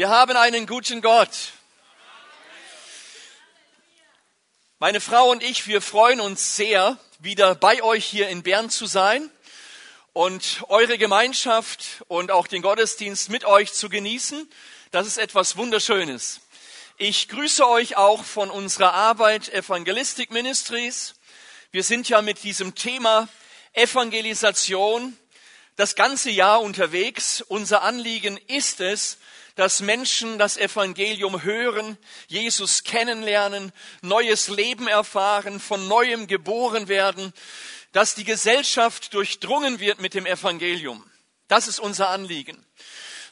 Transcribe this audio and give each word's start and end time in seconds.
Wir 0.00 0.08
haben 0.08 0.34
einen 0.34 0.66
guten 0.66 1.02
Gott. 1.02 1.52
Meine 4.78 4.98
Frau 4.98 5.30
und 5.30 5.42
ich, 5.42 5.66
wir 5.66 5.82
freuen 5.82 6.20
uns 6.20 6.56
sehr, 6.56 6.96
wieder 7.18 7.54
bei 7.54 7.82
euch 7.82 8.06
hier 8.06 8.30
in 8.30 8.42
Bern 8.42 8.70
zu 8.70 8.86
sein 8.86 9.28
und 10.14 10.64
eure 10.68 10.96
Gemeinschaft 10.96 12.02
und 12.08 12.30
auch 12.30 12.46
den 12.46 12.62
Gottesdienst 12.62 13.28
mit 13.28 13.44
euch 13.44 13.74
zu 13.74 13.90
genießen. 13.90 14.50
Das 14.90 15.06
ist 15.06 15.18
etwas 15.18 15.58
Wunderschönes. 15.58 16.40
Ich 16.96 17.28
grüße 17.28 17.68
euch 17.68 17.98
auch 17.98 18.24
von 18.24 18.48
unserer 18.48 18.94
Arbeit 18.94 19.50
Evangelistic 19.50 20.30
Ministries. 20.30 21.14
Wir 21.72 21.84
sind 21.84 22.08
ja 22.08 22.22
mit 22.22 22.42
diesem 22.42 22.74
Thema 22.74 23.28
Evangelisation 23.74 25.14
das 25.76 25.94
ganze 25.94 26.30
Jahr 26.30 26.62
unterwegs. 26.62 27.42
Unser 27.42 27.82
Anliegen 27.82 28.38
ist 28.46 28.80
es, 28.80 29.18
dass 29.56 29.80
Menschen 29.80 30.38
das 30.38 30.56
Evangelium 30.56 31.42
hören, 31.42 31.98
Jesus 32.28 32.84
kennenlernen, 32.84 33.72
neues 34.02 34.48
Leben 34.48 34.88
erfahren, 34.88 35.60
von 35.60 35.88
neuem 35.88 36.26
geboren 36.26 36.88
werden, 36.88 37.32
dass 37.92 38.14
die 38.14 38.24
Gesellschaft 38.24 39.14
durchdrungen 39.14 39.80
wird 39.80 40.00
mit 40.00 40.14
dem 40.14 40.26
Evangelium. 40.26 41.04
Das 41.48 41.66
ist 41.66 41.80
unser 41.80 42.10
Anliegen. 42.10 42.64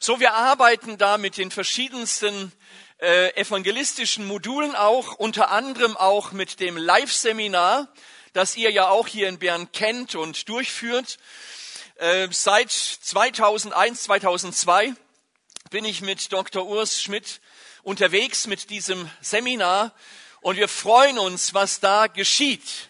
So, 0.00 0.20
wir 0.20 0.34
arbeiten 0.34 0.98
da 0.98 1.18
mit 1.18 1.36
den 1.36 1.50
verschiedensten 1.50 2.52
äh, 2.98 3.34
evangelistischen 3.36 4.26
Modulen 4.26 4.74
auch, 4.74 5.14
unter 5.14 5.50
anderem 5.50 5.96
auch 5.96 6.32
mit 6.32 6.60
dem 6.60 6.76
Live-Seminar, 6.76 7.88
das 8.32 8.56
ihr 8.56 8.70
ja 8.70 8.88
auch 8.88 9.06
hier 9.06 9.28
in 9.28 9.38
Bern 9.38 9.70
kennt 9.72 10.14
und 10.14 10.48
durchführt. 10.48 11.18
Äh, 11.96 12.28
seit 12.30 12.70
2001, 12.70 14.04
2002 14.04 14.94
bin 15.70 15.84
ich 15.84 16.00
mit 16.00 16.32
Dr. 16.32 16.66
Urs 16.66 17.02
Schmidt 17.02 17.40
unterwegs 17.82 18.46
mit 18.46 18.70
diesem 18.70 19.10
Seminar 19.20 19.92
und 20.40 20.56
wir 20.56 20.68
freuen 20.68 21.18
uns, 21.18 21.52
was 21.52 21.80
da 21.80 22.06
geschieht. 22.06 22.88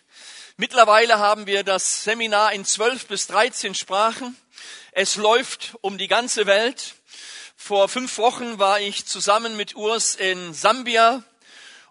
Mittlerweile 0.56 1.18
haben 1.18 1.46
wir 1.46 1.64
das 1.64 2.04
Seminar 2.04 2.52
in 2.52 2.64
zwölf 2.64 3.06
bis 3.06 3.26
dreizehn 3.26 3.74
Sprachen. 3.74 4.36
Es 4.92 5.16
läuft 5.16 5.74
um 5.80 5.98
die 5.98 6.06
ganze 6.06 6.46
Welt. 6.46 6.94
Vor 7.56 7.88
fünf 7.88 8.16
Wochen 8.18 8.60
war 8.60 8.78
ich 8.78 9.06
zusammen 9.06 9.56
mit 9.56 9.74
Urs 9.74 10.14
in 10.14 10.54
Sambia 10.54 11.24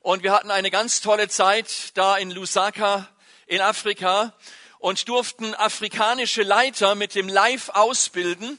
und 0.01 0.23
wir 0.23 0.31
hatten 0.31 0.51
eine 0.51 0.71
ganz 0.71 1.01
tolle 1.01 1.27
Zeit 1.27 1.91
da 1.95 2.15
in 2.15 2.31
Lusaka 2.31 3.09
in 3.45 3.59
Afrika 3.59 4.33
und 4.79 5.09
durften 5.09 5.53
afrikanische 5.53 6.43
Leiter 6.43 6.95
mit 6.95 7.13
dem 7.13 7.27
Live 7.27 7.69
ausbilden. 7.69 8.57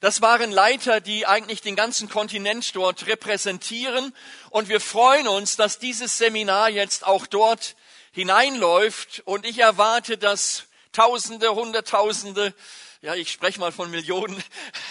Das 0.00 0.20
waren 0.22 0.52
Leiter, 0.52 1.00
die 1.00 1.26
eigentlich 1.26 1.60
den 1.60 1.74
ganzen 1.74 2.08
Kontinent 2.08 2.76
dort 2.76 3.06
repräsentieren. 3.06 4.14
Und 4.50 4.68
wir 4.68 4.80
freuen 4.80 5.26
uns, 5.26 5.56
dass 5.56 5.80
dieses 5.80 6.18
Seminar 6.18 6.68
jetzt 6.70 7.04
auch 7.04 7.26
dort 7.26 7.74
hineinläuft. 8.12 9.22
Und 9.24 9.44
ich 9.44 9.58
erwarte, 9.58 10.16
dass 10.16 10.64
Tausende, 10.92 11.54
Hunderttausende, 11.54 12.54
ja, 13.02 13.14
ich 13.14 13.30
spreche 13.30 13.60
mal 13.60 13.72
von 13.72 13.90
Millionen 13.90 14.42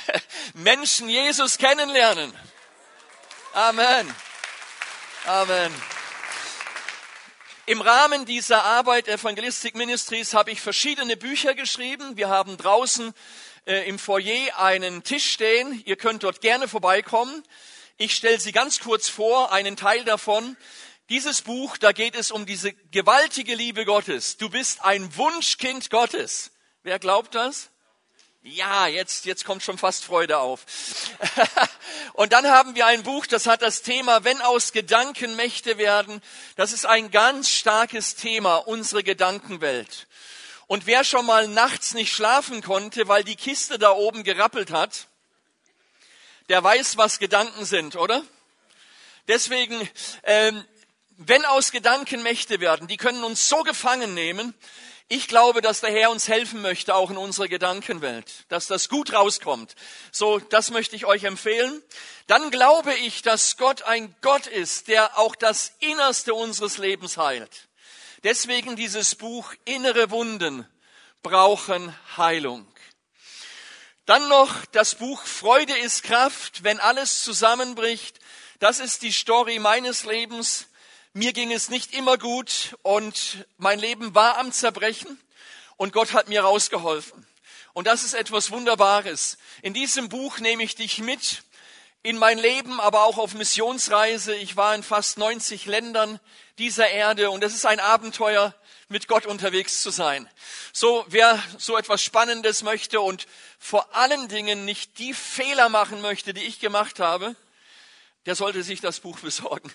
Menschen 0.53 1.09
Jesus 1.09 1.57
kennenlernen. 1.57 2.33
Amen. 3.53 4.13
Amen. 5.25 5.73
Im 7.65 7.81
Rahmen 7.81 8.25
dieser 8.25 8.63
Arbeit 8.63 9.09
Evangelistic 9.09 9.75
Ministries 9.75 10.33
habe 10.33 10.51
ich 10.51 10.61
verschiedene 10.61 11.17
Bücher 11.17 11.53
geschrieben. 11.53 12.15
Wir 12.15 12.29
haben 12.29 12.55
draußen 12.55 13.13
äh, 13.67 13.87
im 13.87 13.99
Foyer 13.99 14.57
einen 14.57 15.03
Tisch 15.03 15.29
stehen. 15.29 15.81
Ihr 15.85 15.97
könnt 15.97 16.23
dort 16.23 16.41
gerne 16.41 16.67
vorbeikommen. 16.67 17.43
Ich 17.97 18.15
stelle 18.15 18.39
sie 18.39 18.51
ganz 18.51 18.79
kurz 18.79 19.09
vor, 19.09 19.51
einen 19.51 19.75
Teil 19.75 20.03
davon. 20.05 20.55
Dieses 21.09 21.41
Buch, 21.41 21.77
da 21.77 21.91
geht 21.91 22.15
es 22.15 22.31
um 22.31 22.45
diese 22.45 22.73
gewaltige 22.73 23.55
Liebe 23.55 23.85
Gottes. 23.85 24.37
Du 24.37 24.49
bist 24.49 24.83
ein 24.83 25.15
Wunschkind 25.15 25.89
Gottes. 25.89 26.51
Wer 26.83 26.99
glaubt 26.99 27.35
das? 27.35 27.69
Ja, 28.43 28.87
jetzt, 28.87 29.25
jetzt 29.25 29.43
kommt 29.43 29.61
schon 29.61 29.77
fast 29.77 30.05
Freude 30.05 30.37
auf. 30.37 30.65
Und 32.13 32.31
dann 32.31 32.47
haben 32.47 32.75
wir 32.75 32.85
ein 32.85 33.03
Buch, 33.03 33.25
das 33.25 33.45
hat 33.45 33.61
das 33.61 33.81
Thema, 33.81 34.23
wenn 34.23 34.41
aus 34.41 34.71
Gedanken 34.71 35.35
Mächte 35.35 35.77
werden. 35.77 36.21
Das 36.55 36.71
ist 36.71 36.85
ein 36.85 37.11
ganz 37.11 37.49
starkes 37.49 38.15
Thema, 38.15 38.55
unsere 38.55 39.03
Gedankenwelt. 39.03 40.06
Und 40.67 40.85
wer 40.85 41.05
schon 41.05 41.25
mal 41.25 41.47
nachts 41.47 41.93
nicht 41.93 42.13
schlafen 42.13 42.61
konnte, 42.61 43.07
weil 43.07 43.23
die 43.23 43.37
Kiste 43.37 43.79
da 43.79 43.91
oben 43.91 44.23
gerappelt 44.23 44.69
hat, 44.69 45.07
der 46.49 46.63
weiß, 46.63 46.97
was 46.97 47.19
Gedanken 47.19 47.65
sind, 47.65 47.95
oder? 47.95 48.23
Deswegen, 49.27 49.89
ähm, 50.23 50.63
wenn 51.17 51.43
aus 51.45 51.71
Gedanken 51.71 52.21
Mächte 52.21 52.59
werden, 52.59 52.87
die 52.87 52.97
können 52.97 53.23
uns 53.23 53.47
so 53.47 53.63
gefangen 53.63 54.13
nehmen. 54.13 54.53
Ich 55.09 55.29
glaube, 55.29 55.61
dass 55.61 55.79
der 55.79 55.91
Herr 55.91 56.11
uns 56.11 56.27
helfen 56.27 56.61
möchte, 56.61 56.93
auch 56.93 57.09
in 57.09 57.17
unserer 57.17 57.47
Gedankenwelt, 57.47 58.45
dass 58.49 58.67
das 58.67 58.89
gut 58.89 59.13
rauskommt. 59.13 59.73
So, 60.11 60.39
das 60.39 60.69
möchte 60.69 60.97
ich 60.97 61.05
euch 61.05 61.23
empfehlen. 61.23 61.81
Dann 62.27 62.51
glaube 62.51 62.93
ich, 62.93 63.21
dass 63.21 63.55
Gott 63.55 63.83
ein 63.83 64.13
Gott 64.21 64.47
ist, 64.47 64.89
der 64.89 65.17
auch 65.17 65.35
das 65.35 65.71
Innerste 65.79 66.33
unseres 66.33 66.77
Lebens 66.77 67.17
heilt. 67.17 67.66
Deswegen 68.23 68.75
dieses 68.75 69.15
Buch 69.15 69.53
Innere 69.65 70.09
Wunden 70.09 70.67
brauchen 71.21 71.93
Heilung. 72.17 72.67
Dann 74.05 74.27
noch 74.29 74.65
das 74.67 74.95
Buch 74.95 75.21
Freude 75.23 75.77
ist 75.77 76.03
Kraft, 76.03 76.63
wenn 76.63 76.79
alles 76.79 77.23
zusammenbricht. 77.23 78.19
Das 78.59 78.79
ist 78.79 79.01
die 79.01 79.11
Story 79.11 79.59
meines 79.59 80.05
Lebens. 80.05 80.67
Mir 81.13 81.33
ging 81.33 81.51
es 81.51 81.69
nicht 81.69 81.93
immer 81.93 82.17
gut 82.17 82.77
und 82.83 83.45
mein 83.57 83.79
Leben 83.79 84.15
war 84.15 84.37
am 84.37 84.51
Zerbrechen 84.51 85.19
und 85.75 85.93
Gott 85.93 86.13
hat 86.13 86.27
mir 86.27 86.41
rausgeholfen. 86.41 87.27
Und 87.73 87.85
das 87.85 88.03
ist 88.03 88.13
etwas 88.13 88.49
Wunderbares. 88.49 89.37
In 89.61 89.73
diesem 89.73 90.09
Buch 90.09 90.39
nehme 90.39 90.63
ich 90.63 90.75
dich 90.75 90.99
mit 90.99 91.43
in 92.03 92.17
mein 92.17 92.37
Leben, 92.37 92.79
aber 92.79 93.03
auch 93.03 93.17
auf 93.17 93.33
Missionsreise. 93.33 94.35
Ich 94.35 94.55
war 94.55 94.73
in 94.75 94.83
fast 94.83 95.17
90 95.17 95.65
Ländern 95.65 96.19
dieser 96.57 96.89
Erde 96.89 97.31
und 97.31 97.43
es 97.43 97.53
ist 97.53 97.65
ein 97.65 97.79
Abenteuer, 97.79 98.53
mit 98.89 99.07
Gott 99.07 99.25
unterwegs 99.25 99.81
zu 99.81 99.89
sein. 99.89 100.29
So, 100.71 101.05
wer 101.09 101.41
so 101.57 101.77
etwas 101.77 102.01
Spannendes 102.01 102.63
möchte 102.63 103.01
und 103.01 103.27
vor 103.59 103.95
allen 103.95 104.29
Dingen 104.29 104.65
nicht 104.65 104.99
die 104.99 105.13
Fehler 105.13 105.69
machen 105.69 106.01
möchte, 106.01 106.33
die 106.33 106.43
ich 106.43 106.59
gemacht 106.59 106.99
habe, 106.99 107.35
der 108.25 108.35
sollte 108.35 108.63
sich 108.63 108.81
das 108.81 108.99
Buch 108.99 109.19
besorgen. 109.19 109.71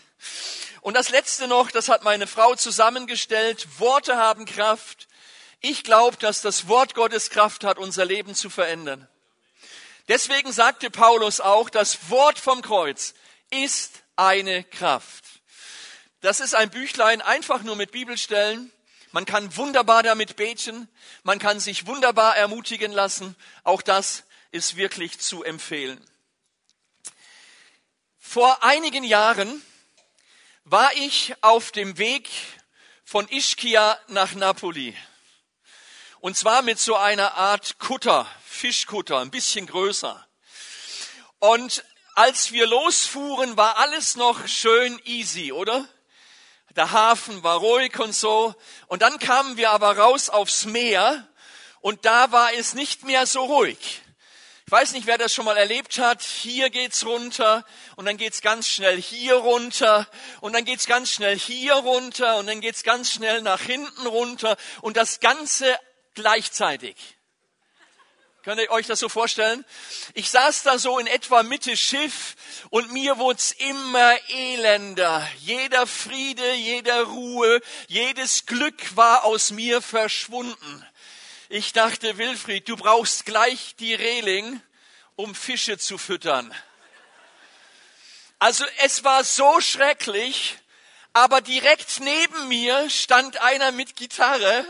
Und 0.80 0.94
das 0.94 1.10
letzte 1.10 1.46
noch, 1.46 1.70
das 1.70 1.88
hat 1.88 2.04
meine 2.04 2.26
Frau 2.26 2.54
zusammengestellt. 2.54 3.66
Worte 3.78 4.16
haben 4.16 4.46
Kraft. 4.46 5.08
Ich 5.60 5.84
glaube, 5.84 6.16
dass 6.16 6.40
das 6.40 6.68
Wort 6.68 6.94
Gottes 6.94 7.30
Kraft 7.30 7.64
hat, 7.64 7.78
unser 7.78 8.04
Leben 8.04 8.34
zu 8.34 8.50
verändern. 8.50 9.08
Deswegen 10.12 10.52
sagte 10.52 10.90
Paulus 10.90 11.40
auch, 11.40 11.70
das 11.70 12.10
Wort 12.10 12.38
vom 12.38 12.60
Kreuz 12.60 13.14
ist 13.48 14.02
eine 14.14 14.62
Kraft. 14.62 15.24
Das 16.20 16.40
ist 16.40 16.54
ein 16.54 16.68
Büchlein 16.68 17.22
einfach 17.22 17.62
nur 17.62 17.76
mit 17.76 17.92
Bibelstellen. 17.92 18.70
Man 19.12 19.24
kann 19.24 19.56
wunderbar 19.56 20.02
damit 20.02 20.36
beten. 20.36 20.86
Man 21.22 21.38
kann 21.38 21.60
sich 21.60 21.86
wunderbar 21.86 22.36
ermutigen 22.36 22.92
lassen. 22.92 23.34
Auch 23.64 23.80
das 23.80 24.24
ist 24.50 24.76
wirklich 24.76 25.18
zu 25.18 25.44
empfehlen. 25.44 25.98
Vor 28.18 28.62
einigen 28.62 29.04
Jahren 29.04 29.62
war 30.64 30.92
ich 30.92 31.32
auf 31.40 31.72
dem 31.72 31.96
Weg 31.96 32.28
von 33.02 33.26
Ischia 33.30 33.98
nach 34.08 34.34
Napoli. 34.34 34.94
Und 36.22 36.36
zwar 36.36 36.62
mit 36.62 36.78
so 36.78 36.94
einer 36.94 37.34
Art 37.34 37.80
Kutter, 37.80 38.28
Fischkutter, 38.46 39.18
ein 39.18 39.32
bisschen 39.32 39.66
größer. 39.66 40.24
Und 41.40 41.84
als 42.14 42.52
wir 42.52 42.68
losfuhren, 42.68 43.56
war 43.56 43.78
alles 43.78 44.14
noch 44.14 44.46
schön 44.46 45.00
easy, 45.04 45.50
oder? 45.50 45.84
Der 46.76 46.92
Hafen 46.92 47.42
war 47.42 47.58
ruhig 47.58 47.98
und 47.98 48.14
so. 48.14 48.54
Und 48.86 49.02
dann 49.02 49.18
kamen 49.18 49.56
wir 49.56 49.72
aber 49.72 49.98
raus 49.98 50.30
aufs 50.30 50.64
Meer 50.64 51.26
und 51.80 52.06
da 52.06 52.30
war 52.30 52.54
es 52.54 52.74
nicht 52.74 53.02
mehr 53.02 53.26
so 53.26 53.42
ruhig. 53.42 54.02
Ich 54.64 54.70
weiß 54.70 54.92
nicht, 54.92 55.08
wer 55.08 55.18
das 55.18 55.34
schon 55.34 55.44
mal 55.44 55.56
erlebt 55.56 55.98
hat. 55.98 56.22
Hier 56.22 56.70
geht's 56.70 57.04
runter 57.04 57.66
und 57.96 58.04
dann 58.04 58.16
geht's 58.16 58.42
ganz 58.42 58.68
schnell 58.68 59.02
hier 59.02 59.34
runter 59.34 60.06
und 60.40 60.52
dann 60.52 60.64
geht's 60.64 60.86
ganz 60.86 61.10
schnell 61.10 61.36
hier 61.36 61.74
runter 61.74 62.36
und 62.36 62.46
dann 62.46 62.60
geht's 62.60 62.84
ganz 62.84 63.10
schnell 63.10 63.42
nach 63.42 63.60
hinten 63.60 64.06
runter 64.06 64.56
und 64.82 64.96
das 64.96 65.18
Ganze 65.18 65.76
gleichzeitig. 66.14 66.96
Könnt 68.42 68.60
ihr 68.60 68.70
euch 68.72 68.88
das 68.88 68.98
so 68.98 69.08
vorstellen? 69.08 69.64
Ich 70.14 70.28
saß 70.30 70.64
da 70.64 70.76
so 70.76 70.98
in 70.98 71.06
etwa 71.06 71.44
Mitte 71.44 71.76
Schiff 71.76 72.34
und 72.70 72.92
mir 72.92 73.18
wurd's 73.18 73.52
immer 73.52 74.16
elender. 74.30 75.28
Jeder 75.38 75.86
Friede, 75.86 76.54
jeder 76.54 77.04
Ruhe, 77.04 77.60
jedes 77.86 78.46
Glück 78.46 78.96
war 78.96 79.24
aus 79.24 79.52
mir 79.52 79.80
verschwunden. 79.80 80.86
Ich 81.50 81.72
dachte, 81.72 82.18
Wilfried, 82.18 82.68
du 82.68 82.76
brauchst 82.76 83.26
gleich 83.26 83.76
die 83.76 83.94
Reling, 83.94 84.60
um 85.14 85.36
Fische 85.36 85.78
zu 85.78 85.96
füttern. 85.96 86.52
Also 88.40 88.64
es 88.78 89.04
war 89.04 89.22
so 89.22 89.60
schrecklich, 89.60 90.58
aber 91.12 91.42
direkt 91.42 92.00
neben 92.00 92.48
mir 92.48 92.90
stand 92.90 93.40
einer 93.40 93.70
mit 93.70 93.94
Gitarre 93.94 94.66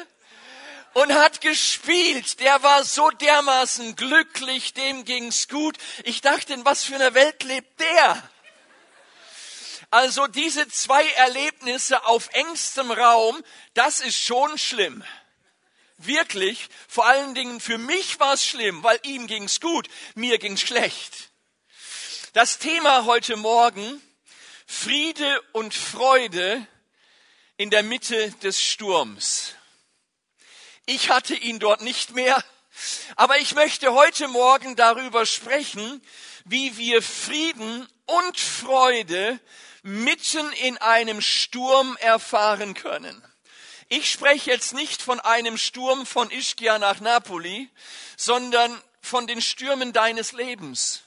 und 0.94 1.12
hat 1.12 1.40
gespielt. 1.40 2.40
Der 2.40 2.62
war 2.62 2.84
so 2.84 3.10
dermaßen 3.10 3.96
glücklich, 3.96 4.74
dem 4.74 5.04
ging's 5.04 5.48
gut. 5.48 5.76
Ich 6.04 6.20
dachte, 6.20 6.52
in 6.52 6.64
was 6.64 6.84
für 6.84 6.94
einer 6.94 7.14
Welt 7.14 7.42
lebt 7.44 7.80
der? 7.80 8.22
Also 9.90 10.26
diese 10.26 10.68
zwei 10.68 11.06
Erlebnisse 11.10 12.06
auf 12.06 12.30
engstem 12.32 12.90
Raum, 12.90 13.42
das 13.74 14.00
ist 14.00 14.16
schon 14.16 14.56
schlimm. 14.56 15.04
Wirklich, 15.98 16.68
vor 16.88 17.06
allen 17.06 17.34
Dingen 17.34 17.60
für 17.60 17.78
mich 17.78 18.18
war 18.18 18.34
es 18.34 18.44
schlimm, 18.44 18.82
weil 18.82 18.98
ihm 19.02 19.26
ging's 19.26 19.60
gut, 19.60 19.88
mir 20.14 20.38
ging's 20.38 20.62
schlecht. 20.62 21.30
Das 22.32 22.58
Thema 22.58 23.04
heute 23.04 23.36
Morgen, 23.36 24.00
Friede 24.66 25.42
und 25.52 25.74
Freude 25.74 26.66
in 27.58 27.68
der 27.68 27.82
Mitte 27.82 28.30
des 28.42 28.60
Sturms. 28.60 29.54
Ich 30.87 31.11
hatte 31.11 31.34
ihn 31.34 31.61
dort 31.61 31.81
nicht 31.82 32.14
mehr, 32.14 32.43
aber 33.14 33.38
ich 33.38 33.55
möchte 33.55 33.93
heute 33.93 34.26
Morgen 34.26 34.75
darüber 34.75 35.26
sprechen, 35.26 36.02
wie 36.44 36.76
wir 36.76 37.02
Frieden 37.02 37.88
und 38.06 38.38
Freude 38.38 39.38
mitten 39.82 40.50
in 40.55 40.79
einem 40.79 41.20
Sturm 41.20 41.96
erfahren 42.00 42.75
können. 42.75 43.23
Ich 43.88 44.11
spreche 44.11 44.50
jetzt 44.50 44.75
nicht 44.75 45.02
von 45.02 45.20
einem 45.20 45.56
Sturm 45.56 46.05
von 46.05 46.31
Ischia 46.31 46.79
nach 46.79 47.00
Napoli, 47.00 47.70
sondern 48.17 48.81
von 49.00 49.26
den 49.26 49.40
Stürmen 49.40 49.93
deines 49.93 50.32
Lebens. 50.32 51.02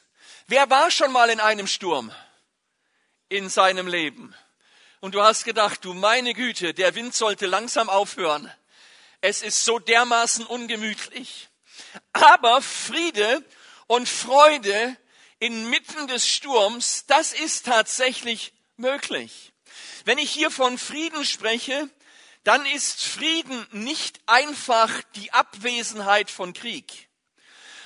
Wer 0.48 0.69
war 0.69 0.92
schon 0.92 1.12
mal 1.12 1.30
in 1.30 1.39
einem 1.39 1.68
Sturm 1.68 2.13
in 3.27 3.50
seinem 3.50 3.88
Leben? 3.88 4.36
Und 5.00 5.16
du 5.16 5.22
hast 5.22 5.44
gedacht, 5.44 5.83
du 5.83 5.94
meine 5.94 6.33
Güte, 6.33 6.74
der 6.74 6.95
Wind 6.95 7.13
sollte 7.13 7.45
langsam 7.48 7.89
aufhören. 7.89 8.51
Es 9.27 9.42
ist 9.42 9.66
so 9.66 9.80
dermaßen 9.80 10.45
ungemütlich. 10.45 11.50
Aber 12.13 12.62
Friede 12.62 13.44
und 13.88 14.07
Freude 14.07 14.98
inmitten 15.39 16.06
des 16.06 16.27
Sturms, 16.27 17.06
das 17.07 17.33
ist 17.33 17.66
tatsächlich 17.66 18.54
möglich. 18.77 19.51
Wenn 20.04 20.19
ich 20.19 20.30
hier 20.30 20.51
von 20.51 20.77
Frieden 20.77 21.25
spreche, 21.25 21.89
dann 22.44 22.68
ist 22.68 23.04
Frieden 23.04 23.66
nicht 23.72 24.19
einfach 24.27 24.92
die 25.16 25.33
Abwesenheit 25.33 26.30
von 26.30 26.54
Krieg, 26.54 27.10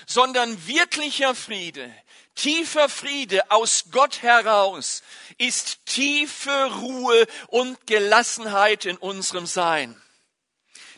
sondern 0.08 0.68
wirklicher 0.68 1.36
Friede, 1.36 1.90
tiefer 2.36 2.90
Friede 2.90 3.50
aus 3.50 3.86
Gott 3.92 4.24
heraus 4.24 5.04
ist 5.38 5.86
tiefe 5.86 6.70
Ruhe 6.82 7.26
und 7.48 7.88
Gelassenheit 7.88 8.84
in 8.84 8.98
unserem 8.98 9.46
Sein. 9.46 9.96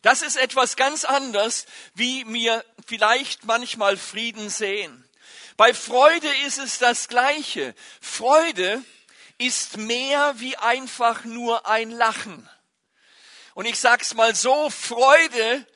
Das 0.01 0.21
ist 0.21 0.37
etwas 0.37 0.75
ganz 0.75 1.05
anderes, 1.05 1.65
wie 1.93 2.25
wir 2.27 2.65
vielleicht 2.87 3.45
manchmal 3.45 3.97
Frieden 3.97 4.49
sehen. 4.49 5.07
Bei 5.57 5.73
Freude 5.73 6.29
ist 6.45 6.57
es 6.57 6.79
das 6.79 7.07
Gleiche. 7.07 7.75
Freude 7.99 8.83
ist 9.37 9.77
mehr 9.77 10.39
wie 10.39 10.57
einfach 10.57 11.23
nur 11.23 11.67
ein 11.67 11.91
Lachen. 11.91 12.49
Und 13.53 13.65
ich 13.65 13.79
sag's 13.79 14.13
mal 14.13 14.33
so, 14.35 14.69
Freude 14.69 15.67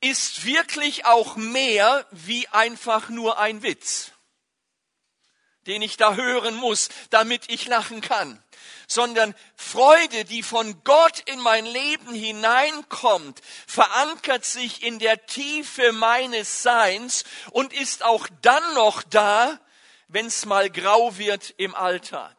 ist 0.00 0.44
wirklich 0.44 1.06
auch 1.06 1.36
mehr 1.36 2.06
wie 2.10 2.46
einfach 2.48 3.08
nur 3.08 3.38
ein 3.38 3.62
Witz, 3.62 4.12
den 5.66 5.80
ich 5.80 5.96
da 5.96 6.14
hören 6.14 6.54
muss, 6.56 6.90
damit 7.10 7.44
ich 7.48 7.66
lachen 7.66 8.02
kann, 8.02 8.42
sondern 8.86 9.34
Freude, 9.56 10.24
die 10.24 10.42
von 10.42 10.82
Gott 10.84 11.20
in 11.26 11.40
mein 11.40 11.66
Leben 11.66 12.14
hineinkommt, 12.14 13.40
verankert 13.66 14.44
sich 14.44 14.82
in 14.82 14.98
der 14.98 15.26
Tiefe 15.26 15.92
meines 15.92 16.62
Seins 16.62 17.24
und 17.50 17.72
ist 17.72 18.04
auch 18.04 18.28
dann 18.42 18.74
noch 18.74 19.02
da, 19.02 19.58
wenn's 20.08 20.44
mal 20.44 20.70
grau 20.70 21.16
wird 21.18 21.54
im 21.56 21.74
Alltag. 21.74 22.36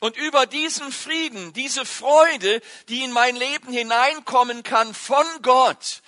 Und 0.00 0.16
über 0.16 0.46
diesen 0.46 0.92
Frieden, 0.92 1.52
diese 1.52 1.84
Freude, 1.84 2.60
die 2.88 3.02
in 3.02 3.10
mein 3.10 3.34
Leben 3.34 3.72
hineinkommen 3.72 4.62
kann 4.62 4.94
von 4.94 5.26
Gott, 5.42 6.02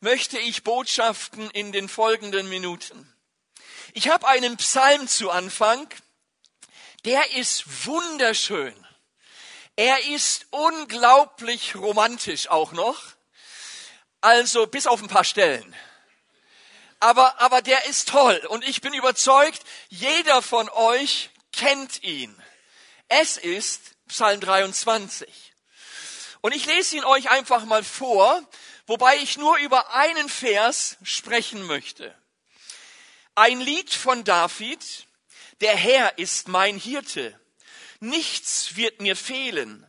möchte 0.00 0.38
ich 0.38 0.64
Botschaften 0.64 1.50
in 1.50 1.72
den 1.72 1.88
folgenden 1.88 2.48
Minuten. 2.48 3.12
Ich 3.92 4.08
habe 4.08 4.26
einen 4.26 4.56
Psalm 4.56 5.08
zu 5.08 5.30
Anfang, 5.30 5.88
der 7.04 7.36
ist 7.36 7.86
wunderschön. 7.86 8.74
Er 9.76 10.06
ist 10.06 10.46
unglaublich 10.50 11.76
romantisch 11.76 12.48
auch 12.48 12.72
noch. 12.72 13.02
Also 14.22 14.66
bis 14.66 14.86
auf 14.86 15.02
ein 15.02 15.08
paar 15.08 15.24
Stellen. 15.24 15.76
Aber, 16.98 17.40
aber 17.40 17.60
der 17.60 17.84
ist 17.86 18.08
toll 18.08 18.36
und 18.48 18.66
ich 18.66 18.80
bin 18.80 18.94
überzeugt, 18.94 19.62
jeder 19.88 20.40
von 20.40 20.70
euch 20.70 21.30
kennt 21.52 22.02
ihn. 22.02 22.34
Es 23.08 23.36
ist 23.36 23.82
Psalm 24.08 24.40
23. 24.40 25.28
Und 26.40 26.54
ich 26.54 26.64
lese 26.64 26.96
ihn 26.96 27.04
euch 27.04 27.28
einfach 27.30 27.64
mal 27.66 27.84
vor, 27.84 28.42
wobei 28.86 29.16
ich 29.16 29.36
nur 29.36 29.58
über 29.58 29.92
einen 29.94 30.28
Vers 30.28 30.96
sprechen 31.02 31.62
möchte. 31.62 32.16
Ein 33.34 33.60
Lied 33.60 33.92
von 33.92 34.24
David, 34.24 35.06
der 35.60 35.76
Herr 35.76 36.18
ist 36.18 36.48
mein 36.48 36.78
Hirte, 36.78 37.38
nichts 38.08 38.76
wird 38.76 39.00
mir 39.00 39.16
fehlen. 39.16 39.86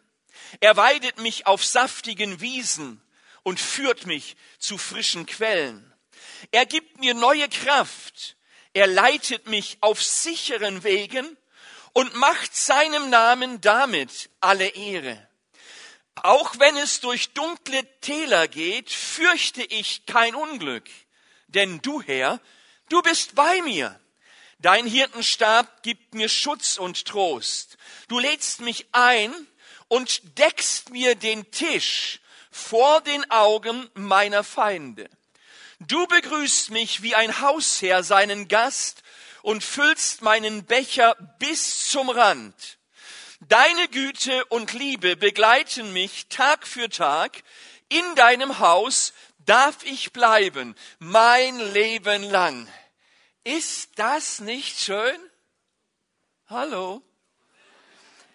Er 0.59 0.77
weidet 0.77 1.19
mich 1.19 1.45
auf 1.45 1.63
saftigen 1.63 2.39
Wiesen 2.41 3.01
und 3.43 3.59
führt 3.59 4.05
mich 4.05 4.35
zu 4.59 4.77
frischen 4.77 5.25
Quellen. 5.25 5.93
Er 6.51 6.65
gibt 6.65 6.99
mir 6.99 7.13
neue 7.13 7.49
Kraft, 7.49 8.35
er 8.73 8.87
leitet 8.87 9.47
mich 9.47 9.77
auf 9.81 10.03
sicheren 10.03 10.83
Wegen 10.83 11.37
und 11.93 12.15
macht 12.15 12.55
seinem 12.55 13.09
Namen 13.09 13.59
damit 13.61 14.29
alle 14.39 14.67
Ehre. 14.67 15.27
Auch 16.15 16.59
wenn 16.59 16.77
es 16.77 16.99
durch 16.99 17.33
dunkle 17.33 17.85
Täler 18.01 18.47
geht, 18.47 18.91
fürchte 18.91 19.63
ich 19.63 20.05
kein 20.05 20.35
Unglück, 20.35 20.89
denn 21.47 21.81
du, 21.81 22.01
Herr, 22.01 22.39
du 22.89 23.01
bist 23.01 23.35
bei 23.35 23.61
mir. 23.61 23.99
Dein 24.59 24.87
Hirtenstab 24.87 25.83
gibt 25.83 26.15
mir 26.15 26.29
Schutz 26.29 26.77
und 26.77 27.05
Trost. 27.05 27.77
Du 28.07 28.17
lädst 28.17 28.61
mich 28.61 28.87
ein 28.91 29.33
und 29.87 30.37
deckst 30.39 30.89
mir 30.89 31.15
den 31.15 31.51
Tisch 31.51 32.19
vor 32.49 33.01
den 33.01 33.29
Augen 33.29 33.87
meiner 33.93 34.43
Feinde. 34.43 35.09
Du 35.79 36.07
begrüßt 36.07 36.71
mich 36.71 37.03
wie 37.03 37.13
ein 37.13 37.39
Hausherr 37.39 38.01
seinen 38.01 38.47
Gast 38.47 39.03
und 39.43 39.63
füllst 39.63 40.23
meinen 40.23 40.65
Becher 40.65 41.15
bis 41.37 41.89
zum 41.89 42.09
Rand. 42.09 42.79
Deine 43.41 43.87
Güte 43.89 44.43
und 44.45 44.73
Liebe 44.73 45.15
begleiten 45.15 45.93
mich 45.93 46.27
Tag 46.29 46.65
für 46.65 46.89
Tag. 46.89 47.43
In 47.89 48.15
deinem 48.15 48.57
Haus 48.57 49.13
darf 49.45 49.83
ich 49.83 50.11
bleiben, 50.11 50.75
mein 50.97 51.59
Leben 51.73 52.23
lang. 52.23 52.67
Ist 53.47 53.91
das 53.95 54.41
nicht 54.41 54.77
schön? 54.77 55.17
Hallo? 56.49 57.01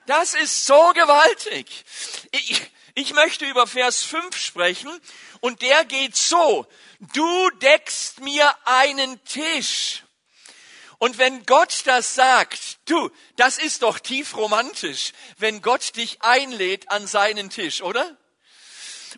Das 0.07 0.33
ist 0.33 0.65
so 0.65 0.93
gewaltig. 0.95 1.85
Ich, 2.31 2.63
ich 2.95 3.13
möchte 3.13 3.45
über 3.45 3.67
Vers 3.67 4.05
5 4.05 4.35
sprechen 4.35 4.91
und 5.41 5.61
der 5.61 5.85
geht 5.85 6.17
so. 6.17 6.67
Du 7.13 7.51
deckst 7.61 8.21
mir 8.21 8.57
einen 8.65 9.23
Tisch 9.25 10.03
und 10.97 11.19
wenn 11.19 11.45
Gott 11.45 11.83
das 11.85 12.15
sagt, 12.15 12.79
du, 12.87 13.11
das 13.37 13.59
ist 13.59 13.83
doch 13.83 13.99
tief 13.99 14.35
romantisch, 14.35 15.13
wenn 15.37 15.61
Gott 15.61 15.95
dich 15.97 16.23
einlädt 16.23 16.91
an 16.91 17.07
seinen 17.07 17.51
Tisch, 17.51 17.83
oder? 17.83 18.17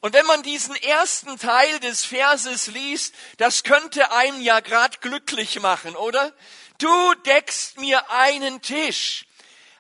Und 0.01 0.15
wenn 0.15 0.27
man 0.27 0.43
diesen 0.43 0.77
ersten 0.77 1.39
Teil 1.39 1.81
des 1.81 2.05
Verses 2.05 2.69
liest, 2.69 3.15
das 3.37 3.63
könnte 3.63 4.13
einem 4.13 4.41
ja 4.41 4.61
grad 4.61 5.01
glücklich 5.01 5.61
machen, 5.61 5.97
oder? 5.97 6.33
Du 6.79 7.15
deckst 7.27 7.79
mir 7.79 8.11
einen 8.11 8.63
Tisch. 8.63 9.27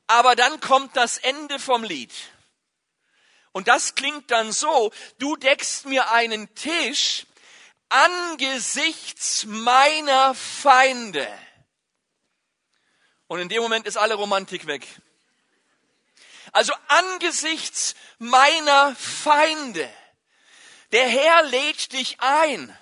Aber 0.06 0.36
dann 0.36 0.60
kommt 0.60 0.96
das 0.96 1.18
Ende 1.18 1.58
vom 1.58 1.82
Lied. 1.82 2.12
Und 3.52 3.68
das 3.68 3.94
klingt 3.94 4.30
dann 4.30 4.52
so, 4.52 4.92
du 5.18 5.36
deckst 5.36 5.86
mir 5.86 6.10
einen 6.10 6.54
Tisch 6.54 7.26
angesichts 7.88 9.44
meiner 9.44 10.34
Feinde. 10.34 11.26
Und 13.28 13.40
in 13.40 13.48
dem 13.48 13.62
Moment 13.62 13.86
ist 13.86 13.96
alle 13.96 14.14
Romantik 14.14 14.66
weg. 14.66 14.86
Also 16.52 16.72
angesichts 16.88 17.94
meiner 18.18 18.94
Feinde. 18.96 19.88
Der 20.94 21.08
Herr 21.08 21.42
lädt 21.42 21.92
dich 21.92 22.20
ein. 22.20 22.78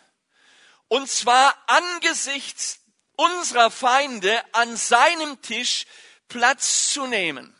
Und 0.89 1.09
zwar 1.09 1.57
angesichts 1.67 2.81
unserer 3.17 3.71
Feinde 3.71 4.39
an 4.53 4.77
seinem 4.77 5.41
Tisch 5.41 5.87
Platz 6.29 6.93
zu 6.93 7.07
nehmen. 7.07 7.57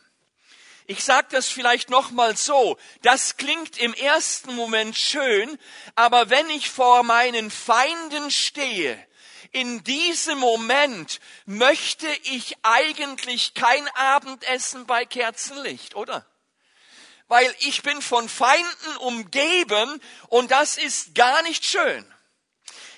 Ich 0.85 1.03
sage 1.03 1.29
das 1.31 1.47
vielleicht 1.47 1.89
noch 1.89 2.11
mal 2.11 2.37
so: 2.37 2.77
Das 3.01 3.37
klingt 3.37 3.79
im 3.79 3.95
ersten 3.95 4.53
Moment 4.53 4.95
schön, 4.95 5.57
aber 5.95 6.29
wenn 6.29 6.47
ich 6.51 6.69
vor 6.69 7.01
meinen 7.01 7.49
Feinden 7.49 8.29
stehe, 8.29 9.07
in 9.53 9.83
diesem 9.83 10.37
Moment 10.37 11.19
möchte 11.47 12.07
ich 12.25 12.57
eigentlich 12.61 13.55
kein 13.55 13.87
Abendessen 13.95 14.85
bei 14.85 15.03
Kerzenlicht, 15.03 15.95
oder? 15.95 16.27
Weil 17.27 17.53
ich 17.59 17.81
bin 17.83 18.01
von 18.01 18.27
Feinden 18.29 18.97
umgeben 18.99 20.01
und 20.27 20.51
das 20.51 20.77
ist 20.77 21.15
gar 21.15 21.41
nicht 21.43 21.65
schön. 21.65 22.05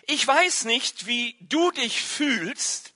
Ich 0.08 0.26
weiß 0.26 0.66
nicht, 0.66 1.08
wie 1.08 1.36
du 1.42 1.72
dich 1.72 2.02
fühlst, 2.02 2.94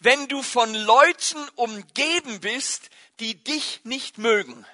wenn 0.00 0.28
du 0.28 0.42
von 0.42 0.74
Leuten 0.74 1.48
umgeben 1.54 2.40
bist, 2.40 2.90
die 3.20 3.42
dich 3.42 3.80
nicht 3.84 4.18
mögen. 4.18 4.66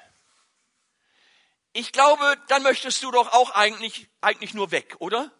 Ich 1.72 1.92
glaube, 1.92 2.36
dann 2.48 2.62
möchtest 2.62 3.02
du 3.02 3.10
doch 3.10 3.32
auch 3.32 3.50
eigentlich, 3.50 4.08
eigentlich 4.20 4.54
nur 4.54 4.70
weg, 4.70 4.96
oder? 4.98 5.30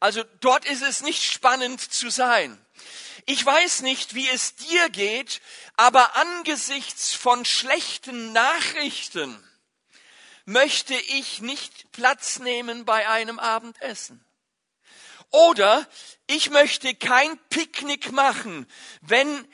Also 0.00 0.22
dort 0.40 0.64
ist 0.64 0.82
es 0.82 1.02
nicht 1.02 1.24
spannend 1.24 1.80
zu 1.80 2.10
sein. 2.10 2.58
Ich 3.26 3.44
weiß 3.44 3.82
nicht, 3.82 4.14
wie 4.14 4.28
es 4.28 4.54
dir 4.54 4.88
geht, 4.90 5.40
aber 5.76 6.16
angesichts 6.16 7.12
von 7.12 7.44
schlechten 7.44 8.32
Nachrichten 8.32 9.42
möchte 10.46 10.94
ich 10.94 11.40
nicht 11.42 11.92
Platz 11.92 12.38
nehmen 12.38 12.84
bei 12.84 13.08
einem 13.08 13.38
Abendessen. 13.38 14.24
Oder 15.30 15.86
ich 16.26 16.50
möchte 16.50 16.94
kein 16.94 17.38
Picknick 17.50 18.12
machen, 18.12 18.66
wenn 19.00 19.46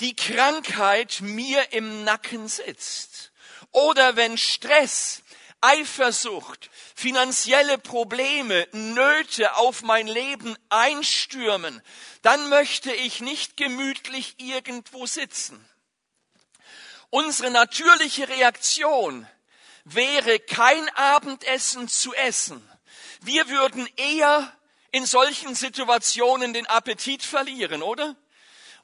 die 0.00 0.16
Krankheit 0.16 1.20
mir 1.20 1.72
im 1.72 2.02
Nacken 2.04 2.48
sitzt. 2.48 3.30
Oder 3.72 4.16
wenn 4.16 4.38
Stress, 4.38 5.22
Eifersucht, 5.60 6.70
finanzielle 6.94 7.78
Probleme, 7.78 8.66
Nöte 8.72 9.56
auf 9.56 9.82
mein 9.82 10.06
Leben 10.06 10.56
einstürmen, 10.70 11.82
dann 12.22 12.48
möchte 12.48 12.92
ich 12.92 13.20
nicht 13.20 13.56
gemütlich 13.56 14.36
irgendwo 14.38 15.06
sitzen. 15.06 15.62
Unsere 17.10 17.50
natürliche 17.50 18.28
Reaktion 18.28 19.26
wäre 19.94 20.38
kein 20.38 20.88
Abendessen 20.90 21.88
zu 21.88 22.14
essen. 22.14 22.66
Wir 23.22 23.48
würden 23.48 23.88
eher 23.96 24.52
in 24.90 25.06
solchen 25.06 25.54
Situationen 25.54 26.52
den 26.52 26.66
Appetit 26.66 27.22
verlieren, 27.22 27.82
oder? 27.82 28.16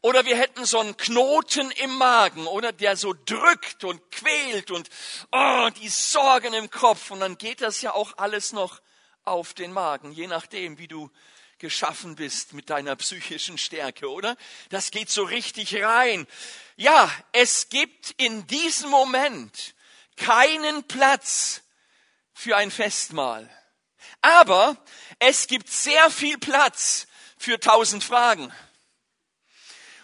Oder 0.03 0.27
wir 0.27 0.37
hätten 0.37 0.67
so 0.67 0.81
einen 0.81 0.99
Knoten 0.99 1.71
im 1.71 1.97
Magen, 1.97 2.47
oder 2.47 2.73
der 2.73 2.95
so 2.97 3.15
drückt 3.25 3.85
und 3.85 4.11
quält 4.11 4.71
und 4.71 4.91
oh, 5.33 5.71
die 5.81 5.89
Sorgen 5.89 6.53
im 6.53 6.71
Kopf. 6.71 7.11
Und 7.11 7.21
dann 7.21 7.39
geht 7.39 7.63
das 7.63 7.81
ja 7.81 7.95
auch 7.95 8.19
alles 8.19 8.53
noch 8.53 8.83
auf 9.25 9.55
den 9.55 9.73
Magen, 9.73 10.13
je 10.13 10.27
nachdem, 10.27 10.77
wie 10.77 10.89
du 10.89 11.11
geschaffen 11.59 12.17
bist 12.17 12.53
mit 12.53 12.69
deiner 12.69 12.97
psychischen 12.97 13.57
Stärke, 13.57 14.11
oder? 14.11 14.37
Das 14.69 14.91
geht 14.91 15.09
so 15.09 15.23
richtig 15.23 15.83
rein. 15.83 16.27
Ja, 16.77 17.11
es 17.33 17.71
gibt 17.71 18.11
in 18.19 18.47
diesem 18.47 18.91
Moment 18.91 19.75
keinen 20.17 20.85
Platz 20.85 21.63
für 22.33 22.57
ein 22.57 22.71
Festmahl. 22.71 23.49
Aber 24.21 24.77
es 25.19 25.47
gibt 25.47 25.69
sehr 25.69 26.11
viel 26.11 26.39
Platz 26.39 27.07
für 27.37 27.61
tausend 27.61 28.03
Fragen. 28.03 28.53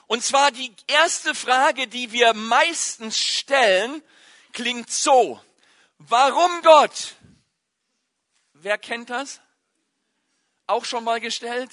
Und 0.06 0.24
zwar 0.24 0.50
die 0.50 0.74
erste 0.88 1.34
Frage, 1.34 1.86
die 1.86 2.12
wir 2.12 2.34
meistens 2.34 3.18
stellen, 3.18 4.02
klingt 4.52 4.90
so. 4.90 5.40
Warum 5.98 6.62
Gott? 6.62 7.14
Wer 8.54 8.76
kennt 8.76 9.10
das? 9.10 9.40
Auch 10.66 10.84
schon 10.84 11.04
mal 11.04 11.20
gestellt? 11.20 11.70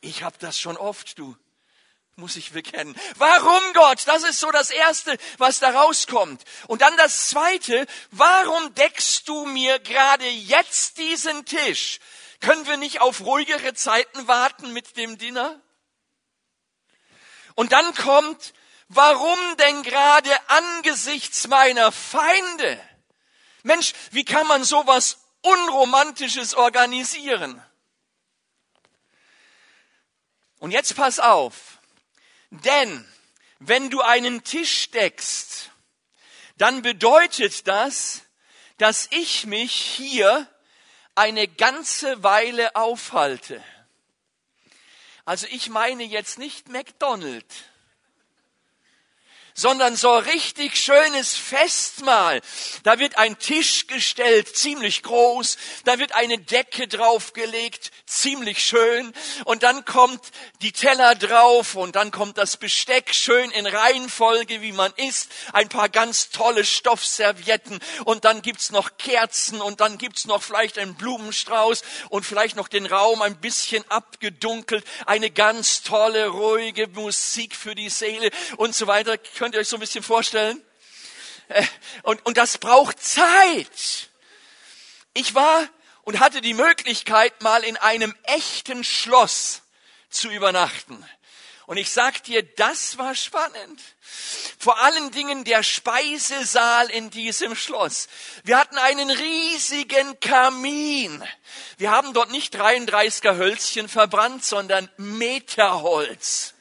Ich 0.00 0.22
habe 0.22 0.36
das 0.38 0.58
schon 0.58 0.76
oft, 0.76 1.18
du. 1.18 1.36
Muss 2.16 2.36
ich 2.36 2.52
bekennen. 2.52 2.96
Warum 3.16 3.72
Gott? 3.72 4.06
Das 4.06 4.22
ist 4.22 4.38
so 4.38 4.50
das 4.52 4.70
Erste, 4.70 5.16
was 5.38 5.58
da 5.58 5.70
rauskommt. 5.70 6.44
Und 6.68 6.80
dann 6.80 6.96
das 6.96 7.28
Zweite, 7.28 7.86
warum 8.12 8.72
deckst 8.74 9.28
du 9.28 9.46
mir 9.46 9.80
gerade 9.80 10.28
jetzt 10.28 10.98
diesen 10.98 11.44
Tisch? 11.44 11.98
Können 12.40 12.66
wir 12.66 12.76
nicht 12.76 13.00
auf 13.00 13.22
ruhigere 13.22 13.74
Zeiten 13.74 14.28
warten 14.28 14.72
mit 14.72 14.96
dem 14.96 15.18
Dinner? 15.18 15.60
Und 17.56 17.72
dann 17.72 17.94
kommt, 17.94 18.54
warum 18.88 19.38
denn 19.58 19.82
gerade 19.82 20.30
angesichts 20.48 21.48
meiner 21.48 21.90
Feinde? 21.90 22.80
Mensch, 23.64 23.92
wie 24.12 24.24
kann 24.24 24.46
man 24.46 24.62
sowas 24.62 25.18
Unromantisches 25.42 26.54
organisieren? 26.54 27.60
Und 30.58 30.70
jetzt 30.70 30.96
pass 30.96 31.18
auf, 31.18 31.73
denn 32.62 33.08
wenn 33.58 33.90
du 33.90 34.00
einen 34.00 34.44
Tisch 34.44 34.90
deckst, 34.90 35.70
dann 36.56 36.82
bedeutet 36.82 37.66
das, 37.66 38.22
dass 38.78 39.08
ich 39.10 39.46
mich 39.46 39.72
hier 39.74 40.48
eine 41.14 41.48
ganze 41.48 42.22
Weile 42.22 42.74
aufhalte. 42.76 43.62
Also 45.24 45.46
ich 45.50 45.70
meine 45.70 46.04
jetzt 46.04 46.38
nicht 46.38 46.68
McDonald's, 46.68 47.64
sondern 49.54 49.96
so 49.96 50.14
richtig 50.16 50.76
schönes 50.76 51.34
Festmahl. 51.34 52.40
Da 52.82 52.98
wird 52.98 53.16
ein 53.18 53.38
Tisch 53.38 53.86
gestellt, 53.86 54.54
ziemlich 54.54 55.02
groß, 55.02 55.56
da 55.84 55.98
wird 55.98 56.12
eine 56.12 56.38
Decke 56.38 56.88
draufgelegt, 56.88 57.90
ziemlich 58.06 58.64
schön, 58.64 59.12
und 59.44 59.62
dann 59.62 59.84
kommt 59.84 60.20
die 60.62 60.72
Teller 60.72 61.14
drauf 61.14 61.74
und 61.74 61.96
dann 61.96 62.10
kommt 62.10 62.38
das 62.38 62.56
Besteck 62.56 63.14
schön 63.14 63.50
in 63.50 63.66
Reihenfolge, 63.66 64.60
wie 64.60 64.72
man 64.72 64.92
isst, 64.96 65.30
ein 65.52 65.68
paar 65.68 65.88
ganz 65.88 66.30
tolle 66.30 66.64
Stoffservietten. 66.64 67.78
Und 68.04 68.24
dann 68.24 68.42
gibt's 68.42 68.70
noch 68.70 68.96
Kerzen 68.98 69.60
und 69.60 69.80
dann 69.80 69.98
gibt's 69.98 70.26
noch 70.26 70.42
vielleicht 70.42 70.78
einen 70.78 70.94
Blumenstrauß 70.94 71.82
und 72.10 72.24
vielleicht 72.24 72.56
noch 72.56 72.68
den 72.68 72.86
Raum 72.86 73.22
ein 73.22 73.40
bisschen 73.40 73.84
abgedunkelt, 73.90 74.84
eine 75.06 75.30
ganz 75.30 75.82
tolle, 75.82 76.28
ruhige 76.28 76.88
Musik 76.88 77.54
für 77.54 77.74
die 77.74 77.90
Seele 77.90 78.30
und 78.56 78.74
so 78.74 78.86
weiter 78.86 79.18
Könnt 79.44 79.56
ihr 79.56 79.60
euch 79.60 79.68
so 79.68 79.76
ein 79.76 79.80
bisschen 79.80 80.02
vorstellen? 80.02 80.64
Äh, 81.48 81.66
und, 82.02 82.24
und 82.24 82.38
das 82.38 82.56
braucht 82.56 82.98
Zeit. 83.04 84.08
Ich 85.12 85.34
war 85.34 85.68
und 86.04 86.18
hatte 86.18 86.40
die 86.40 86.54
Möglichkeit, 86.54 87.42
mal 87.42 87.62
in 87.62 87.76
einem 87.76 88.16
echten 88.22 88.84
Schloss 88.84 89.60
zu 90.08 90.30
übernachten. 90.30 91.06
Und 91.66 91.76
ich 91.76 91.90
sag 91.90 92.24
dir, 92.24 92.42
das 92.42 92.96
war 92.96 93.14
spannend. 93.14 93.82
Vor 94.58 94.78
allen 94.78 95.10
Dingen 95.10 95.44
der 95.44 95.62
Speisesaal 95.62 96.88
in 96.88 97.10
diesem 97.10 97.54
Schloss. 97.54 98.08
Wir 98.44 98.56
hatten 98.56 98.78
einen 98.78 99.10
riesigen 99.10 100.18
Kamin. 100.20 101.22
Wir 101.76 101.90
haben 101.90 102.14
dort 102.14 102.30
nicht 102.30 102.56
33er 102.56 103.36
Hölzchen 103.36 103.90
verbrannt, 103.90 104.42
sondern 104.42 104.88
Meterholz. 104.96 106.53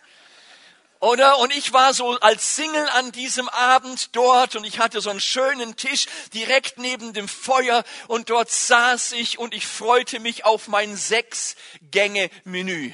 Oder? 1.03 1.37
Und 1.39 1.53
ich 1.53 1.73
war 1.73 1.93
so 1.93 2.17
als 2.21 2.55
Single 2.55 2.87
an 2.91 3.11
diesem 3.11 3.49
Abend 3.49 4.15
dort 4.15 4.55
und 4.55 4.63
ich 4.63 4.79
hatte 4.79 5.01
so 5.01 5.09
einen 5.09 5.19
schönen 5.19 5.75
Tisch 5.75 6.05
direkt 6.33 6.77
neben 6.77 7.11
dem 7.11 7.27
Feuer 7.27 7.83
und 8.07 8.29
dort 8.29 8.49
saß 8.49 9.11
ich 9.11 9.37
und 9.37 9.53
ich 9.53 9.67
freute 9.67 10.21
mich 10.21 10.45
auf 10.45 10.69
mein 10.69 10.95
Sechs-Gänge-Menü. 10.95 12.93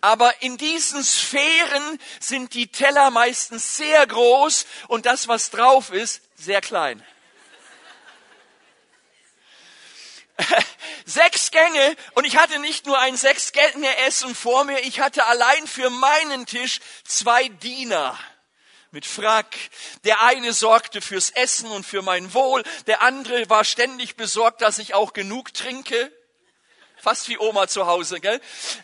Aber 0.00 0.42
in 0.42 0.56
diesen 0.56 1.04
Sphären 1.04 2.00
sind 2.18 2.54
die 2.54 2.66
Teller 2.66 3.10
meistens 3.10 3.76
sehr 3.76 4.04
groß 4.08 4.66
und 4.88 5.06
das, 5.06 5.28
was 5.28 5.50
drauf 5.50 5.92
ist, 5.92 6.22
sehr 6.34 6.60
klein. 6.60 7.00
sechs 11.04 11.50
Gänge 11.50 11.96
und 12.14 12.24
ich 12.24 12.36
hatte 12.36 12.58
nicht 12.58 12.86
nur 12.86 12.98
ein 12.98 13.16
sechs 13.16 13.52
Gänge 13.52 13.96
Essen 14.06 14.34
vor 14.34 14.64
mir, 14.64 14.80
ich 14.80 15.00
hatte 15.00 15.26
allein 15.26 15.66
für 15.66 15.90
meinen 15.90 16.46
Tisch 16.46 16.80
zwei 17.04 17.48
Diener 17.48 18.18
mit 18.90 19.06
Frack. 19.06 19.56
Der 20.04 20.22
eine 20.22 20.52
sorgte 20.52 21.00
fürs 21.00 21.30
Essen 21.30 21.70
und 21.70 21.86
für 21.86 22.02
mein 22.02 22.34
Wohl, 22.34 22.62
der 22.86 23.02
andere 23.02 23.48
war 23.48 23.64
ständig 23.64 24.16
besorgt, 24.16 24.62
dass 24.62 24.78
ich 24.78 24.94
auch 24.94 25.12
genug 25.12 25.54
trinke. 25.54 26.12
Fast 27.00 27.28
wie 27.28 27.38
Oma 27.38 27.66
zu 27.66 27.86
Hause, 27.86 28.20
gell? 28.20 28.40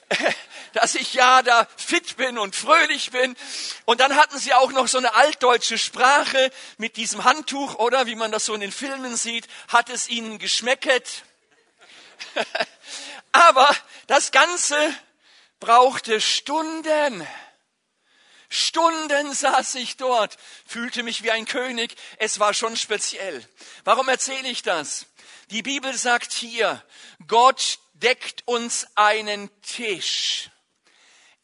Dass 0.72 0.94
ich 0.94 1.12
ja 1.12 1.42
da 1.42 1.66
fit 1.76 2.16
bin 2.16 2.38
und 2.38 2.56
fröhlich 2.56 3.10
bin. 3.10 3.36
Und 3.84 4.00
dann 4.00 4.16
hatten 4.16 4.38
sie 4.38 4.54
auch 4.54 4.72
noch 4.72 4.88
so 4.88 4.96
eine 4.96 5.14
altdeutsche 5.14 5.76
Sprache 5.76 6.50
mit 6.78 6.96
diesem 6.96 7.24
Handtuch, 7.24 7.74
oder 7.74 8.06
wie 8.06 8.14
man 8.14 8.32
das 8.32 8.46
so 8.46 8.54
in 8.54 8.60
den 8.60 8.72
Filmen 8.72 9.16
sieht. 9.16 9.46
Hat 9.68 9.90
es 9.90 10.08
ihnen 10.08 10.38
geschmecket? 10.38 11.24
Aber 13.32 13.68
das 14.06 14.32
Ganze 14.32 14.76
brauchte 15.60 16.20
Stunden. 16.20 17.26
Stunden 18.48 19.34
saß 19.34 19.74
ich 19.76 19.96
dort, 19.96 20.36
fühlte 20.66 21.02
mich 21.02 21.22
wie 21.22 21.30
ein 21.30 21.46
König. 21.46 21.96
Es 22.18 22.38
war 22.38 22.54
schon 22.54 22.76
speziell. 22.76 23.46
Warum 23.84 24.08
erzähle 24.08 24.48
ich 24.48 24.62
das? 24.62 25.06
Die 25.50 25.62
Bibel 25.62 25.96
sagt 25.96 26.32
hier, 26.32 26.82
Gott 27.26 27.78
deckt 27.94 28.42
uns 28.46 28.86
einen 28.94 29.50
Tisch. 29.62 30.50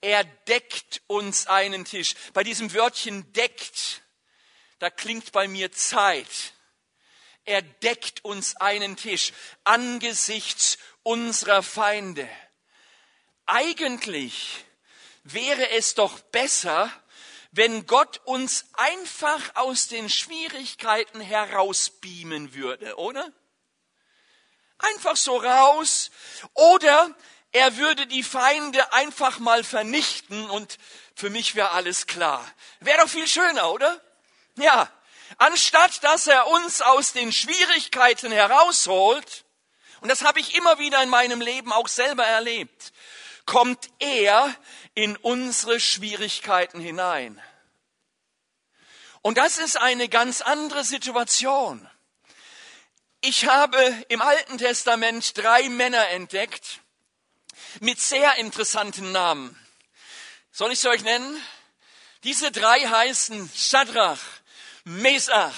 Er 0.00 0.24
deckt 0.24 1.02
uns 1.06 1.46
einen 1.46 1.84
Tisch. 1.84 2.14
Bei 2.32 2.42
diesem 2.42 2.72
Wörtchen 2.74 3.32
deckt, 3.32 4.02
da 4.80 4.90
klingt 4.90 5.30
bei 5.30 5.46
mir 5.46 5.70
Zeit. 5.70 6.54
Er 7.44 7.62
deckt 7.62 8.24
uns 8.24 8.56
einen 8.56 8.96
Tisch 8.96 9.32
angesichts 9.64 10.78
unserer 11.02 11.62
Feinde. 11.62 12.28
Eigentlich 13.46 14.64
wäre 15.24 15.70
es 15.70 15.94
doch 15.94 16.20
besser, 16.20 16.90
wenn 17.50 17.86
Gott 17.86 18.20
uns 18.24 18.66
einfach 18.74 19.56
aus 19.56 19.88
den 19.88 20.08
Schwierigkeiten 20.08 21.20
herausbeamen 21.20 22.54
würde, 22.54 22.96
oder? 22.96 23.30
Einfach 24.78 25.16
so 25.16 25.36
raus. 25.36 26.10
Oder 26.54 27.14
er 27.52 27.76
würde 27.76 28.06
die 28.06 28.22
Feinde 28.22 28.92
einfach 28.92 29.38
mal 29.38 29.64
vernichten 29.64 30.48
und 30.48 30.78
für 31.14 31.28
mich 31.28 31.54
wäre 31.54 31.72
alles 31.72 32.06
klar. 32.06 32.50
Wäre 32.80 33.02
doch 33.02 33.08
viel 33.08 33.28
schöner, 33.28 33.70
oder? 33.70 34.00
Ja. 34.56 34.90
Anstatt 35.38 36.02
dass 36.04 36.26
er 36.26 36.46
uns 36.48 36.82
aus 36.82 37.12
den 37.12 37.32
Schwierigkeiten 37.32 38.32
herausholt, 38.32 39.44
und 40.00 40.08
das 40.08 40.22
habe 40.22 40.40
ich 40.40 40.54
immer 40.54 40.78
wieder 40.78 41.02
in 41.02 41.08
meinem 41.08 41.40
Leben 41.40 41.72
auch 41.72 41.88
selber 41.88 42.24
erlebt, 42.24 42.92
kommt 43.46 43.88
er 43.98 44.54
in 44.94 45.16
unsere 45.16 45.80
Schwierigkeiten 45.80 46.80
hinein. 46.80 47.40
Und 49.22 49.38
das 49.38 49.58
ist 49.58 49.76
eine 49.76 50.08
ganz 50.08 50.40
andere 50.42 50.84
Situation. 50.84 51.88
Ich 53.20 53.46
habe 53.46 53.78
im 54.08 54.20
Alten 54.20 54.58
Testament 54.58 55.38
drei 55.38 55.68
Männer 55.68 56.08
entdeckt 56.08 56.80
mit 57.78 58.00
sehr 58.00 58.34
interessanten 58.36 59.12
Namen. 59.12 59.56
Soll 60.50 60.72
ich 60.72 60.80
sie 60.80 60.88
euch 60.88 61.04
nennen? 61.04 61.40
Diese 62.24 62.50
drei 62.50 62.80
heißen 62.80 63.50
Shadrach, 63.54 64.18
Mesach 64.84 65.54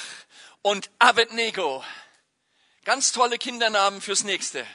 und 0.62 0.90
Abednego. 0.98 1.82
Ganz 2.84 3.12
tolle 3.12 3.38
Kindernamen 3.38 4.02
fürs 4.02 4.24
nächste. 4.24 4.66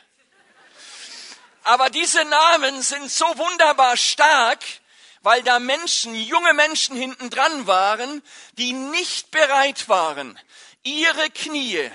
Aber 1.63 1.89
diese 1.89 2.25
Namen 2.25 2.82
sind 2.82 3.12
so 3.12 3.25
wunderbar 3.25 3.96
stark, 3.96 4.63
weil 5.22 5.44
da 5.44 5.60
Menschen, 5.60 6.15
junge 6.15 6.53
Menschen 6.53 6.96
hinten 6.96 7.29
dran 7.29 7.68
waren, 7.68 8.24
die 8.53 8.74
nicht 8.74 9.29
bereit 9.32 9.88
waren, 9.89 10.39
ihre 10.82 11.29
Knie 11.29 11.91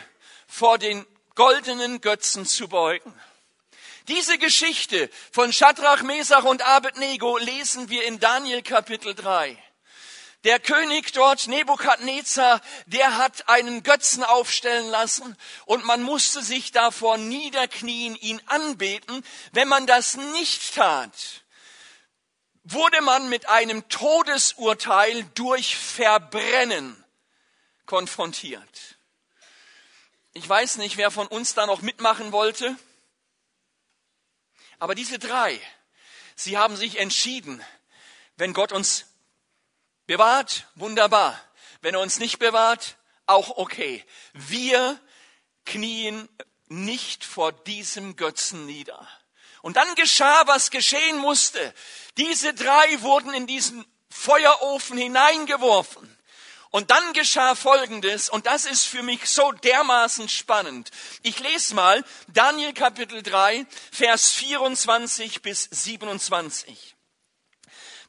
vor 0.46 0.78
den 0.78 1.04
goldenen 1.34 2.00
Götzen 2.00 2.46
zu 2.46 2.68
beugen. 2.68 3.12
Diese 4.06 4.38
Geschichte 4.38 5.10
von 5.32 5.52
Shadrach, 5.52 6.02
Mesach 6.02 6.44
und 6.44 6.62
Abednego 6.62 7.38
lesen 7.38 7.88
wir 7.88 8.04
in 8.04 8.20
Daniel 8.20 8.62
Kapitel 8.62 9.14
3. 9.14 9.58
Der 10.44 10.60
König 10.60 11.12
dort, 11.12 11.46
Nebukadnezar, 11.48 12.60
der 12.84 13.16
hat 13.16 13.48
einen 13.48 13.82
Götzen 13.82 14.22
aufstellen 14.22 14.88
lassen 14.90 15.36
und 15.64 15.86
man 15.86 16.02
musste 16.02 16.42
sich 16.42 16.70
davor 16.70 17.16
niederknien, 17.16 18.14
ihn 18.16 18.42
anbeten. 18.46 19.24
Wenn 19.52 19.68
man 19.68 19.86
das 19.86 20.16
nicht 20.16 20.74
tat, 20.74 21.42
wurde 22.62 23.00
man 23.00 23.30
mit 23.30 23.48
einem 23.48 23.88
Todesurteil 23.88 25.24
durch 25.34 25.76
Verbrennen 25.76 27.02
konfrontiert. 27.86 28.96
Ich 30.34 30.46
weiß 30.46 30.76
nicht, 30.76 30.98
wer 30.98 31.10
von 31.10 31.26
uns 31.26 31.54
da 31.54 31.64
noch 31.64 31.80
mitmachen 31.80 32.32
wollte, 32.32 32.76
aber 34.78 34.94
diese 34.94 35.18
drei, 35.18 35.58
sie 36.34 36.58
haben 36.58 36.76
sich 36.76 36.98
entschieden, 36.98 37.64
wenn 38.36 38.52
Gott 38.52 38.72
uns 38.72 39.06
bewahrt, 40.06 40.66
wunderbar. 40.74 41.40
Wenn 41.80 41.94
er 41.94 42.00
uns 42.00 42.18
nicht 42.18 42.38
bewahrt, 42.38 42.96
auch 43.26 43.56
okay. 43.56 44.04
Wir 44.32 45.00
knien 45.64 46.28
nicht 46.68 47.24
vor 47.24 47.52
diesem 47.52 48.16
Götzen 48.16 48.66
nieder. 48.66 49.08
Und 49.62 49.76
dann 49.76 49.94
geschah, 49.94 50.46
was 50.46 50.70
geschehen 50.70 51.18
musste. 51.18 51.74
Diese 52.18 52.52
drei 52.52 53.00
wurden 53.02 53.32
in 53.32 53.46
diesen 53.46 53.84
Feuerofen 54.10 54.98
hineingeworfen. 54.98 56.10
Und 56.70 56.90
dann 56.90 57.12
geschah 57.12 57.54
Folgendes, 57.54 58.28
und 58.28 58.46
das 58.46 58.64
ist 58.64 58.84
für 58.84 59.02
mich 59.02 59.28
so 59.30 59.52
dermaßen 59.52 60.28
spannend. 60.28 60.90
Ich 61.22 61.38
lese 61.38 61.74
mal 61.74 62.04
Daniel 62.28 62.72
Kapitel 62.72 63.22
3, 63.22 63.64
Vers 63.92 64.30
24 64.30 65.40
bis 65.40 65.68
27. 65.70 66.96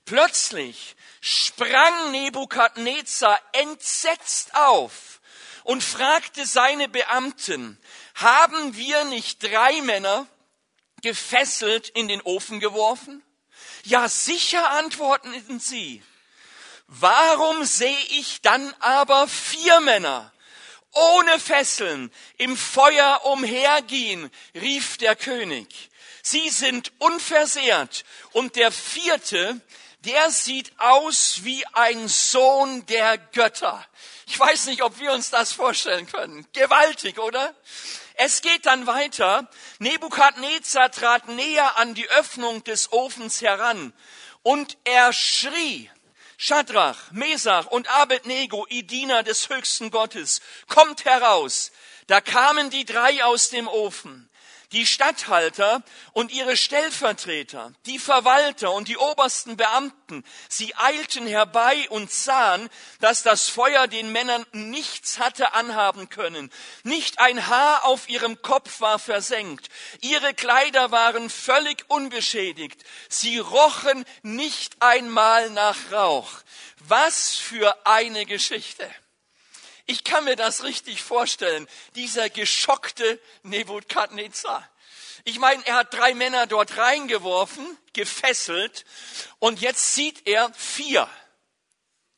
Plötzlich 0.03 0.95
sprang 1.25 2.11
Nebukadnezar 2.11 3.39
entsetzt 3.53 4.53
auf 4.53 5.19
und 5.63 5.83
fragte 5.83 6.45
seine 6.45 6.87
Beamten, 6.87 7.79
haben 8.13 8.75
wir 8.75 9.05
nicht 9.05 9.41
drei 9.41 9.81
Männer 9.81 10.27
gefesselt 11.01 11.89
in 11.89 12.07
den 12.07 12.21
Ofen 12.21 12.59
geworfen? 12.59 13.23
Ja, 13.85 14.07
sicher 14.07 14.69
antworteten 14.69 15.59
sie. 15.59 16.03
Warum 16.85 17.65
sehe 17.65 18.05
ich 18.09 18.41
dann 18.43 18.71
aber 18.79 19.27
vier 19.27 19.79
Männer 19.79 20.31
ohne 20.91 21.39
Fesseln 21.39 22.11
im 22.37 22.55
Feuer 22.55 23.21
umhergehen, 23.25 24.29
rief 24.53 24.97
der 24.97 25.15
König. 25.15 25.89
Sie 26.21 26.49
sind 26.49 26.91
unversehrt 26.99 28.05
und 28.31 28.55
der 28.55 28.71
vierte, 28.71 29.59
der 30.05 30.31
sieht 30.31 30.71
aus 30.79 31.39
wie 31.43 31.65
ein 31.73 32.07
Sohn 32.07 32.85
der 32.85 33.17
Götter. 33.17 33.85
Ich 34.27 34.39
weiß 34.39 34.67
nicht, 34.67 34.81
ob 34.81 34.99
wir 34.99 35.11
uns 35.11 35.29
das 35.29 35.51
vorstellen 35.51 36.07
können. 36.07 36.47
Gewaltig, 36.53 37.19
oder? 37.19 37.53
Es 38.15 38.41
geht 38.41 38.65
dann 38.65 38.87
weiter. 38.87 39.49
Nebukadnezar 39.79 40.91
trat 40.91 41.27
näher 41.27 41.77
an 41.77 41.93
die 41.93 42.09
Öffnung 42.09 42.63
des 42.63 42.91
Ofens 42.91 43.41
heran 43.41 43.93
und 44.41 44.77
er 44.83 45.11
schrie, 45.11 45.89
Schadrach, 46.37 47.11
Mesach 47.11 47.67
und 47.67 47.89
Abednego, 47.89 48.65
ihr 48.69 48.83
Diener 48.83 49.23
des 49.23 49.49
höchsten 49.49 49.89
Gottes, 49.89 50.41
kommt 50.67 51.05
heraus. 51.05 51.71
Da 52.07 52.21
kamen 52.21 52.69
die 52.69 52.85
drei 52.85 53.23
aus 53.23 53.49
dem 53.49 53.67
Ofen 53.67 54.24
die 54.75 54.85
Statthalter 54.85 55.81
und 56.11 56.33
ihre 56.33 56.57
Stellvertreter, 56.57 57.71
die 57.85 57.97
Verwalter 57.97 58.73
und 58.73 58.89
die 58.89 58.97
obersten 58.97 59.55
Beamten, 59.55 60.25
sie 60.49 60.75
eilten 60.75 61.25
herbei 61.25 61.89
und 61.89 62.11
sahen, 62.11 62.69
dass 62.99 63.23
das 63.23 63.47
Feuer 63.47 63.87
den 63.87 64.11
Männern 64.11 64.45
nichts 64.51 65.17
hatte 65.17 65.53
anhaben 65.53 66.09
können. 66.09 66.51
Nicht 66.83 67.19
ein 67.19 67.47
Haar 67.47 67.85
auf 67.85 68.09
ihrem 68.09 68.41
Kopf 68.41 68.81
war 68.81 68.99
versenkt. 68.99 69.69
Ihre 70.01 70.33
Kleider 70.33 70.91
waren 70.91 71.29
völlig 71.29 71.85
unbeschädigt. 71.87 72.83
Sie 73.07 73.39
rochen 73.39 74.03
nicht 74.23 74.81
einmal 74.81 75.49
nach 75.51 75.77
Rauch. 75.93 76.29
Was 76.79 77.35
für 77.35 77.85
eine 77.85 78.25
Geschichte. 78.25 78.89
Ich 79.85 80.03
kann 80.03 80.23
mir 80.23 80.35
das 80.35 80.63
richtig 80.63 81.01
vorstellen, 81.01 81.67
dieser 81.95 82.29
geschockte 82.29 83.21
Nebukadnezar. 83.43 84.67
Ich 85.25 85.39
meine, 85.39 85.65
er 85.65 85.75
hat 85.75 85.93
drei 85.93 86.13
Männer 86.13 86.47
dort 86.47 86.77
reingeworfen, 86.77 87.65
gefesselt, 87.93 88.85
und 89.39 89.61
jetzt 89.61 89.93
sieht 89.95 90.27
er 90.27 90.53
vier. 90.53 91.09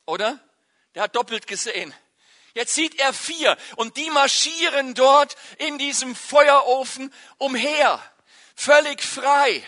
Oder? 0.06 0.38
Der 0.94 1.04
hat 1.04 1.16
doppelt 1.16 1.46
gesehen. 1.46 1.94
Jetzt 2.54 2.74
sieht 2.74 2.98
er 2.98 3.12
vier 3.12 3.56
und 3.76 3.96
die 3.96 4.10
marschieren 4.10 4.94
dort 4.94 5.36
in 5.58 5.78
diesem 5.78 6.16
Feuerofen 6.16 7.12
umher. 7.36 8.02
Völlig 8.56 9.02
frei. 9.02 9.62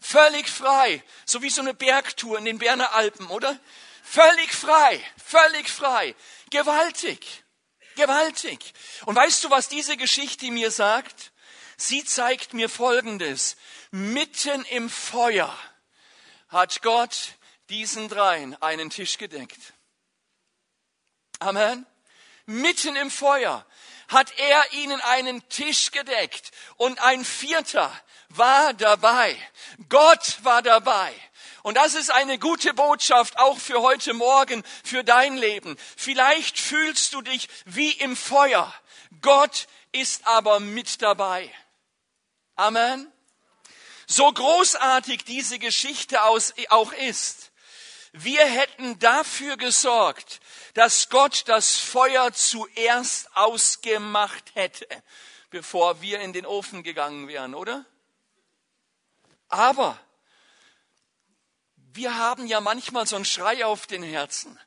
Völlig 0.00 0.48
frei. 0.48 1.04
So 1.24 1.42
wie 1.42 1.50
so 1.50 1.60
eine 1.60 1.74
Bergtour 1.74 2.38
in 2.38 2.44
den 2.44 2.58
Berner 2.58 2.92
Alpen, 2.94 3.28
oder? 3.28 3.58
Völlig 4.02 4.52
frei. 4.52 5.02
Völlig 5.24 5.68
frei. 5.70 6.14
Gewaltig. 6.50 7.44
Gewaltig. 7.96 8.74
Und 9.06 9.16
weißt 9.16 9.44
du, 9.44 9.50
was 9.50 9.68
diese 9.68 9.96
Geschichte 9.96 10.50
mir 10.50 10.70
sagt? 10.70 11.32
Sie 11.76 12.04
zeigt 12.04 12.54
mir 12.54 12.68
Folgendes. 12.68 13.56
Mitten 13.90 14.64
im 14.66 14.90
Feuer 14.90 15.56
hat 16.48 16.82
Gott 16.82 17.34
diesen 17.70 18.08
dreien 18.08 18.60
einen 18.62 18.90
Tisch 18.90 19.18
gedeckt. 19.18 19.72
Amen. 21.38 21.86
Mitten 22.46 22.96
im 22.96 23.10
Feuer 23.10 23.66
hat 24.08 24.38
er 24.38 24.72
ihnen 24.72 25.00
einen 25.00 25.48
Tisch 25.48 25.90
gedeckt 25.90 26.50
und 26.76 27.00
ein 27.00 27.24
vierter 27.24 27.92
war 28.28 28.74
dabei. 28.74 29.36
Gott 29.88 30.38
war 30.42 30.62
dabei. 30.62 31.14
Und 31.62 31.76
das 31.76 31.94
ist 31.94 32.10
eine 32.10 32.38
gute 32.38 32.74
Botschaft 32.74 33.38
auch 33.38 33.58
für 33.58 33.82
heute 33.82 34.14
Morgen, 34.14 34.64
für 34.84 35.04
dein 35.04 35.36
Leben. 35.36 35.76
Vielleicht 35.96 36.58
fühlst 36.58 37.14
du 37.14 37.22
dich 37.22 37.48
wie 37.64 37.92
im 37.92 38.16
Feuer. 38.16 38.72
Gott 39.20 39.68
ist 39.92 40.26
aber 40.26 40.58
mit 40.58 41.02
dabei. 41.02 41.52
Amen. 42.56 43.10
So 44.06 44.30
großartig 44.30 45.24
diese 45.24 45.58
Geschichte 45.58 46.22
auch 46.24 46.92
ist, 46.92 47.52
wir 48.12 48.44
hätten 48.44 48.98
dafür 48.98 49.56
gesorgt, 49.56 50.40
dass 50.74 51.08
Gott 51.08 51.44
das 51.46 51.78
Feuer 51.78 52.32
zuerst 52.32 53.34
ausgemacht 53.34 54.54
hätte, 54.54 54.86
bevor 55.50 56.02
wir 56.02 56.20
in 56.20 56.32
den 56.32 56.44
Ofen 56.44 56.82
gegangen 56.82 57.28
wären, 57.28 57.54
oder? 57.54 57.86
Aber 59.48 59.98
wir 61.94 62.16
haben 62.16 62.46
ja 62.46 62.60
manchmal 62.60 63.06
so 63.06 63.16
einen 63.16 63.24
Schrei 63.24 63.64
auf 63.64 63.86
den 63.86 64.02
Herzen. 64.02 64.58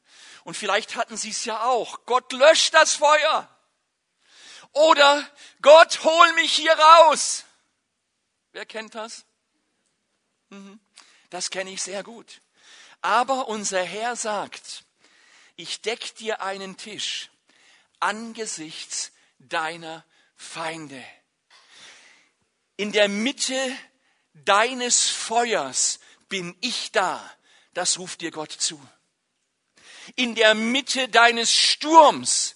Und 0.43 0.55
vielleicht 0.55 0.95
hatten 0.95 1.17
sie 1.17 1.31
es 1.31 1.45
ja 1.45 1.63
auch. 1.63 2.05
Gott 2.05 2.31
löscht 2.33 2.73
das 2.73 2.95
Feuer. 2.95 3.49
Oder 4.71 5.27
Gott 5.61 6.03
hol 6.03 6.33
mich 6.33 6.53
hier 6.53 6.77
raus. 6.77 7.45
Wer 8.51 8.65
kennt 8.65 8.93
das? 8.93 9.25
Mhm. 10.49 10.79
Das 11.29 11.49
kenne 11.49 11.71
ich 11.71 11.81
sehr 11.81 12.03
gut. 12.03 12.41
Aber 13.01 13.47
unser 13.47 13.83
Herr 13.83 14.15
sagt, 14.15 14.83
ich 15.55 15.81
deck 15.81 16.15
dir 16.15 16.41
einen 16.41 16.77
Tisch 16.77 17.29
angesichts 17.99 19.11
deiner 19.39 20.05
Feinde. 20.35 21.03
In 22.77 22.91
der 22.91 23.07
Mitte 23.07 23.77
deines 24.33 25.09
Feuers 25.09 25.99
bin 26.29 26.55
ich 26.61 26.91
da. 26.91 27.21
Das 27.73 27.99
ruft 27.99 28.21
dir 28.21 28.31
Gott 28.31 28.51
zu. 28.51 28.81
In 30.15 30.35
der 30.35 30.55
Mitte 30.55 31.09
deines 31.09 31.51
Sturms 31.51 32.55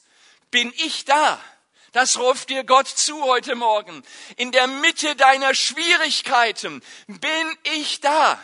bin 0.52 0.72
ich 0.78 1.06
da. 1.06 1.44
Das 1.92 2.18
ruft 2.18 2.50
dir 2.50 2.64
Gott 2.64 2.88
zu 2.88 3.24
heute 3.24 3.56
Morgen. 3.56 4.04
In 4.38 4.52
der 4.52 4.68
Mitte 4.68 5.16
deiner 5.16 5.56
Schwierigkeiten 5.56 6.84
bin 7.08 7.58
ich 7.64 8.00
da. 8.00 8.42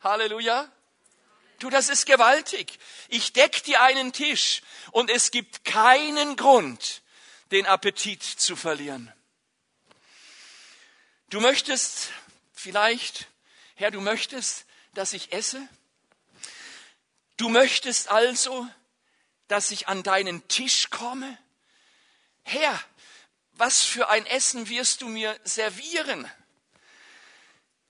Halleluja. 0.00 0.70
Du, 1.58 1.70
das 1.70 1.90
ist 1.90 2.06
gewaltig. 2.06 2.78
Ich 3.08 3.32
deck 3.34 3.62
dir 3.62 3.82
einen 3.82 4.12
Tisch 4.12 4.62
und 4.90 5.10
es 5.10 5.30
gibt 5.30 5.64
keinen 5.64 6.36
Grund, 6.36 7.02
den 7.52 7.66
Appetit 7.66 8.22
zu 8.22 8.56
verlieren. 8.56 9.12
Du 11.28 11.40
möchtest 11.40 12.08
vielleicht, 12.52 13.28
Herr, 13.82 13.90
du 13.90 14.00
möchtest, 14.00 14.64
dass 14.94 15.12
ich 15.12 15.32
esse? 15.32 15.60
Du 17.36 17.48
möchtest 17.48 18.12
also, 18.12 18.64
dass 19.48 19.72
ich 19.72 19.88
an 19.88 20.04
deinen 20.04 20.46
Tisch 20.46 20.88
komme? 20.90 21.36
Herr, 22.44 22.80
was 23.54 23.82
für 23.82 24.08
ein 24.08 24.24
Essen 24.26 24.68
wirst 24.68 25.00
du 25.00 25.08
mir 25.08 25.36
servieren? 25.42 26.30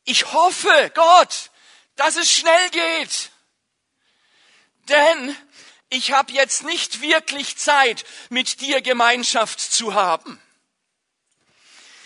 Ich 0.05 0.33
hoffe, 0.33 0.90
Gott, 0.94 1.50
dass 1.96 2.16
es 2.16 2.33
schnell 2.33 2.70
geht. 2.70 3.31
Denn 4.88 5.37
ich 5.90 6.12
habe 6.12 6.33
jetzt 6.33 6.62
nicht 6.62 7.02
wirklich 7.02 7.59
Zeit, 7.59 8.07
mit 8.31 8.62
dir 8.62 8.81
Gemeinschaft 8.81 9.61
zu 9.61 9.92
haben. 9.92 10.40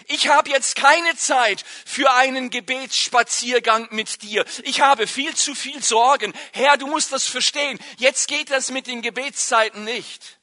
Ich 0.08 0.28
habe 0.28 0.50
jetzt 0.50 0.76
keine 0.76 1.16
Zeit 1.16 1.64
für 1.84 2.12
einen 2.12 2.50
Gebetsspaziergang 2.50 3.88
mit 3.90 4.22
dir. 4.22 4.44
Ich 4.62 4.80
habe 4.80 5.06
viel 5.06 5.34
zu 5.34 5.54
viel 5.54 5.82
Sorgen. 5.82 6.32
Herr, 6.52 6.76
du 6.76 6.86
musst 6.86 7.12
das 7.12 7.26
verstehen. 7.26 7.78
Jetzt 7.98 8.28
geht 8.28 8.50
das 8.50 8.70
mit 8.70 8.86
den 8.86 9.02
Gebetszeiten 9.02 9.84
nicht. 9.84 10.38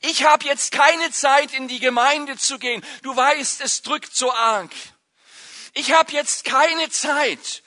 Ich 0.00 0.24
habe 0.24 0.46
jetzt 0.46 0.72
keine 0.72 1.10
Zeit, 1.12 1.52
in 1.54 1.68
die 1.68 1.78
Gemeinde 1.78 2.36
zu 2.38 2.58
gehen. 2.58 2.84
Du 3.02 3.14
weißt, 3.14 3.60
es 3.60 3.82
drückt 3.82 4.16
so 4.16 4.32
arg. 4.32 4.72
Ich 5.74 5.92
habe 5.92 6.12
jetzt 6.12 6.44
keine 6.44 6.90
Zeit, 6.90 7.62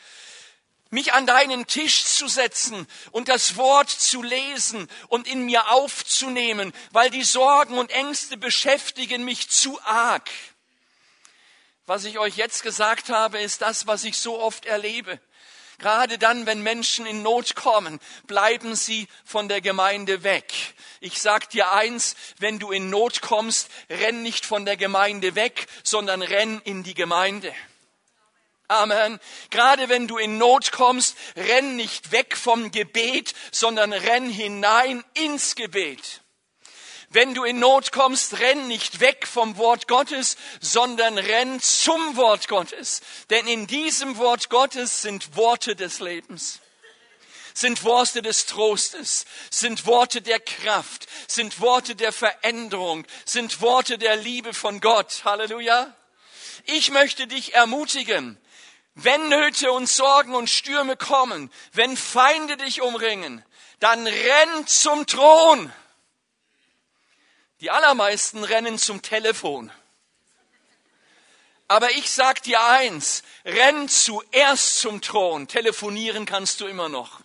mich 0.89 1.13
an 1.13 1.26
deinen 1.26 1.65
Tisch 1.65 2.04
zu 2.04 2.28
setzen 2.28 2.88
und 3.12 3.30
das 3.30 3.56
Wort 3.56 3.89
zu 3.89 4.22
lesen 4.22 4.89
und 5.08 5.28
in 5.28 5.46
mir 5.46 5.69
aufzunehmen, 5.72 6.74
weil 6.91 7.10
die 7.10 7.24
Sorgen 7.24 7.78
und 7.78 7.91
Ängste 7.91 8.36
beschäftigen 8.36 9.24
mich 9.24 9.50
zu 9.50 9.80
arg. 9.84 10.30
Was 11.86 12.06
ich 12.06 12.17
euch 12.17 12.38
jetzt 12.38 12.63
gesagt 12.63 13.10
habe, 13.10 13.39
ist 13.39 13.62
das, 13.62 13.88
was 13.88 14.06
ich 14.06 14.17
so 14.17 14.39
oft 14.39 14.65
erlebe. 14.65 15.19
Gerade 15.80 16.17
dann, 16.17 16.46
wenn 16.46 16.62
Menschen 16.62 17.06
in 17.06 17.24
Not 17.24 17.56
kommen, 17.56 18.00
bleiben 18.26 18.76
sie 18.76 19.08
von 19.26 19.50
der 19.50 19.60
Gemeinde 19.60 20.24
weg. 20.24 20.54
Ich 21.02 21.22
sag 21.22 21.50
dir 21.50 21.74
eins, 21.74 22.15
wenn 22.39 22.58
du 22.58 22.72
in 22.72 22.89
Not 22.89 23.22
kommst, 23.22 23.69
renn 23.89 24.24
nicht 24.24 24.46
von 24.46 24.65
der 24.65 24.78
Gemeinde 24.78 25.36
weg, 25.36 25.67
sondern 25.84 26.22
renn 26.22 26.62
in 26.63 26.84
die 26.84 26.93
Gemeinde. 26.93 27.54
Amen. 28.69 29.19
Gerade 29.50 29.89
wenn 29.89 30.08
du 30.08 30.17
in 30.17 30.38
Not 30.38 30.72
kommst, 30.72 31.17
renn 31.36 31.76
nicht 31.76 32.13
weg 32.13 32.38
vom 32.38 32.72
Gebet, 32.72 33.34
sondern 33.52 33.91
renn 33.91 34.30
hinein 34.30 35.04
ins 35.15 35.56
Gebet. 35.56 36.23
Wenn 37.13 37.36
du 37.36 37.43
in 37.43 37.60
Not 37.60 37.91
kommst, 37.91 38.39
renn 38.39 38.67
nicht 38.67 38.99
weg 38.99 39.28
vom 39.28 39.58
Wort 39.58 39.88
Gottes, 39.88 40.36
sondern 40.60 41.17
renn 41.17 41.62
zum 41.62 42.17
Wort 42.17 42.47
Gottes. 42.47 43.02
Denn 43.30 43.47
in 43.47 43.67
diesem 43.67 44.17
Wort 44.17 44.49
Gottes 44.49 45.04
sind 45.04 45.38
Worte 45.38 45.76
des 45.76 45.99
Lebens 45.99 46.60
sind 47.54 47.84
Worte 47.84 48.23
des 48.23 48.47
Trostes, 48.47 49.26
sind 49.52 49.86
Worte 49.86 50.21
der 50.21 50.39
Kraft, 50.39 51.08
sind 51.28 51.60
Worte 51.62 51.95
der 51.95 52.12
Veränderung, 52.12 53.06
sind 53.26 53.62
Worte 53.62 53.97
der 53.99 54.15
Liebe 54.15 54.54
von 54.56 54.82
Gott. 54.82 55.21
Halleluja. 55.23 55.95
Ich 56.65 56.91
möchte 56.91 57.28
dich 57.28 57.54
ermutigen, 57.54 58.39
wenn 58.95 59.30
Nöte 59.30 59.71
und 59.71 59.88
Sorgen 59.88 60.34
und 60.36 60.49
Stürme 60.49 60.95
kommen, 60.95 61.52
wenn 61.73 61.97
Feinde 61.97 62.58
dich 62.58 62.82
umringen, 62.82 63.43
dann 63.80 64.06
renn 64.08 64.67
zum 64.67 65.06
Thron. 65.06 65.71
Die 67.63 67.71
allermeisten 67.71 68.43
rennen 68.43 68.78
zum 68.78 69.02
Telefon. 69.02 69.71
Aber 71.69 71.91
ich 71.91 72.12
sag 72.12 72.43
dir 72.43 72.62
eins, 72.62 73.23
renn 73.45 73.88
zuerst 73.88 74.80
zum 74.80 74.99
Thron. 74.99 75.47
Telefonieren 75.47 76.26
kannst 76.26 76.60
du 76.60 76.67
immer 76.67 76.89
noch. 76.89 77.21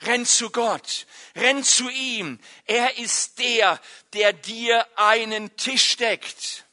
Renn 0.00 0.24
zu 0.24 0.48
Gott, 0.48 1.06
renn 1.36 1.62
zu 1.62 1.90
ihm. 1.90 2.40
Er 2.64 2.96
ist 2.96 3.38
der, 3.38 3.78
der 4.14 4.32
dir 4.32 4.88
einen 4.96 5.54
Tisch 5.58 5.98
deckt. 5.98 6.64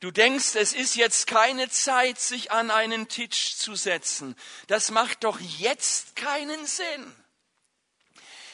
Du 0.00 0.10
denkst, 0.10 0.56
es 0.56 0.72
ist 0.72 0.96
jetzt 0.96 1.28
keine 1.28 1.70
Zeit, 1.70 2.18
sich 2.18 2.50
an 2.50 2.72
einen 2.72 3.06
Tisch 3.06 3.56
zu 3.56 3.76
setzen. 3.76 4.34
Das 4.66 4.90
macht 4.90 5.22
doch 5.22 5.38
jetzt 5.38 6.16
keinen 6.16 6.66
Sinn. 6.66 7.19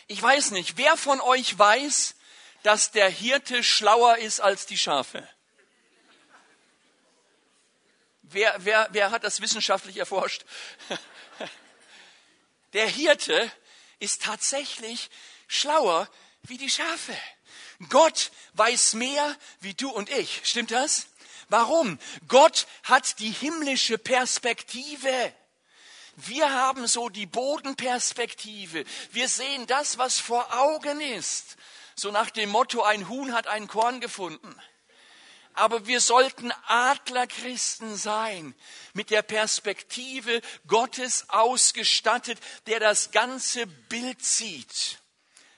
Ich 0.09 0.23
weiß 0.23 0.53
nicht, 0.53 0.77
wer 0.77 0.97
von 0.97 1.21
euch 1.21 1.59
weiß, 1.59 2.15
dass 2.63 2.91
der 2.91 3.09
Hirte 3.09 3.63
schlauer 3.63 4.19
ist 4.19 4.41
als 4.41 4.67
die 4.67 4.79
Schafe? 4.79 5.29
Wer, 8.23 8.55
wer, 8.59 8.89
wer 8.91 9.11
hat 9.11 9.25
das 9.25 9.41
wissenschaftlich 9.41 9.97
erforscht? 9.99 10.45
Der 12.73 12.89
Hirte 12.89 13.51
ist 14.01 14.23
tatsächlich 14.23 15.11
schlauer 15.47 16.11
wie 16.43 16.59
die 16.59 16.69
Schafe. 16.69 17.17
Gott 17.89 18.33
weiß 18.55 18.95
mehr 18.95 19.37
wie 19.61 19.75
du 19.75 19.91
und 19.91 20.11
ich. 20.11 20.41
Stimmt 20.45 20.73
das? 20.73 21.07
Warum? 21.49 21.99
Gott 22.27 22.67
hat 22.83 23.19
die 23.21 23.31
himmlische 23.31 23.97
Perspektive. 23.97 25.33
Wir 26.17 26.51
haben 26.51 26.87
so 26.87 27.11
die 27.11 27.27
Bodenperspektive. 27.27 28.85
Wir 29.13 29.29
sehen 29.29 29.67
das, 29.67 29.99
was 29.99 30.19
vor 30.19 30.59
Augen 30.59 31.01
ist. 31.01 31.57
So 31.95 32.11
nach 32.11 32.31
dem 32.31 32.49
Motto, 32.49 32.83
ein 32.83 33.09
Huhn 33.09 33.35
hat 33.35 33.47
ein 33.47 33.69
Korn 33.69 34.01
gefunden. 34.01 34.55
Aber 35.53 35.87
wir 35.87 36.01
sollten 36.01 36.53
Adlerchristen 36.67 37.97
sein, 37.97 38.55
mit 38.93 39.11
der 39.11 39.23
Perspektive 39.23 40.41
Gottes 40.67 41.29
ausgestattet, 41.29 42.39
der 42.67 42.81
das 42.81 43.11
ganze 43.11 43.67
Bild 43.67 44.23
sieht. 44.23 44.99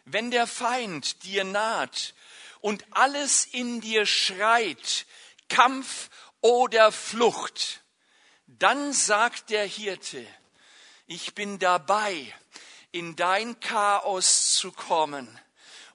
Wenn 0.05 0.31
der 0.31 0.47
Feind 0.47 1.25
dir 1.25 1.45
naht 1.45 2.15
und 2.61 2.85
alles 2.93 3.45
in 3.47 3.81
dir 3.81 4.07
schreit, 4.07 5.07
Kampf 5.49 6.11
oder 6.41 6.93
Flucht, 6.93 7.83
dann 8.47 8.93
sagt 8.93 9.51
der 9.51 9.67
Hirte, 9.67 10.25
ich 11.11 11.35
bin 11.35 11.59
dabei, 11.59 12.35
in 12.93 13.17
dein 13.17 13.59
Chaos 13.61 14.53
zu 14.53 14.71
kommen 14.71 15.27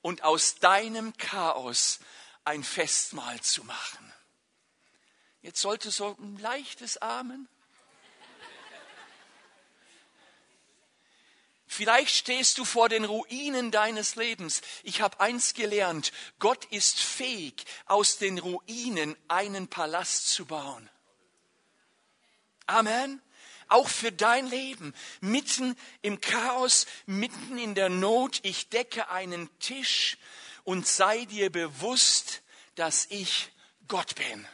und 0.01 0.23
aus 0.23 0.55
deinem 0.55 1.15
Chaos 1.17 1.99
ein 2.45 2.63
Festmahl 2.63 3.39
zu 3.39 3.63
machen. 3.63 4.11
Jetzt 5.43 5.61
sollte 5.61 5.91
so 5.91 6.17
ein 6.19 6.39
leichtes 6.39 6.97
Amen. 6.97 7.47
Vielleicht 11.67 12.15
stehst 12.15 12.57
du 12.57 12.65
vor 12.65 12.89
den 12.89 13.05
Ruinen 13.05 13.69
deines 13.69 14.15
Lebens. 14.15 14.61
Ich 14.81 15.01
habe 15.01 15.19
eins 15.19 15.53
gelernt, 15.53 16.11
Gott 16.39 16.65
ist 16.65 16.99
fähig, 16.99 17.65
aus 17.85 18.17
den 18.17 18.39
Ruinen 18.39 19.15
einen 19.27 19.67
Palast 19.67 20.29
zu 20.29 20.45
bauen. 20.47 20.89
Amen. 22.65 23.21
Auch 23.73 23.89
für 23.89 24.11
dein 24.11 24.45
Leben, 24.45 24.93
mitten 25.19 25.75
im 26.03 26.21
Chaos, 26.21 26.85
mitten 27.07 27.57
in 27.57 27.73
der 27.73 27.89
Not, 27.89 28.39
ich 28.43 28.69
decke 28.69 29.09
einen 29.09 29.49
Tisch 29.57 30.19
und 30.63 30.85
sei 30.85 31.25
dir 31.25 31.51
bewusst, 31.51 32.43
dass 32.75 33.07
ich 33.09 33.49
Gott 33.87 34.13
bin. 34.13 34.47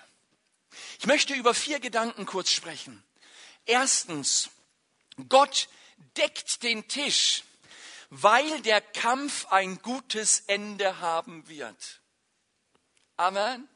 Ich 0.99 1.05
möchte 1.05 1.33
über 1.33 1.53
vier 1.53 1.81
Gedanken 1.81 2.25
kurz 2.25 2.49
sprechen. 2.49 3.03
Erstens, 3.65 4.51
Gott 5.27 5.67
deckt 6.15 6.63
den 6.63 6.87
Tisch, 6.87 7.43
weil 8.09 8.61
der 8.61 8.79
Kampf 8.79 9.47
ein 9.47 9.81
gutes 9.81 10.45
Ende 10.47 11.01
haben 11.01 11.45
wird. 11.49 11.99
Amen. 13.17 13.67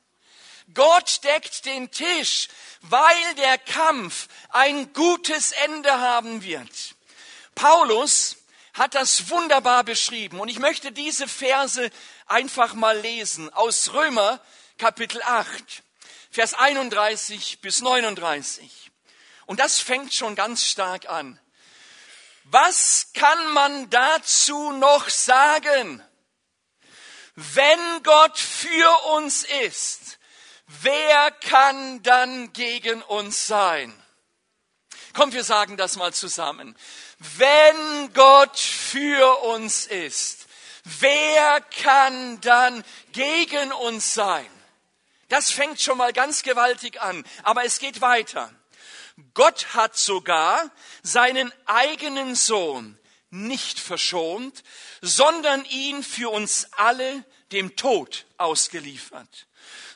Gott 0.73 1.23
deckt 1.23 1.65
den 1.65 1.91
Tisch, 1.91 2.47
weil 2.81 3.35
der 3.35 3.57
Kampf 3.57 4.27
ein 4.49 4.91
gutes 4.93 5.51
Ende 5.51 5.91
haben 5.99 6.43
wird. 6.43 6.95
Paulus 7.55 8.37
hat 8.73 8.95
das 8.95 9.29
wunderbar 9.29 9.83
beschrieben 9.83 10.39
und 10.39 10.49
ich 10.49 10.59
möchte 10.59 10.91
diese 10.91 11.27
Verse 11.27 11.89
einfach 12.25 12.73
mal 12.73 12.97
lesen 12.97 13.53
aus 13.53 13.93
Römer 13.93 14.39
Kapitel 14.77 15.21
8, 15.21 15.83
Vers 16.31 16.55
31 16.55 17.61
bis 17.61 17.81
39. 17.81 18.91
Und 19.45 19.59
das 19.59 19.79
fängt 19.79 20.13
schon 20.13 20.35
ganz 20.35 20.65
stark 20.65 21.09
an. 21.09 21.39
Was 22.45 23.11
kann 23.13 23.53
man 23.53 23.89
dazu 23.89 24.71
noch 24.71 25.09
sagen? 25.09 26.03
Wenn 27.35 28.03
Gott 28.03 28.37
für 28.37 29.05
uns 29.15 29.43
ist, 29.65 30.19
wer 30.67 31.31
kann 31.31 32.01
dann 32.03 32.53
gegen 32.53 33.01
uns 33.03 33.47
sein? 33.47 33.93
Komm, 35.13 35.31
wir 35.31 35.43
sagen 35.43 35.77
das 35.77 35.95
mal 35.95 36.13
zusammen. 36.13 36.75
Wenn 37.37 38.13
Gott 38.13 38.57
für 38.57 39.43
uns 39.43 39.85
ist, 39.85 40.47
wer 40.83 41.61
kann 41.61 42.41
dann 42.41 42.83
gegen 43.11 43.71
uns 43.71 44.13
sein? 44.13 44.49
Das 45.29 45.51
fängt 45.51 45.81
schon 45.81 45.97
mal 45.97 46.13
ganz 46.13 46.43
gewaltig 46.43 47.01
an, 47.01 47.23
aber 47.43 47.63
es 47.65 47.79
geht 47.79 48.01
weiter. 48.01 48.53
Gott 49.33 49.73
hat 49.73 49.97
sogar 49.97 50.71
seinen 51.03 51.51
eigenen 51.65 52.35
Sohn 52.35 52.99
nicht 53.29 53.79
verschont, 53.79 54.63
sondern 55.01 55.65
ihn 55.65 56.03
für 56.03 56.29
uns 56.29 56.67
alle 56.73 57.23
dem 57.51 57.75
Tod 57.75 58.25
ausgeliefert. 58.37 59.47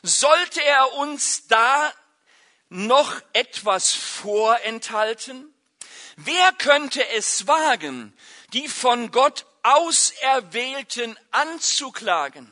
Sollte 0.02 0.62
er 0.62 0.94
uns 0.94 1.46
da 1.48 1.92
noch 2.68 3.20
etwas 3.32 3.92
vorenthalten? 3.92 5.52
Wer 6.16 6.52
könnte 6.52 7.06
es 7.10 7.46
wagen, 7.46 8.16
die 8.52 8.68
von 8.68 9.10
Gott 9.10 9.46
Auserwählten 9.62 11.18
anzuklagen? 11.30 12.48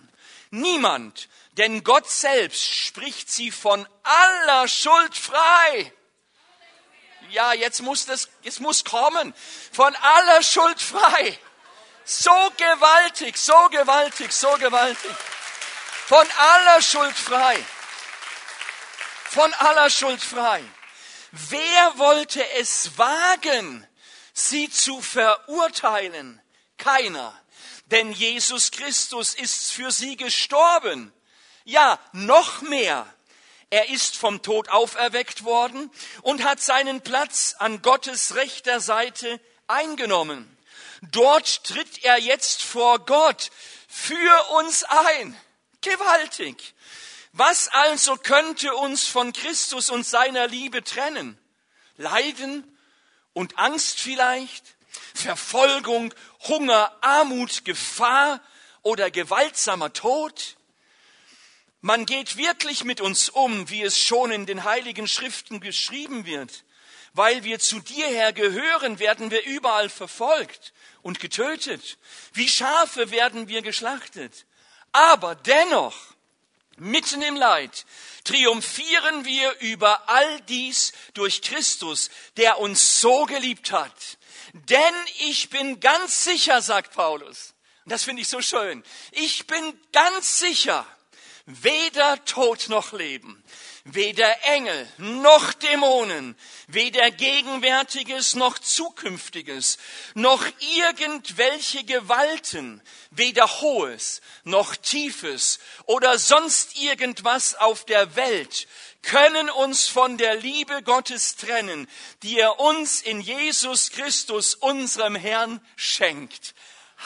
Niemand, 0.50 1.28
denn 1.52 1.84
Gott 1.84 2.08
selbst 2.10 2.64
spricht 2.64 3.30
sie 3.30 3.50
von 3.50 3.86
aller 4.02 4.68
Schuld 4.68 5.16
frei 5.16 5.92
ja, 7.30 7.52
jetzt 7.52 7.82
muss 7.82 8.06
das, 8.06 8.28
es 8.44 8.60
muss 8.60 8.84
kommen, 8.84 9.34
von 9.72 9.94
aller 9.96 10.42
Schuld 10.42 10.80
frei. 10.80 11.38
So 12.04 12.30
gewaltig, 12.56 13.36
so 13.36 13.68
gewaltig, 13.70 14.32
so 14.32 14.50
gewaltig. 14.58 15.10
Von 16.06 16.24
aller 16.38 16.82
Schuld 16.82 17.16
frei. 17.16 17.58
Von 19.24 19.52
aller 19.54 19.90
Schuld 19.90 20.22
frei. 20.22 20.62
Wer 21.32 21.98
wollte 21.98 22.48
es 22.50 22.96
wagen, 22.96 23.84
sie 24.32 24.70
zu 24.70 25.02
verurteilen? 25.02 26.40
Keiner. 26.78 27.36
Denn 27.86 28.12
Jesus 28.12 28.70
Christus 28.70 29.34
ist 29.34 29.72
für 29.72 29.90
sie 29.90 30.16
gestorben. 30.16 31.12
Ja, 31.64 31.98
noch 32.12 32.62
mehr. 32.62 33.12
Er 33.70 33.88
ist 33.88 34.16
vom 34.16 34.42
Tod 34.42 34.68
auferweckt 34.68 35.42
worden 35.42 35.90
und 36.22 36.44
hat 36.44 36.60
seinen 36.60 37.00
Platz 37.00 37.56
an 37.58 37.82
Gottes 37.82 38.36
rechter 38.36 38.78
Seite 38.78 39.40
eingenommen. 39.66 40.56
Dort 41.02 41.64
tritt 41.64 42.04
er 42.04 42.20
jetzt 42.20 42.62
vor 42.62 43.00
Gott 43.00 43.50
für 43.88 44.50
uns 44.50 44.84
ein. 44.84 45.36
Gewaltig. 45.86 46.74
Was 47.32 47.68
also 47.68 48.16
könnte 48.16 48.74
uns 48.74 49.06
von 49.06 49.32
Christus 49.32 49.88
und 49.88 50.04
seiner 50.04 50.48
Liebe 50.48 50.82
trennen? 50.82 51.38
Leiden 51.96 52.64
und 53.34 53.56
Angst 53.56 54.00
vielleicht? 54.00 54.64
Verfolgung, 55.14 56.12
Hunger, 56.48 56.92
Armut, 57.02 57.64
Gefahr 57.64 58.40
oder 58.82 59.12
gewaltsamer 59.12 59.92
Tod? 59.92 60.56
Man 61.80 62.04
geht 62.04 62.36
wirklich 62.36 62.82
mit 62.82 63.00
uns 63.00 63.28
um, 63.28 63.70
wie 63.70 63.82
es 63.82 63.96
schon 63.96 64.32
in 64.32 64.44
den 64.44 64.64
heiligen 64.64 65.06
Schriften 65.06 65.60
geschrieben 65.60 66.26
wird. 66.26 66.64
Weil 67.12 67.44
wir 67.44 67.60
zu 67.60 67.78
dir 67.78 68.08
her 68.08 68.32
gehören, 68.32 68.98
werden 68.98 69.30
wir 69.30 69.44
überall 69.44 69.88
verfolgt 69.88 70.72
und 71.02 71.20
getötet. 71.20 71.96
Wie 72.32 72.48
Schafe 72.48 73.12
werden 73.12 73.46
wir 73.46 73.62
geschlachtet. 73.62 74.46
Aber 74.96 75.34
dennoch, 75.34 75.94
mitten 76.78 77.20
im 77.20 77.36
Leid, 77.36 77.84
triumphieren 78.24 79.26
wir 79.26 79.54
über 79.60 80.08
all 80.08 80.40
dies 80.48 80.94
durch 81.12 81.42
Christus, 81.42 82.08
der 82.38 82.60
uns 82.60 83.02
so 83.02 83.26
geliebt 83.26 83.72
hat. 83.72 84.16
Denn 84.54 84.94
ich 85.18 85.50
bin 85.50 85.80
ganz 85.80 86.24
sicher, 86.24 86.62
sagt 86.62 86.94
Paulus, 86.94 87.52
und 87.84 87.92
das 87.92 88.04
finde 88.04 88.22
ich 88.22 88.28
so 88.28 88.40
schön, 88.40 88.82
ich 89.10 89.46
bin 89.46 89.78
ganz 89.92 90.38
sicher, 90.38 90.86
weder 91.44 92.24
Tod 92.24 92.70
noch 92.70 92.94
Leben, 92.94 93.44
weder 93.86 94.44
Engel 94.44 94.88
noch 94.98 95.52
Dämonen, 95.52 96.36
weder 96.66 97.10
Gegenwärtiges 97.12 98.34
noch 98.34 98.58
Zukünftiges, 98.58 99.78
noch 100.14 100.44
irgendwelche 100.76 101.84
Gewalten, 101.84 102.82
weder 103.10 103.46
Hohes 103.60 104.22
noch 104.42 104.74
Tiefes 104.74 105.60
oder 105.84 106.18
sonst 106.18 106.76
irgendwas 106.76 107.54
auf 107.54 107.84
der 107.84 108.16
Welt 108.16 108.66
können 109.02 109.48
uns 109.50 109.86
von 109.86 110.18
der 110.18 110.34
Liebe 110.34 110.82
Gottes 110.82 111.36
trennen, 111.36 111.88
die 112.24 112.40
er 112.40 112.58
uns 112.58 113.00
in 113.00 113.20
Jesus 113.20 113.90
Christus, 113.90 114.56
unserem 114.56 115.14
Herrn, 115.14 115.64
schenkt. 115.76 116.54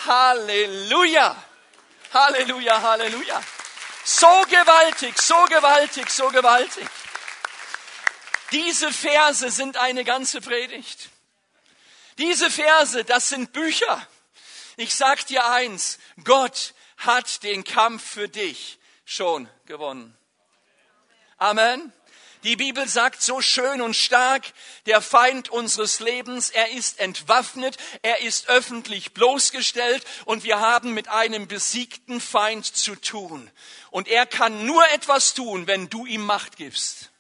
Halleluja! 0.07 1.37
Halleluja, 2.15 2.81
Halleluja! 2.81 3.43
So 4.05 4.45
gewaltig, 4.49 5.21
so 5.21 5.45
gewaltig, 5.47 6.11
so 6.11 6.29
gewaltig. 6.29 6.89
Diese 8.53 8.93
Verse 8.93 9.51
sind 9.51 9.77
eine 9.77 10.05
ganze 10.05 10.41
Predigt. 10.41 11.11
Diese 12.19 12.51
Verse, 12.51 13.05
das 13.05 13.29
sind 13.29 13.53
Bücher. 13.53 14.07
Ich 14.77 14.95
sag 14.95 15.27
dir 15.27 15.47
eins, 15.47 15.99
Gott 16.25 16.75
hat 16.97 17.43
den 17.43 17.65
Kampf 17.65 18.05
für 18.05 18.29
dich 18.29 18.79
schon 19.05 19.49
gewonnen. 19.67 20.17
Amen. 21.39 21.93
Die 22.43 22.57
Bibel 22.57 22.89
sagt 22.89 23.21
so 23.21 23.43
schön 23.43 23.83
und 23.83 23.95
stark, 23.95 24.53
der 24.87 25.03
Feind 25.03 25.51
unseres 25.51 26.01
Lebens, 26.01 26.49
er 26.49 26.71
ist 26.71 26.99
entwaffnet, 26.99 27.77
er 28.03 28.21
ist 28.21 28.49
öffentlich 28.49 29.13
bloßgestellt 29.13 30.05
und 30.25 30.43
wir 30.43 30.59
haben 30.59 30.95
mit 30.95 31.09
einem 31.09 31.49
besiegten 31.49 32.21
Feind 32.21 32.65
zu 32.65 32.97
tun. 32.97 33.51
Und 33.91 34.09
er 34.09 34.25
kann 34.25 34.65
nur 34.65 34.89
etwas 34.91 35.35
tun, 35.35 35.67
wenn 35.67 35.91
du 35.91 36.07
ihm 36.07 36.25
Macht 36.25 36.57
gibst. 36.57 37.11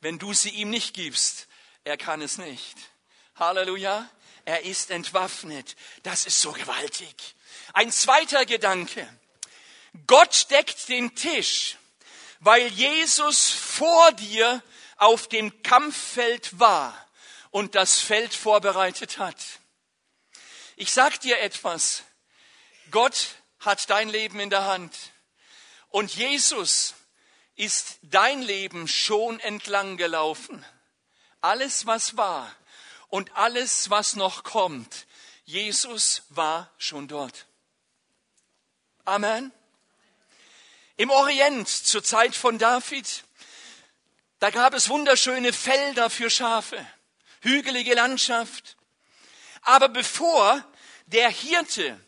Wenn 0.00 0.18
du 0.18 0.32
sie 0.32 0.50
ihm 0.50 0.70
nicht 0.70 0.94
gibst, 0.94 1.48
er 1.82 1.96
kann 1.96 2.22
es 2.22 2.38
nicht. 2.38 2.76
Halleluja. 3.36 4.08
Er 4.46 4.64
ist 4.64 4.90
entwaffnet. 4.90 5.74
Das 6.02 6.26
ist 6.26 6.40
so 6.40 6.52
gewaltig. 6.52 7.34
Ein 7.72 7.90
zweiter 7.90 8.44
Gedanke. 8.44 9.08
Gott 10.06 10.50
deckt 10.50 10.88
den 10.88 11.14
Tisch 11.14 11.78
weil 12.44 12.66
Jesus 12.68 13.50
vor 13.50 14.12
dir 14.12 14.62
auf 14.96 15.28
dem 15.28 15.62
Kampffeld 15.62 16.60
war 16.60 16.94
und 17.50 17.74
das 17.74 18.00
Feld 18.00 18.34
vorbereitet 18.34 19.16
hat. 19.18 19.36
Ich 20.76 20.92
sag 20.92 21.20
dir 21.20 21.40
etwas. 21.40 22.02
Gott 22.90 23.36
hat 23.60 23.88
dein 23.88 24.10
Leben 24.10 24.40
in 24.40 24.50
der 24.50 24.66
Hand. 24.66 24.94
Und 25.88 26.14
Jesus 26.14 26.94
ist 27.56 27.98
dein 28.02 28.42
Leben 28.42 28.88
schon 28.88 29.40
entlang 29.40 29.96
gelaufen. 29.96 30.66
Alles, 31.40 31.86
was 31.86 32.18
war 32.18 32.54
und 33.08 33.34
alles, 33.36 33.88
was 33.88 34.16
noch 34.16 34.44
kommt, 34.44 35.06
Jesus 35.44 36.22
war 36.28 36.70
schon 36.76 37.08
dort. 37.08 37.46
Amen. 39.06 39.50
Im 40.96 41.10
Orient 41.10 41.68
zur 41.68 42.04
Zeit 42.04 42.36
von 42.36 42.56
David, 42.56 43.24
da 44.38 44.50
gab 44.50 44.74
es 44.74 44.88
wunderschöne 44.88 45.52
Felder 45.52 46.08
für 46.08 46.30
Schafe, 46.30 46.86
hügelige 47.40 47.94
Landschaft. 47.94 48.76
Aber 49.62 49.88
bevor 49.88 50.64
der 51.06 51.30
Hirte 51.30 51.98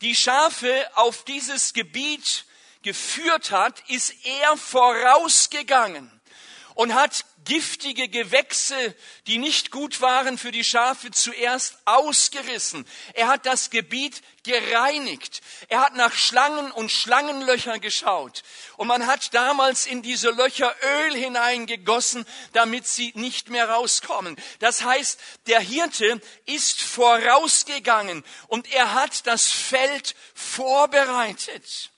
die 0.00 0.16
Schafe 0.16 0.90
auf 0.94 1.24
dieses 1.24 1.74
Gebiet 1.74 2.46
geführt 2.80 3.50
hat, 3.50 3.82
ist 3.90 4.14
er 4.24 4.56
vorausgegangen 4.56 6.10
und 6.74 6.94
hat 6.94 7.26
giftige 7.50 8.08
Gewächse, 8.08 8.94
die 9.26 9.38
nicht 9.38 9.72
gut 9.72 10.00
waren 10.00 10.38
für 10.38 10.52
die 10.52 10.62
Schafe, 10.62 11.10
zuerst 11.10 11.78
ausgerissen. 11.84 12.86
Er 13.12 13.26
hat 13.26 13.44
das 13.44 13.70
Gebiet 13.70 14.22
gereinigt. 14.44 15.40
Er 15.68 15.80
hat 15.80 15.96
nach 15.96 16.12
Schlangen 16.12 16.70
und 16.70 16.92
Schlangenlöcher 16.92 17.80
geschaut. 17.80 18.44
Und 18.76 18.86
man 18.86 19.08
hat 19.08 19.34
damals 19.34 19.86
in 19.86 20.00
diese 20.00 20.30
Löcher 20.30 20.72
Öl 20.80 21.16
hineingegossen, 21.16 22.24
damit 22.52 22.86
sie 22.86 23.10
nicht 23.16 23.50
mehr 23.50 23.68
rauskommen. 23.68 24.36
Das 24.60 24.84
heißt, 24.84 25.18
der 25.48 25.58
Hirte 25.58 26.20
ist 26.46 26.80
vorausgegangen 26.80 28.22
und 28.46 28.72
er 28.72 28.94
hat 28.94 29.26
das 29.26 29.48
Feld 29.48 30.14
vorbereitet. 30.34 31.90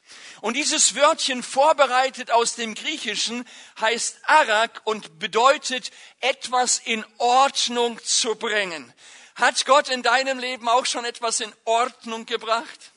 Und 0.43 0.55
dieses 0.55 0.97
Wörtchen 0.97 1.45
vorbereitet 1.45 2.33
aus 2.33 2.57
dem 2.57 2.75
Griechischen 2.75 3.47
heißt 3.81 4.19
Arak 4.25 4.81
und 4.83 5.21
bedeutet 5.21 5.93
etwas 6.19 6.81
in 6.85 7.05
Ordnung 7.19 8.03
zu 8.03 8.35
bringen. 8.35 8.93
Hat 9.37 9.65
Gott 9.67 9.89
in 9.89 10.03
deinem 10.03 10.41
Leben 10.41 10.69
auch 10.69 10.85
schon 10.85 11.05
etwas 11.05 11.39
in 11.39 11.53
Ordnung 11.65 12.27
gebracht? 12.27 12.91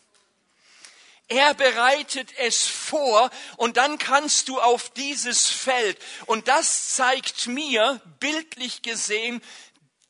Er 1.27 1.53
bereitet 1.53 2.33
es 2.39 2.65
vor 2.65 3.29
und 3.57 3.77
dann 3.77 3.99
kannst 3.99 4.47
du 4.47 4.59
auf 4.59 4.89
dieses 4.89 5.45
Feld. 5.45 5.99
Und 6.25 6.47
das 6.47 6.95
zeigt 6.95 7.45
mir, 7.45 8.01
bildlich 8.19 8.81
gesehen, 8.81 9.39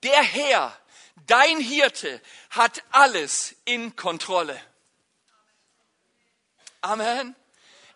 der 0.04 0.24
Herr, 0.24 0.80
dein 1.28 1.60
Hirte, 1.60 2.21
hat 2.52 2.82
alles 2.91 3.56
in 3.65 3.98
Kontrolle. 3.98 4.58
Amen. 6.86 7.36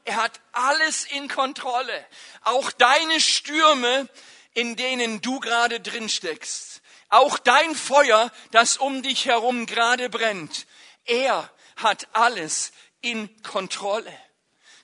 Er 0.04 0.15
hat 0.15 0.41
alles 0.52 1.06
in 1.06 1.28
Kontrolle. 1.28 2.06
Auch 2.41 2.71
deine 2.71 3.21
Stürme, 3.21 4.10
in 4.56 4.75
denen 4.75 5.21
du 5.21 5.39
gerade 5.39 5.80
drin 5.80 6.10
steckst. 6.10 6.82
Auch 7.10 7.38
dein 7.38 7.75
Feuer, 7.75 8.32
das 8.49 8.78
um 8.78 9.04
dich 9.04 9.25
herum 9.25 9.67
gerade 9.67 10.10
brennt. 10.10 10.65
Er 11.06 11.52
hat 11.75 12.08
alles 12.13 12.71
in 13.02 13.30
Kontrolle. 13.43 14.12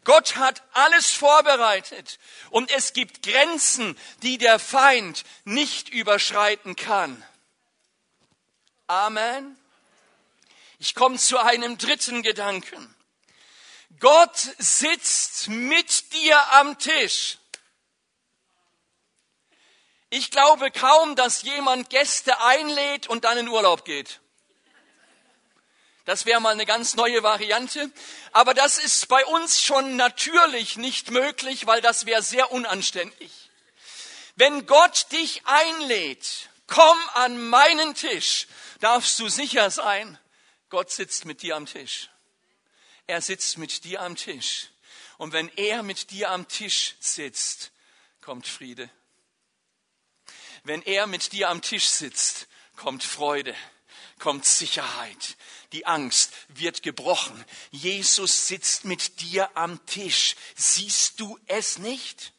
Gott 0.04 0.36
hat 0.36 0.62
alles 0.74 1.10
vorbereitet 1.10 2.20
und 2.52 2.70
es 2.70 2.94
gibt 2.94 3.24
Grenzen, 3.24 3.98
die 4.22 4.38
der 4.38 4.60
Feind 4.60 5.24
nicht 5.46 5.90
überschreiten 5.90 6.76
kann. 6.76 7.26
Amen. 8.86 9.58
Ich 10.78 10.94
komme 10.94 11.18
zu 11.18 11.40
einem 11.40 11.80
dritten 11.80 12.22
Gedanken. 12.22 12.95
Gott 14.00 14.38
sitzt 14.58 15.48
mit 15.48 16.14
dir 16.14 16.54
am 16.54 16.78
Tisch. 16.78 17.38
Ich 20.10 20.32
glaube 20.32 20.72
kaum, 20.72 21.16
dass 21.16 21.42
jemand 21.42 21.90
Gäste 21.90 22.40
einlädt 22.42 23.08
und 23.08 23.26
dann 23.26 23.38
in 23.38 23.48
Urlaub 23.48 23.86
geht. 23.86 24.22
Das 26.06 26.28
wäre 26.28 26.40
mal 26.40 26.54
eine 26.54 26.68
ganz 26.68 26.96
neue 26.96 27.24
Variante. 27.24 27.92
Aber 28.32 28.54
das 28.54 28.78
ist 28.78 29.08
bei 29.08 29.26
uns 29.26 29.62
schon 29.62 29.96
natürlich 29.96 30.78
nicht 30.78 31.10
möglich, 31.10 31.66
weil 31.66 31.82
das 31.82 32.06
wäre 32.06 32.22
sehr 32.22 32.52
unanständig. 32.52 33.32
Wenn 34.36 34.66
Gott 34.68 35.12
dich 35.12 35.42
einlädt, 35.46 36.50
komm 36.68 36.98
an 37.14 37.50
meinen 37.50 37.96
Tisch, 37.96 38.48
darfst 38.80 39.18
du 39.20 39.30
sicher 39.30 39.72
sein, 39.72 40.20
Gott 40.70 40.92
sitzt 40.92 41.26
mit 41.26 41.42
dir 41.42 41.56
am 41.56 41.66
Tisch. 41.66 42.10
Er 43.08 43.22
sitzt 43.22 43.58
mit 43.58 43.84
dir 43.84 44.02
am 44.02 44.16
Tisch. 44.16 44.70
Und 45.18 45.34
wenn 45.34 45.50
er 45.56 45.84
mit 45.84 46.12
dir 46.12 46.32
am 46.32 46.48
Tisch 46.48 46.96
sitzt, 47.00 47.72
kommt 48.22 48.48
Friede. 48.48 48.90
Wenn 50.64 50.82
er 50.82 51.06
mit 51.08 51.32
dir 51.32 51.50
am 51.50 51.62
Tisch 51.62 51.88
sitzt, 51.88 52.48
kommt 52.76 53.04
Freude, 53.04 53.56
kommt 54.20 54.46
Sicherheit. 54.46 55.38
Die 55.72 55.86
Angst 55.86 56.34
wird 56.48 56.82
gebrochen. 56.82 57.46
Jesus 57.72 58.48
sitzt 58.48 58.86
mit 58.86 59.22
dir 59.22 59.56
am 59.56 59.86
Tisch. 59.86 60.36
Siehst 60.56 61.20
du 61.20 61.38
es 61.46 61.78
nicht? 61.78 62.34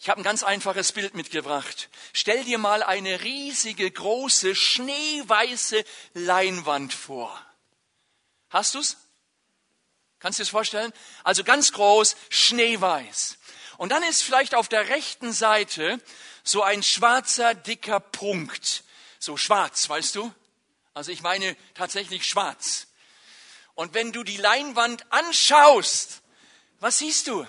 Ich 0.00 0.08
habe 0.08 0.20
ein 0.20 0.24
ganz 0.24 0.42
einfaches 0.42 0.92
Bild 0.92 1.14
mitgebracht. 1.14 1.88
Stell 2.12 2.44
dir 2.44 2.58
mal 2.58 2.82
eine 2.82 3.22
riesige, 3.22 3.90
große, 3.90 4.54
schneeweiße 4.54 5.84
Leinwand 6.14 6.92
vor. 6.92 7.53
Hast 8.54 8.76
du's? 8.76 8.96
Kannst 10.20 10.38
du 10.38 10.42
das 10.42 10.48
vorstellen? 10.48 10.92
Also 11.24 11.42
ganz 11.42 11.72
groß, 11.72 12.14
schneeweiß. 12.30 13.36
Und 13.78 13.88
dann 13.88 14.04
ist 14.04 14.22
vielleicht 14.22 14.54
auf 14.54 14.68
der 14.68 14.90
rechten 14.90 15.32
Seite 15.32 16.00
so 16.44 16.62
ein 16.62 16.84
schwarzer, 16.84 17.56
dicker 17.56 17.98
Punkt. 17.98 18.84
So 19.18 19.36
schwarz, 19.36 19.88
weißt 19.88 20.14
du? 20.14 20.32
Also 20.94 21.10
ich 21.10 21.20
meine 21.20 21.56
tatsächlich 21.74 22.28
schwarz. 22.28 22.86
Und 23.74 23.92
wenn 23.92 24.12
du 24.12 24.22
die 24.22 24.36
Leinwand 24.36 25.04
anschaust, 25.10 26.22
was 26.78 26.98
siehst 26.98 27.26
du? 27.26 27.44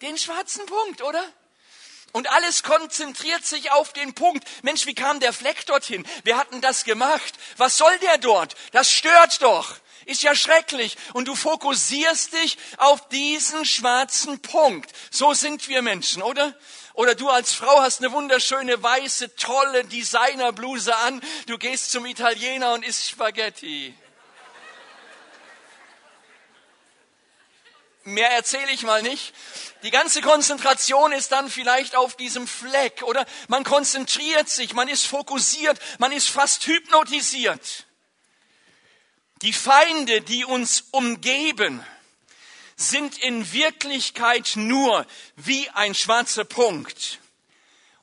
Den 0.00 0.18
schwarzen 0.18 0.66
Punkt, 0.66 1.02
oder? 1.02 1.22
Und 2.12 2.30
alles 2.30 2.62
konzentriert 2.62 3.44
sich 3.44 3.70
auf 3.70 3.92
den 3.92 4.14
Punkt. 4.14 4.46
Mensch, 4.62 4.86
wie 4.86 4.94
kam 4.94 5.20
der 5.20 5.32
Fleck 5.32 5.66
dorthin? 5.66 6.06
Wer 6.24 6.38
hat 6.38 6.52
denn 6.52 6.60
das 6.60 6.84
gemacht? 6.84 7.34
Was 7.58 7.76
soll 7.76 7.96
der 7.98 8.18
dort? 8.18 8.56
Das 8.72 8.90
stört 8.90 9.42
doch. 9.42 9.76
Ist 10.06 10.22
ja 10.22 10.34
schrecklich. 10.34 10.96
Und 11.12 11.28
du 11.28 11.34
fokussierst 11.34 12.32
dich 12.32 12.56
auf 12.78 13.08
diesen 13.10 13.66
schwarzen 13.66 14.40
Punkt. 14.40 14.90
So 15.10 15.34
sind 15.34 15.68
wir 15.68 15.82
Menschen, 15.82 16.22
oder? 16.22 16.54
Oder 16.94 17.14
du 17.14 17.28
als 17.28 17.52
Frau 17.52 17.82
hast 17.82 18.00
eine 18.00 18.10
wunderschöne 18.10 18.82
weiße, 18.82 19.36
tolle 19.36 19.84
Designerbluse 19.84 20.96
an. 20.96 21.20
Du 21.46 21.58
gehst 21.58 21.90
zum 21.90 22.06
Italiener 22.06 22.72
und 22.72 22.84
isst 22.84 23.08
Spaghetti. 23.08 23.94
Mehr 28.08 28.30
erzähle 28.30 28.72
ich 28.72 28.82
mal 28.84 29.02
nicht. 29.02 29.34
Die 29.82 29.90
ganze 29.90 30.22
Konzentration 30.22 31.12
ist 31.12 31.30
dann 31.30 31.50
vielleicht 31.50 31.94
auf 31.94 32.16
diesem 32.16 32.46
Fleck 32.46 33.02
oder 33.02 33.26
man 33.48 33.64
konzentriert 33.64 34.48
sich, 34.48 34.72
man 34.72 34.88
ist 34.88 35.06
fokussiert, 35.06 35.78
man 35.98 36.10
ist 36.10 36.28
fast 36.28 36.66
hypnotisiert. 36.66 37.86
Die 39.42 39.52
Feinde, 39.52 40.22
die 40.22 40.44
uns 40.44 40.84
umgeben, 40.90 41.84
sind 42.76 43.18
in 43.18 43.52
Wirklichkeit 43.52 44.52
nur 44.54 45.06
wie 45.36 45.68
ein 45.70 45.94
schwarzer 45.94 46.44
Punkt. 46.44 47.18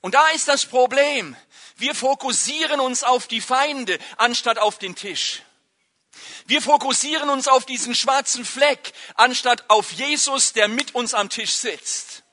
Und 0.01 0.13
da 0.13 0.29
ist 0.29 0.47
das 0.47 0.65
Problem. 0.65 1.35
Wir 1.77 1.95
fokussieren 1.95 2.79
uns 2.79 3.03
auf 3.03 3.27
die 3.27 3.41
Feinde 3.41 3.97
anstatt 4.17 4.59
auf 4.59 4.77
den 4.77 4.95
Tisch. 4.95 5.41
Wir 6.45 6.61
fokussieren 6.61 7.29
uns 7.29 7.47
auf 7.47 7.65
diesen 7.65 7.95
schwarzen 7.95 8.45
Fleck, 8.45 8.93
anstatt 9.15 9.67
auf 9.67 9.91
Jesus, 9.91 10.53
der 10.53 10.67
mit 10.67 10.93
uns 10.93 11.15
am 11.15 11.29
Tisch 11.29 11.53
sitzt. 11.53 12.23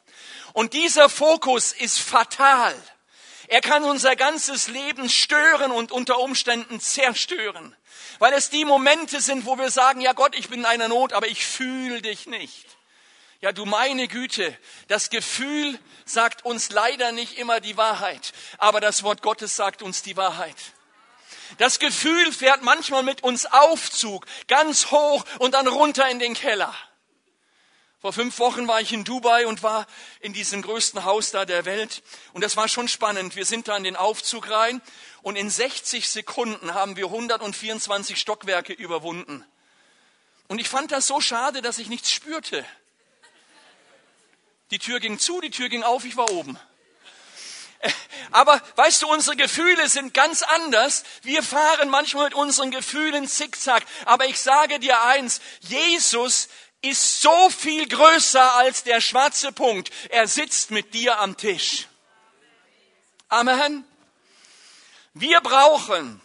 Und 0.52 0.74
dieser 0.74 1.08
Fokus 1.08 1.72
ist 1.72 1.98
fatal. 1.98 2.74
Er 3.48 3.62
kann 3.62 3.84
unser 3.84 4.14
ganzes 4.14 4.68
Leben 4.68 5.08
stören 5.08 5.72
und 5.72 5.92
unter 5.92 6.18
Umständen 6.20 6.78
zerstören. 6.78 7.74
Weil 8.18 8.34
es 8.34 8.50
die 8.50 8.66
Momente 8.66 9.20
sind, 9.22 9.46
wo 9.46 9.56
wir 9.58 9.70
sagen, 9.70 10.02
ja 10.02 10.12
Gott, 10.12 10.36
ich 10.36 10.50
bin 10.50 10.60
in 10.60 10.66
einer 10.66 10.88
Not, 10.88 11.14
aber 11.14 11.28
ich 11.28 11.46
fühle 11.46 12.02
dich 12.02 12.26
nicht. 12.26 12.66
Ja, 13.40 13.50
du 13.52 13.64
meine 13.64 14.08
Güte, 14.08 14.56
das 14.88 15.10
Gefühl 15.10 15.78
sagt 16.04 16.44
uns 16.44 16.70
leider 16.70 17.12
nicht 17.12 17.38
immer 17.38 17.60
die 17.60 17.76
Wahrheit, 17.76 18.32
aber 18.58 18.80
das 18.80 19.02
Wort 19.02 19.22
Gottes 19.22 19.56
sagt 19.56 19.82
uns 19.82 20.02
die 20.02 20.16
Wahrheit. 20.16 20.56
Das 21.58 21.78
Gefühl 21.78 22.32
fährt 22.32 22.62
manchmal 22.62 23.02
mit 23.02 23.22
uns 23.22 23.46
Aufzug, 23.46 24.26
ganz 24.48 24.90
hoch 24.90 25.24
und 25.38 25.54
dann 25.54 25.66
runter 25.66 26.08
in 26.08 26.18
den 26.18 26.34
Keller. 26.34 26.74
Vor 28.02 28.12
fünf 28.12 28.40
Wochen 28.40 28.66
war 28.66 28.80
ich 28.80 28.92
in 28.92 29.04
Dubai 29.04 29.46
und 29.46 29.62
war 29.62 29.86
in 30.18 30.32
diesem 30.32 30.60
größten 30.60 31.04
Haus 31.04 31.30
da 31.30 31.44
der 31.44 31.64
Welt. 31.64 32.02
Und 32.32 32.42
das 32.42 32.56
war 32.56 32.66
schon 32.66 32.88
spannend. 32.88 33.36
Wir 33.36 33.44
sind 33.44 33.68
da 33.68 33.76
in 33.76 33.84
den 33.84 33.94
Aufzug 33.94 34.50
rein 34.50 34.82
und 35.22 35.36
in 35.36 35.48
60 35.48 36.08
Sekunden 36.08 36.74
haben 36.74 36.96
wir 36.96 37.06
124 37.06 38.18
Stockwerke 38.18 38.72
überwunden. 38.72 39.44
Und 40.48 40.60
ich 40.60 40.68
fand 40.68 40.90
das 40.90 41.06
so 41.06 41.20
schade, 41.20 41.62
dass 41.62 41.78
ich 41.78 41.88
nichts 41.88 42.10
spürte. 42.10 42.64
Die 44.72 44.80
Tür 44.80 44.98
ging 44.98 45.20
zu, 45.20 45.40
die 45.40 45.50
Tür 45.50 45.68
ging 45.68 45.84
auf, 45.84 46.04
ich 46.04 46.16
war 46.16 46.28
oben. 46.32 46.58
Aber 48.30 48.60
weißt 48.76 49.02
du, 49.02 49.08
unsere 49.08 49.36
Gefühle 49.36 49.88
sind 49.88 50.14
ganz 50.14 50.42
anders. 50.42 51.04
Wir 51.22 51.42
fahren 51.42 51.88
manchmal 51.88 52.26
mit 52.26 52.34
unseren 52.34 52.70
Gefühlen 52.70 53.28
zickzack. 53.28 53.84
Aber 54.04 54.26
ich 54.26 54.38
sage 54.38 54.78
dir 54.78 55.02
eins, 55.02 55.40
Jesus 55.60 56.48
ist 56.80 57.20
so 57.20 57.50
viel 57.50 57.88
größer 57.88 58.54
als 58.54 58.84
der 58.84 59.00
schwarze 59.00 59.52
Punkt. 59.52 59.90
Er 60.10 60.26
sitzt 60.26 60.70
mit 60.70 60.94
dir 60.94 61.20
am 61.20 61.36
Tisch. 61.36 61.86
Amen. 63.28 63.84
Wir 65.14 65.40
brauchen 65.40 66.20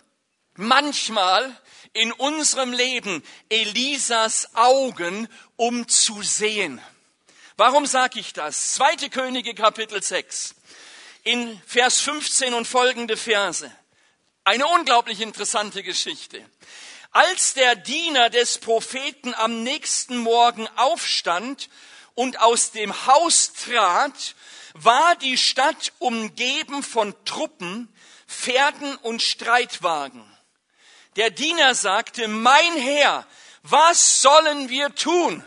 manchmal 0.56 1.56
in 1.94 2.12
unserem 2.12 2.74
Leben 2.74 3.24
Elisas 3.50 4.56
Augen, 4.56 5.28
um 5.56 5.88
zu 5.88 6.22
sehen. 6.22 6.82
Warum 7.56 7.86
sage 7.86 8.20
ich 8.20 8.34
das? 8.34 8.74
Zweite 8.74 9.10
Könige 9.10 9.56
Kapitel 9.56 10.02
6 10.02 10.57
in 11.28 11.62
Vers 11.66 12.00
15 12.00 12.54
und 12.54 12.66
folgende 12.66 13.18
Verse. 13.18 13.70
Eine 14.46 14.66
unglaublich 14.66 15.20
interessante 15.20 15.84
Geschichte. 15.84 16.44
Als 17.12 17.54
der 17.54 17.76
Diener 17.76 18.30
des 18.30 18.60
Propheten 18.60 19.34
am 19.34 19.62
nächsten 19.62 20.18
Morgen 20.20 20.70
aufstand 20.78 21.70
und 22.16 22.40
aus 22.40 22.72
dem 22.72 23.06
Haus 23.08 23.52
trat, 23.52 24.36
war 24.74 25.16
die 25.18 25.38
Stadt 25.38 25.92
umgeben 26.00 26.82
von 26.82 27.14
Truppen, 27.26 27.94
Pferden 28.26 28.96
und 28.96 29.22
Streitwagen. 29.22 30.24
Der 31.18 31.30
Diener 31.30 31.76
sagte, 31.76 32.30
mein 32.30 32.74
Herr, 32.78 33.28
was 33.64 34.22
sollen 34.22 34.70
wir 34.70 34.96
tun? 34.96 35.44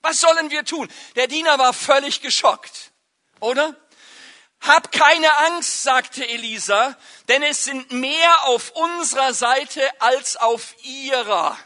Was 0.00 0.20
sollen 0.20 0.50
wir 0.50 0.64
tun? 0.64 0.88
Der 1.14 1.28
Diener 1.28 1.56
war 1.58 1.72
völlig 1.72 2.20
geschockt, 2.20 2.90
oder? 3.38 3.76
Hab 4.60 4.92
keine 4.92 5.34
Angst, 5.46 5.82
sagte 5.82 6.26
Elisa, 6.26 6.96
denn 7.28 7.42
es 7.42 7.64
sind 7.64 7.92
mehr 7.92 8.44
auf 8.44 8.70
unserer 8.70 9.32
Seite 9.32 9.82
als 10.00 10.36
auf 10.36 10.74
ihrer. 10.82 11.56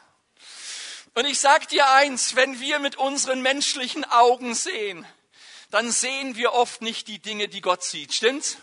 Und 1.15 1.27
ich 1.27 1.41
sag 1.41 1.69
dir 1.69 1.91
eins, 1.91 2.37
wenn 2.37 2.61
wir 2.61 2.79
mit 2.79 2.97
unseren 2.97 3.43
menschlichen 3.43 4.05
Augen 4.05 4.55
sehen, 4.55 5.07
dann 5.71 5.91
sehen 5.91 6.37
wir 6.37 6.53
oft 6.53 6.83
nicht 6.83 7.09
die 7.09 7.19
Dinge, 7.19 7.49
die 7.49 7.61
Gott 7.61 7.83
sieht. 7.83 8.13
Stimmt's? 8.15 8.59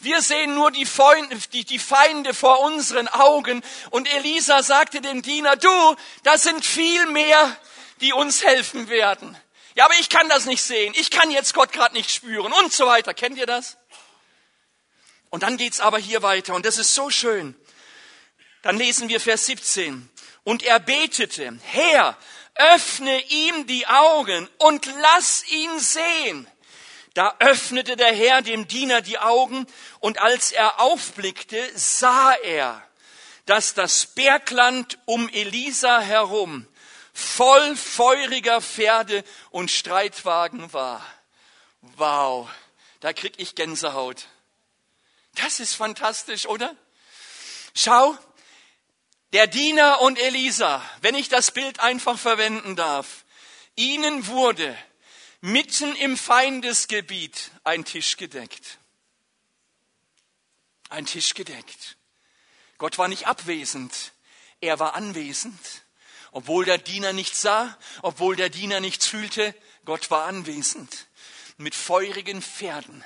Wir 0.00 0.20
sehen 0.20 0.54
nur 0.54 0.70
die 0.70 0.84
Feinde, 0.84 1.36
die, 1.52 1.64
die 1.64 1.78
Feinde 1.78 2.34
vor 2.34 2.60
unseren 2.60 3.08
Augen. 3.08 3.62
Und 3.90 4.12
Elisa 4.12 4.62
sagte 4.62 5.00
dem 5.00 5.22
Diener, 5.22 5.56
du, 5.56 5.96
das 6.22 6.42
sind 6.42 6.64
viel 6.64 7.06
mehr, 7.06 7.56
die 8.00 8.12
uns 8.12 8.44
helfen 8.44 8.88
werden. 8.88 9.36
Ja, 9.76 9.84
aber 9.84 9.94
ich 10.00 10.08
kann 10.08 10.28
das 10.30 10.46
nicht 10.46 10.62
sehen. 10.62 10.94
Ich 10.96 11.10
kann 11.10 11.30
jetzt 11.30 11.52
Gott 11.52 11.70
gerade 11.70 11.94
nicht 11.94 12.10
spüren 12.10 12.50
und 12.50 12.72
so 12.72 12.86
weiter. 12.86 13.12
Kennt 13.12 13.36
ihr 13.36 13.44
das? 13.44 13.76
Und 15.28 15.42
dann 15.42 15.58
geht's 15.58 15.80
aber 15.80 15.98
hier 15.98 16.22
weiter 16.22 16.54
und 16.54 16.64
das 16.64 16.78
ist 16.78 16.94
so 16.94 17.10
schön. 17.10 17.54
Dann 18.62 18.78
lesen 18.78 19.10
wir 19.10 19.20
Vers 19.20 19.44
17. 19.46 20.08
Und 20.44 20.62
er 20.62 20.80
betete, 20.80 21.58
Herr, 21.62 22.16
öffne 22.54 23.20
ihm 23.28 23.66
die 23.66 23.86
Augen 23.86 24.48
und 24.56 24.86
lass 24.86 25.46
ihn 25.48 25.78
sehen. 25.78 26.46
Da 27.12 27.36
öffnete 27.40 27.96
der 27.96 28.14
Herr 28.14 28.40
dem 28.40 28.66
Diener 28.68 29.02
die 29.02 29.18
Augen 29.18 29.66
und 30.00 30.18
als 30.20 30.52
er 30.52 30.80
aufblickte, 30.80 31.62
sah 31.74 32.32
er, 32.32 32.82
dass 33.44 33.74
das 33.74 34.06
Bergland 34.06 34.98
um 35.04 35.28
Elisa 35.28 36.00
herum 36.00 36.66
voll 37.16 37.76
feuriger 37.76 38.60
Pferde 38.60 39.24
und 39.50 39.70
Streitwagen 39.70 40.70
war. 40.74 41.04
Wow, 41.80 42.48
da 43.00 43.14
krieg 43.14 43.34
ich 43.38 43.54
Gänsehaut. 43.54 44.26
Das 45.34 45.58
ist 45.58 45.74
fantastisch, 45.74 46.46
oder? 46.46 46.76
Schau, 47.74 48.16
der 49.32 49.46
Diener 49.46 50.02
und 50.02 50.18
Elisa, 50.18 50.82
wenn 51.00 51.14
ich 51.14 51.30
das 51.30 51.52
Bild 51.52 51.80
einfach 51.80 52.18
verwenden 52.18 52.76
darf, 52.76 53.24
ihnen 53.76 54.26
wurde 54.26 54.76
mitten 55.40 55.96
im 55.96 56.18
Feindesgebiet 56.18 57.50
ein 57.64 57.86
Tisch 57.86 58.18
gedeckt. 58.18 58.78
Ein 60.90 61.06
Tisch 61.06 61.32
gedeckt. 61.32 61.96
Gott 62.76 62.98
war 62.98 63.08
nicht 63.08 63.26
abwesend, 63.26 64.12
er 64.60 64.78
war 64.78 64.94
anwesend. 64.94 65.85
Obwohl 66.36 66.66
der 66.66 66.76
Diener 66.76 67.14
nichts 67.14 67.40
sah, 67.40 67.78
obwohl 68.02 68.36
der 68.36 68.50
Diener 68.50 68.80
nichts 68.80 69.06
fühlte, 69.06 69.54
Gott 69.86 70.10
war 70.10 70.26
anwesend. 70.26 71.06
Mit 71.56 71.74
feurigen 71.74 72.42
Pferden, 72.42 73.02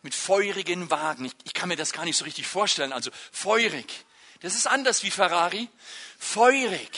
mit 0.00 0.14
feurigen 0.14 0.90
Wagen. 0.90 1.26
Ich, 1.26 1.34
ich 1.44 1.52
kann 1.52 1.68
mir 1.68 1.76
das 1.76 1.92
gar 1.92 2.06
nicht 2.06 2.16
so 2.16 2.24
richtig 2.24 2.46
vorstellen. 2.46 2.94
Also 2.94 3.10
feurig. 3.30 4.06
Das 4.40 4.54
ist 4.54 4.66
anders 4.66 5.02
wie 5.02 5.10
Ferrari. 5.10 5.68
Feurig, 6.18 6.90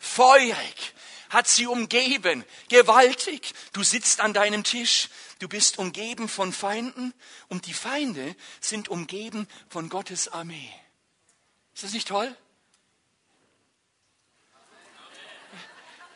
feurig 0.00 0.92
hat 1.30 1.46
sie 1.46 1.68
umgeben, 1.68 2.44
gewaltig. 2.68 3.54
Du 3.72 3.84
sitzt 3.84 4.18
an 4.18 4.34
deinem 4.34 4.64
Tisch, 4.64 5.08
du 5.38 5.46
bist 5.46 5.78
umgeben 5.78 6.28
von 6.28 6.52
Feinden 6.52 7.14
und 7.46 7.66
die 7.66 7.74
Feinde 7.74 8.34
sind 8.60 8.88
umgeben 8.88 9.46
von 9.68 9.88
Gottes 9.88 10.26
Armee. 10.26 10.72
Ist 11.74 11.84
das 11.84 11.92
nicht 11.92 12.08
toll? 12.08 12.36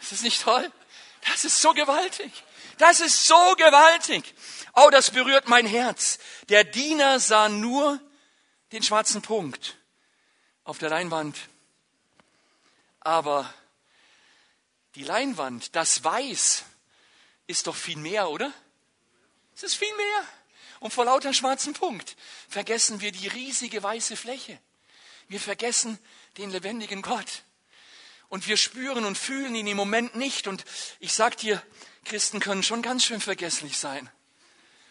Ist 0.07 0.13
das 0.13 0.23
nicht 0.23 0.43
toll? 0.43 0.71
Das 1.29 1.45
ist 1.45 1.61
so 1.61 1.75
gewaltig. 1.75 2.31
Das 2.79 3.01
ist 3.01 3.27
so 3.27 3.57
gewaltig. 3.57 4.37
Oh, 4.77 4.89
das 4.93 5.11
berührt 5.11 5.49
mein 5.49 5.67
Herz. 5.67 6.21
Der 6.49 6.63
Diener 6.63 7.19
sah 7.19 7.49
nur 7.49 8.01
den 8.71 8.85
schwarzen 8.85 9.21
Punkt 9.21 9.77
auf 10.63 10.79
der 10.79 10.91
Leinwand. 10.91 11.37
Aber 13.01 13.53
die 14.95 15.03
Leinwand, 15.03 15.75
das 15.75 16.05
Weiß, 16.05 16.63
ist 17.49 17.67
doch 17.67 17.75
viel 17.75 17.99
mehr, 17.99 18.31
oder? 18.31 18.53
Es 19.57 19.65
ist 19.65 19.75
viel 19.75 19.97
mehr. 19.97 20.29
Und 20.79 20.93
vor 20.93 21.05
lauter 21.05 21.35
schwarzen 21.35 21.73
Punkt 21.73 22.15
vergessen 22.49 23.01
wir 23.01 23.11
die 23.11 23.27
riesige 23.27 23.83
weiße 23.83 24.17
Fläche. 24.17 24.61
Wir 25.27 25.41
vergessen 25.41 25.99
den 26.37 26.51
lebendigen 26.51 27.03
Gott 27.03 27.43
und 28.29 28.49
wir 28.49 28.57
spüren 28.57 29.05
und 29.05 29.17
fühlen 29.17 29.55
ihn 29.55 29.67
im 29.67 29.77
Moment 29.77 30.17
nicht. 30.17 30.49
Und 30.49 30.65
ich 31.01 31.13
sag 31.13 31.37
dir, 31.37 31.63
Christen 32.05 32.41
können 32.41 32.63
schon 32.63 32.83
ganz 32.83 33.05
schön 33.05 33.21
vergesslich 33.21 33.79
sein. 33.79 34.11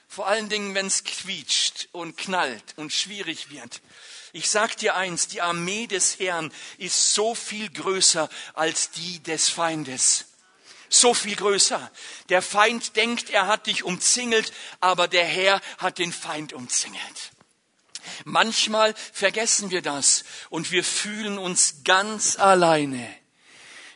Vor 0.07 0.27
allen 0.27 0.49
Dingen, 0.49 0.75
wenn 0.75 0.88
es 0.88 1.03
quietscht 1.03 1.89
und 1.91 2.17
knallt 2.17 2.73
und 2.77 2.93
schwierig 2.93 3.49
wird. 3.49 3.81
Ich 4.33 4.49
sag 4.49 4.77
dir 4.77 4.95
eins, 4.95 5.27
die 5.27 5.41
Armee 5.41 5.88
des 5.88 6.19
Herrn 6.19 6.51
ist 6.77 7.13
so 7.13 7.36
viel 7.36 7.69
größer 7.69 8.29
als 8.53 8.91
die 8.91 9.23
des 9.23 9.49
Feindes. 9.49 10.25
So 10.89 11.13
viel 11.13 11.36
größer. 11.36 11.91
Der 12.29 12.41
Feind 12.41 12.95
denkt, 12.95 13.29
er 13.29 13.47
hat 13.47 13.67
dich 13.67 13.83
umzingelt, 13.83 14.53
aber 14.79 15.07
der 15.07 15.25
Herr 15.25 15.61
hat 15.77 15.97
den 15.97 16.13
Feind 16.13 16.53
umzingelt. 16.53 17.31
Manchmal 18.23 18.93
vergessen 19.13 19.71
wir 19.71 19.81
das 19.81 20.23
und 20.49 20.71
wir 20.71 20.83
fühlen 20.83 21.38
uns 21.38 21.83
ganz 21.83 22.38
alleine. 22.38 23.13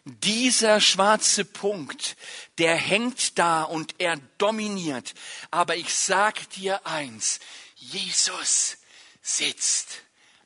Dieser 0.06 0.82
schwarze 0.82 1.46
Punkt, 1.46 2.16
der 2.58 2.76
hängt 2.76 3.38
da 3.38 3.64
und 3.64 3.96
er 4.00 4.18
dominiert. 4.38 5.14
Aber 5.52 5.76
ich 5.76 5.94
sag 5.94 6.50
dir 6.52 6.86
eins, 6.86 7.40
Jesus 7.76 8.78
sitzt 9.22 10.02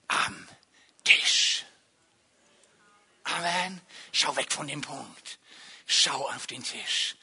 am 0.07 0.47
Tisch. 1.03 1.65
Amen. 3.23 3.81
Schau 4.11 4.35
weg 4.35 4.51
von 4.51 4.67
dem 4.67 4.81
Punkt. 4.81 5.39
Schau 5.85 6.27
auf 6.29 6.47
den 6.47 6.63
Tisch. 6.63 7.15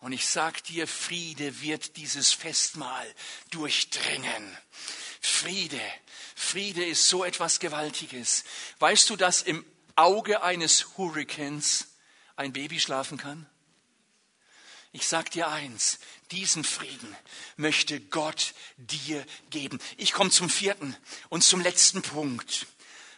Und 0.00 0.12
ich 0.12 0.26
sag 0.26 0.62
dir, 0.64 0.86
Friede 0.86 1.60
wird 1.60 1.96
dieses 1.96 2.32
Festmahl 2.32 3.12
durchdringen. 3.50 4.56
Friede. 5.20 5.80
Friede 6.36 6.84
ist 6.84 7.08
so 7.08 7.24
etwas 7.24 7.58
Gewaltiges. 7.58 8.44
Weißt 8.78 9.10
du, 9.10 9.16
dass 9.16 9.42
im 9.42 9.64
Auge 9.98 10.44
eines 10.44 10.96
Hurrikans 10.96 11.88
ein 12.36 12.52
Baby 12.52 12.78
schlafen 12.78 13.18
kann? 13.18 13.50
Ich 14.92 15.08
sag 15.08 15.32
dir 15.32 15.48
eins, 15.48 15.98
diesen 16.30 16.62
Frieden 16.62 17.16
möchte 17.56 17.98
Gott 17.98 18.54
dir 18.76 19.26
geben. 19.50 19.80
Ich 19.96 20.12
komme 20.12 20.30
zum 20.30 20.48
vierten 20.48 20.96
und 21.30 21.42
zum 21.42 21.60
letzten 21.60 22.02
Punkt. 22.02 22.68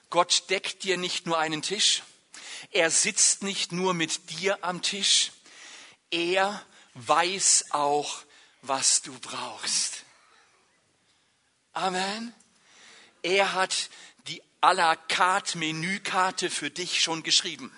Gott 0.08 0.48
deckt 0.48 0.82
dir 0.82 0.96
nicht 0.96 1.26
nur 1.26 1.38
einen 1.38 1.60
Tisch, 1.60 2.02
er 2.70 2.90
sitzt 2.90 3.42
nicht 3.42 3.72
nur 3.72 3.92
mit 3.92 4.30
dir 4.30 4.64
am 4.64 4.80
Tisch, 4.80 5.32
er 6.10 6.64
weiß 6.94 7.66
auch, 7.72 8.22
was 8.62 9.02
du 9.02 9.12
brauchst. 9.20 10.04
Amen. 11.74 12.34
Er 13.22 13.52
hat 13.52 13.90
à 14.60 14.74
la 14.74 14.96
carte 14.96 15.56
Menükarte 15.56 16.50
für 16.50 16.70
dich 16.70 17.02
schon 17.02 17.22
geschrieben. 17.22 17.72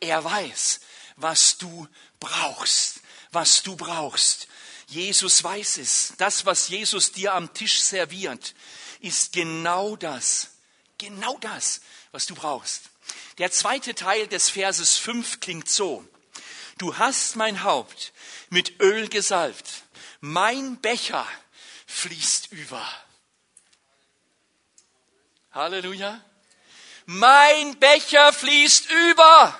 Er 0.00 0.24
weiß, 0.24 0.80
was 1.16 1.58
du 1.58 1.88
brauchst, 2.18 3.00
was 3.30 3.62
du 3.62 3.76
brauchst. 3.76 4.48
Jesus 4.88 5.42
weiß 5.42 5.78
es. 5.78 6.14
Das, 6.18 6.44
was 6.44 6.68
Jesus 6.68 7.12
dir 7.12 7.34
am 7.34 7.54
Tisch 7.54 7.80
serviert, 7.80 8.54
ist 9.00 9.32
genau 9.32 9.96
das, 9.96 10.50
genau 10.98 11.38
das, 11.38 11.80
was 12.10 12.26
du 12.26 12.34
brauchst. 12.34 12.90
Der 13.38 13.50
zweite 13.50 13.94
Teil 13.94 14.26
des 14.26 14.50
Verses 14.50 14.96
5 14.98 15.40
klingt 15.40 15.68
so. 15.68 16.04
Du 16.78 16.98
hast 16.98 17.36
mein 17.36 17.62
Haupt 17.62 18.12
mit 18.50 18.80
Öl 18.80 19.08
gesalbt. 19.08 19.84
Mein 20.20 20.80
Becher 20.80 21.26
fließt 21.86 22.52
über. 22.52 22.86
Halleluja. 25.54 26.18
Mein 27.04 27.78
Becher 27.78 28.32
fließt 28.32 28.90
über. 28.90 29.58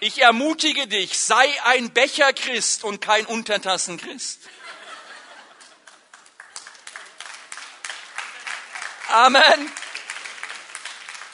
Ich 0.00 0.20
ermutige 0.20 0.86
dich, 0.86 1.18
sei 1.18 1.48
ein 1.64 1.94
Becherchrist 1.94 2.84
und 2.84 3.00
kein 3.00 3.24
Untertassenchrist. 3.24 4.40
Amen. 9.08 9.72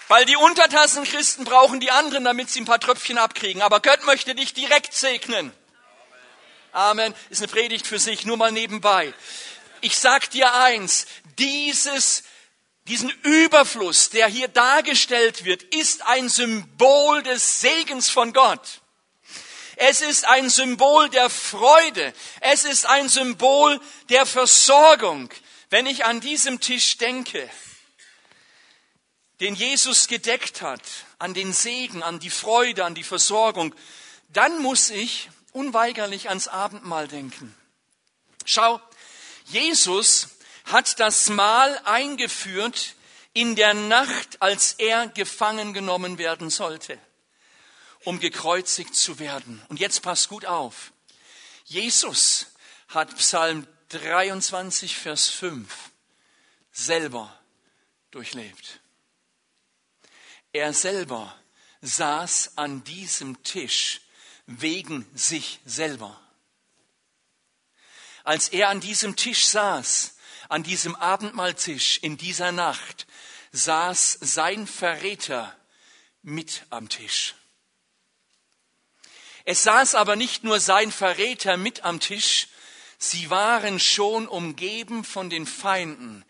Weil 0.06 0.24
die 0.26 0.36
Untertassenchristen 0.36 1.44
brauchen 1.44 1.80
die 1.80 1.90
anderen, 1.90 2.24
damit 2.24 2.50
sie 2.50 2.60
ein 2.60 2.66
paar 2.66 2.78
Tröpfchen 2.78 3.18
abkriegen. 3.18 3.62
Aber 3.62 3.80
Gott 3.80 4.04
möchte 4.04 4.36
dich 4.36 4.54
direkt 4.54 4.94
segnen. 4.94 5.52
Amen. 6.70 7.14
Ist 7.30 7.42
eine 7.42 7.50
Predigt 7.50 7.86
für 7.86 7.98
sich, 7.98 8.24
nur 8.24 8.36
mal 8.36 8.52
nebenbei. 8.52 9.12
Ich 9.80 9.98
sag 9.98 10.30
dir 10.30 10.54
eins, 10.54 11.06
dieses 11.38 12.22
diesen 12.88 13.10
Überfluss, 13.22 14.10
der 14.10 14.26
hier 14.26 14.48
dargestellt 14.48 15.44
wird, 15.44 15.62
ist 15.62 16.02
ein 16.06 16.28
Symbol 16.28 17.22
des 17.22 17.60
Segens 17.60 18.10
von 18.10 18.32
Gott. 18.32 18.80
Es 19.76 20.02
ist 20.02 20.26
ein 20.26 20.50
Symbol 20.50 21.08
der 21.08 21.30
Freude. 21.30 22.12
Es 22.40 22.64
ist 22.64 22.86
ein 22.86 23.08
Symbol 23.08 23.80
der 24.10 24.26
Versorgung. 24.26 25.30
Wenn 25.70 25.86
ich 25.86 26.04
an 26.04 26.20
diesem 26.20 26.60
Tisch 26.60 26.98
denke, 26.98 27.48
den 29.40 29.54
Jesus 29.54 30.06
gedeckt 30.06 30.60
hat, 30.60 30.82
an 31.18 31.32
den 31.32 31.52
Segen, 31.52 32.02
an 32.02 32.18
die 32.18 32.28
Freude, 32.28 32.84
an 32.84 32.94
die 32.94 33.04
Versorgung, 33.04 33.74
dann 34.28 34.60
muss 34.60 34.90
ich 34.90 35.30
unweigerlich 35.52 36.28
ans 36.28 36.48
Abendmahl 36.48 37.08
denken. 37.08 37.54
Schau, 38.44 38.80
Jesus 39.46 40.28
hat 40.72 41.00
das 41.00 41.28
Mahl 41.28 41.78
eingeführt 41.84 42.94
in 43.32 43.56
der 43.56 43.74
Nacht, 43.74 44.40
als 44.42 44.74
er 44.74 45.08
gefangen 45.08 45.72
genommen 45.72 46.18
werden 46.18 46.50
sollte, 46.50 46.98
um 48.04 48.18
gekreuzigt 48.18 48.94
zu 48.94 49.18
werden. 49.18 49.62
Und 49.68 49.78
jetzt 49.80 50.02
passt 50.02 50.28
gut 50.28 50.46
auf. 50.46 50.92
Jesus 51.64 52.46
hat 52.88 53.16
Psalm 53.16 53.66
23, 53.90 54.96
Vers 54.96 55.28
5 55.28 55.90
selber 56.72 57.36
durchlebt. 58.10 58.80
Er 60.52 60.72
selber 60.72 61.34
saß 61.80 62.52
an 62.56 62.82
diesem 62.84 63.42
Tisch 63.42 64.00
wegen 64.46 65.08
sich 65.14 65.60
selber. 65.64 66.20
Als 68.24 68.48
er 68.48 68.68
an 68.68 68.80
diesem 68.80 69.16
Tisch 69.16 69.46
saß, 69.46 70.16
an 70.50 70.62
diesem 70.62 70.96
Abendmahltisch 70.96 71.98
in 71.98 72.16
dieser 72.16 72.52
Nacht 72.52 73.06
saß 73.52 74.18
sein 74.20 74.66
Verräter 74.66 75.56
mit 76.22 76.66
am 76.70 76.88
Tisch. 76.88 77.34
Es 79.44 79.62
saß 79.62 79.94
aber 79.94 80.16
nicht 80.16 80.44
nur 80.44 80.60
sein 80.60 80.92
Verräter 80.92 81.56
mit 81.56 81.84
am 81.84 82.00
Tisch, 82.00 82.48
sie 82.98 83.30
waren 83.30 83.80
schon 83.80 84.28
umgeben 84.28 85.04
von 85.04 85.30
den 85.30 85.46
Feinden, 85.46 86.24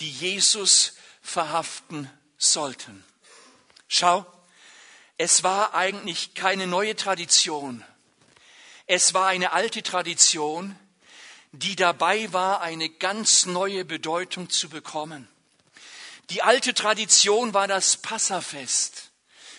die 0.00 0.10
Jesus 0.10 0.94
verhaften 1.20 2.10
sollten. 2.38 3.04
Schau, 3.88 4.26
es 5.18 5.42
war 5.42 5.74
eigentlich 5.74 6.34
keine 6.34 6.66
neue 6.66 6.96
Tradition. 6.96 7.84
Es 8.86 9.14
war 9.14 9.28
eine 9.28 9.52
alte 9.52 9.82
Tradition, 9.82 10.78
die 11.58 11.76
dabei 11.76 12.32
war, 12.32 12.60
eine 12.60 12.88
ganz 12.88 13.46
neue 13.46 13.84
Bedeutung 13.84 14.50
zu 14.50 14.68
bekommen. 14.68 15.28
Die 16.30 16.42
alte 16.42 16.74
Tradition 16.74 17.54
war 17.54 17.68
das 17.68 17.96
Passafest 17.98 19.10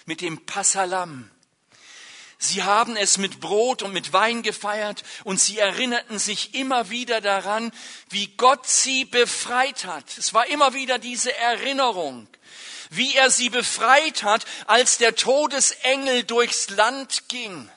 mit 0.06 0.22
dem 0.22 0.46
Passalam. 0.46 1.30
Sie 2.38 2.64
haben 2.64 2.98
es 2.98 3.18
mit 3.18 3.40
Brot 3.40 3.82
und 3.82 3.94
mit 3.94 4.12
Wein 4.12 4.44
gefeiert 4.44 5.04
und 5.24 5.40
sie 5.40 5.58
erinnerten 5.58 6.20
sich 6.20 6.54
immer 6.54 6.90
wieder 6.90 7.22
daran, 7.22 7.72
wie 8.10 8.28
Gott 8.36 8.68
sie 8.68 9.06
befreit 9.06 9.86
hat. 9.86 10.18
Es 10.18 10.34
war 10.34 10.48
immer 10.48 10.74
wieder 10.74 11.00
diese 11.00 11.36
Erinnerung, 11.38 12.28
wie 12.90 13.16
er 13.16 13.32
sie 13.32 13.50
befreit 13.50 14.24
hat, 14.24 14.46
als 14.68 14.98
der 14.98 15.16
Todesengel 15.16 16.24
durchs 16.24 16.70
Land 16.72 17.30
ging 17.30 17.70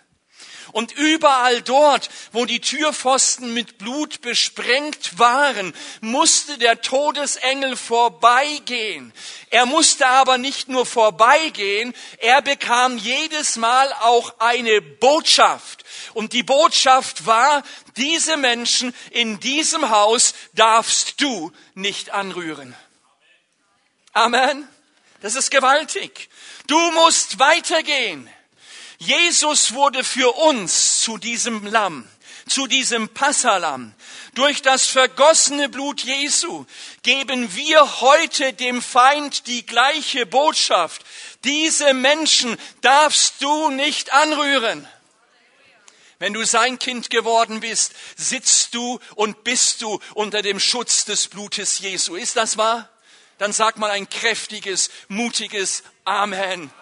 und 0.73 0.93
überall 0.93 1.63
dort, 1.63 2.11
wo 2.33 2.45
die 2.45 2.61
Türpfosten 2.61 3.55
mit 3.55 3.79
Blut 3.79 4.21
besprengt 4.21 5.19
waren, 5.19 5.75
musste 6.01 6.59
der 6.59 6.81
Todesengel 6.81 7.77
vorbeigehen. 7.77 9.13
Er 9.51 9.67
musste 9.67 10.07
aber 10.07 10.39
nicht 10.39 10.69
nur 10.69 10.87
vorbeigehen, 10.87 11.95
er 12.19 12.43
bekam 12.43 12.99
jedes 12.99 13.57
Mal 13.57 13.93
auch 14.01 14.35
eine 14.39 14.81
Botschaft. 14.81 15.85
Und 16.15 16.33
die 16.33 16.43
Botschaft 16.43 17.27
war, 17.27 17.63
diese 17.97 18.37
Menschen 18.37 18.95
in 19.11 19.41
diesem 19.41 19.91
Haus 19.91 20.35
darfst 20.55 21.21
du 21.21 21.53
nicht 21.75 22.11
anrühren. 22.11 22.75
Amen. 24.13 24.69
Das 25.21 25.35
ist 25.35 25.51
gewaltig. 25.51 26.29
Du 26.67 26.79
musst 26.93 27.39
weitergehen. 27.39 28.29
Jesus 28.99 29.75
wurde 29.75 30.03
für 30.03 30.37
uns 30.37 31.01
zu 31.01 31.19
diesem 31.19 31.65
Lamm, 31.67 32.09
zu 32.49 32.67
diesem 32.67 33.09
Passalam. 33.09 33.95
Durch 34.35 34.61
das 34.61 34.87
vergossene 34.89 35.69
Blut 35.69 36.03
Jesu 36.03 36.67
geben 37.03 37.55
wir 37.55 38.01
heute 38.01 38.53
dem 38.53 38.83
Feind 38.83 39.47
die 39.47 39.65
gleiche 39.65 40.27
Botschaft. 40.27 41.05
Diese 41.45 41.95
Menschen 41.95 42.57
darfst 42.81 43.41
du 43.41 43.71
nicht 43.71 44.13
anrühren. 44.13 44.87
Wenn 46.19 46.33
du 46.33 46.45
sein 46.45 46.81
Kind 46.81 47.11
geworden 47.11 47.61
bist, 47.61 47.95
sitzt 48.17 48.75
du 48.75 48.99
und 49.15 49.45
bist 49.45 49.83
du 49.83 50.01
unter 50.15 50.43
dem 50.43 50.59
Schutz 50.59 51.05
des 51.05 51.29
Blutes 51.29 51.79
Jesu. 51.79 52.17
Ist 52.17 52.37
das 52.37 52.59
wahr? 52.59 52.89
Dann 53.39 53.53
sag 53.53 53.79
mal 53.79 53.91
ein 53.91 54.09
kräftiges, 54.09 54.91
mutiges 55.07 55.85
Amen. 56.05 56.43
Amen. 56.43 56.73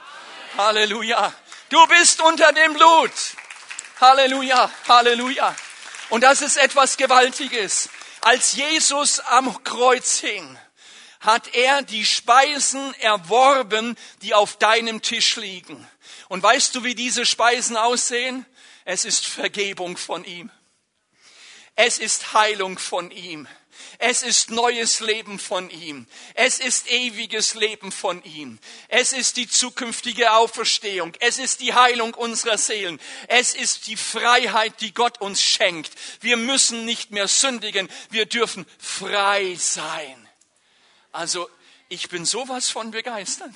Halleluja. 0.56 1.34
Du 1.68 1.84
bist 1.88 2.20
unter 2.20 2.52
dem 2.52 2.74
Blut. 2.74 3.12
Halleluja, 4.00 4.70
Halleluja. 4.86 5.56
Und 6.10 6.20
das 6.20 6.40
ist 6.40 6.56
etwas 6.58 6.96
Gewaltiges. 6.96 7.88
Als 8.20 8.52
Jesus 8.52 9.18
am 9.18 9.64
Kreuz 9.64 10.20
hing, 10.20 10.56
hat 11.18 11.54
er 11.54 11.82
die 11.82 12.06
Speisen 12.06 12.94
erworben, 12.94 13.96
die 14.22 14.32
auf 14.32 14.56
deinem 14.58 15.02
Tisch 15.02 15.34
liegen. 15.34 15.84
Und 16.28 16.40
weißt 16.40 16.72
du, 16.76 16.84
wie 16.84 16.94
diese 16.94 17.26
Speisen 17.26 17.76
aussehen? 17.76 18.46
Es 18.84 19.04
ist 19.04 19.26
Vergebung 19.26 19.96
von 19.96 20.24
ihm. 20.24 20.52
Es 21.74 21.98
ist 21.98 22.32
Heilung 22.32 22.78
von 22.78 23.10
ihm. 23.10 23.48
Es 23.99 24.22
ist 24.22 24.51
neues 24.51 25.01
Leben 25.01 25.38
von 25.38 25.70
ihm. 25.70 26.07
Es 26.34 26.59
ist 26.59 26.90
ewiges 26.90 27.55
Leben 27.55 27.90
von 27.92 28.22
ihm. 28.24 28.59
Es 28.88 29.12
ist 29.12 29.36
die 29.36 29.49
zukünftige 29.49 30.32
Auferstehung. 30.32 31.14
Es 31.20 31.38
ist 31.38 31.61
die 31.61 31.74
Heilung 31.74 32.14
unserer 32.14 32.59
Seelen. 32.59 33.01
Es 33.28 33.55
ist 33.55 33.86
die 33.86 33.97
Freiheit, 33.97 34.80
die 34.80 34.92
Gott 34.92 35.20
uns 35.20 35.40
schenkt. 35.40 35.92
Wir 36.20 36.36
müssen 36.36 36.84
nicht 36.84 37.11
mehr 37.11 37.28
sündigen. 37.28 37.88
Wir 38.11 38.26
dürfen 38.26 38.66
frei 38.78 39.57
sein. 39.59 40.28
Also, 41.12 41.49
ich 41.88 42.09
bin 42.09 42.24
sowas 42.24 42.68
von 42.68 42.90
begeistert. 42.90 43.55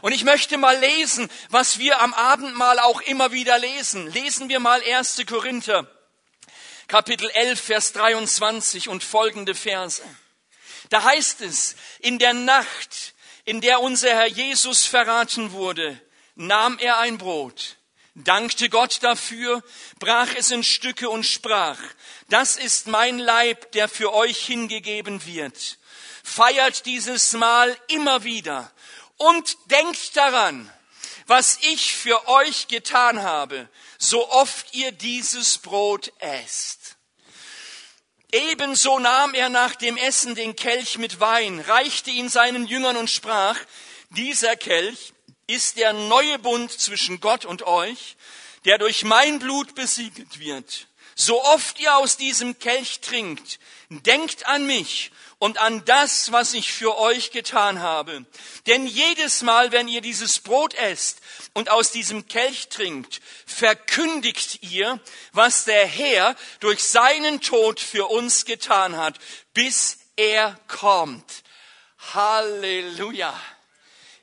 Und 0.00 0.12
ich 0.12 0.24
möchte 0.24 0.58
mal 0.58 0.78
lesen, 0.78 1.28
was 1.48 1.78
wir 1.78 2.00
am 2.00 2.14
Abendmahl 2.14 2.78
auch 2.78 3.00
immer 3.00 3.32
wieder 3.32 3.58
lesen. 3.58 4.06
Lesen 4.12 4.48
wir 4.48 4.60
mal 4.60 4.82
1. 4.82 5.22
Korinther 5.26 5.90
Kapitel 6.88 7.28
11, 7.28 7.60
Vers 7.60 7.92
23 7.92 8.88
und 8.88 9.04
folgende 9.04 9.54
Verse. 9.54 10.02
Da 10.88 11.02
heißt 11.02 11.42
es, 11.42 11.76
in 11.98 12.18
der 12.18 12.32
Nacht, 12.32 13.12
in 13.44 13.60
der 13.60 13.80
unser 13.80 14.08
Herr 14.08 14.26
Jesus 14.26 14.86
verraten 14.86 15.52
wurde, 15.52 16.00
nahm 16.34 16.78
er 16.78 16.96
ein 16.96 17.18
Brot, 17.18 17.76
dankte 18.14 18.70
Gott 18.70 19.02
dafür, 19.02 19.62
brach 19.98 20.34
es 20.34 20.50
in 20.50 20.64
Stücke 20.64 21.10
und 21.10 21.24
sprach, 21.24 21.78
das 22.30 22.56
ist 22.56 22.86
mein 22.86 23.18
Leib, 23.18 23.70
der 23.72 23.90
für 23.90 24.14
euch 24.14 24.38
hingegeben 24.46 25.26
wird. 25.26 25.76
Feiert 26.24 26.86
dieses 26.86 27.34
Mal 27.34 27.76
immer 27.88 28.24
wieder 28.24 28.72
und 29.18 29.58
denkt 29.66 30.16
daran, 30.16 30.72
was 31.26 31.58
ich 31.60 31.94
für 31.94 32.26
euch 32.28 32.68
getan 32.68 33.22
habe, 33.22 33.68
so 33.98 34.30
oft 34.30 34.74
ihr 34.74 34.92
dieses 34.92 35.58
Brot 35.58 36.10
esst. 36.20 36.77
Ebenso 38.30 38.98
nahm 38.98 39.32
er 39.32 39.48
nach 39.48 39.74
dem 39.74 39.96
Essen 39.96 40.34
den 40.34 40.54
Kelch 40.54 40.98
mit 40.98 41.18
Wein, 41.18 41.60
reichte 41.60 42.10
ihn 42.10 42.28
seinen 42.28 42.66
Jüngern 42.66 42.98
und 42.98 43.08
sprach, 43.08 43.58
dieser 44.10 44.54
Kelch 44.54 45.14
ist 45.46 45.78
der 45.78 45.94
neue 45.94 46.38
Bund 46.38 46.70
zwischen 46.70 47.20
Gott 47.20 47.46
und 47.46 47.62
euch, 47.62 48.16
der 48.66 48.76
durch 48.76 49.02
mein 49.02 49.38
Blut 49.38 49.74
besiegelt 49.74 50.40
wird. 50.40 50.88
So 51.14 51.42
oft 51.42 51.80
ihr 51.80 51.96
aus 51.96 52.18
diesem 52.18 52.58
Kelch 52.58 53.00
trinkt, 53.00 53.58
denkt 53.88 54.46
an 54.46 54.66
mich 54.66 55.10
und 55.38 55.58
an 55.58 55.84
das, 55.84 56.32
was 56.32 56.54
ich 56.54 56.72
für 56.72 56.98
euch 56.98 57.30
getan 57.30 57.80
habe. 57.80 58.24
Denn 58.66 58.86
jedes 58.86 59.42
Mal, 59.42 59.72
wenn 59.72 59.88
ihr 59.88 60.00
dieses 60.00 60.40
Brot 60.40 60.74
esst 60.74 61.20
und 61.54 61.70
aus 61.70 61.92
diesem 61.92 62.26
Kelch 62.26 62.68
trinkt, 62.68 63.20
verkündigt 63.46 64.62
ihr, 64.62 65.00
was 65.32 65.64
der 65.64 65.86
Herr 65.86 66.36
durch 66.60 66.82
seinen 66.82 67.40
Tod 67.40 67.80
für 67.80 68.10
uns 68.10 68.44
getan 68.44 68.96
hat, 68.96 69.18
bis 69.54 69.98
er 70.16 70.58
kommt. 70.66 71.44
Halleluja. 72.14 73.38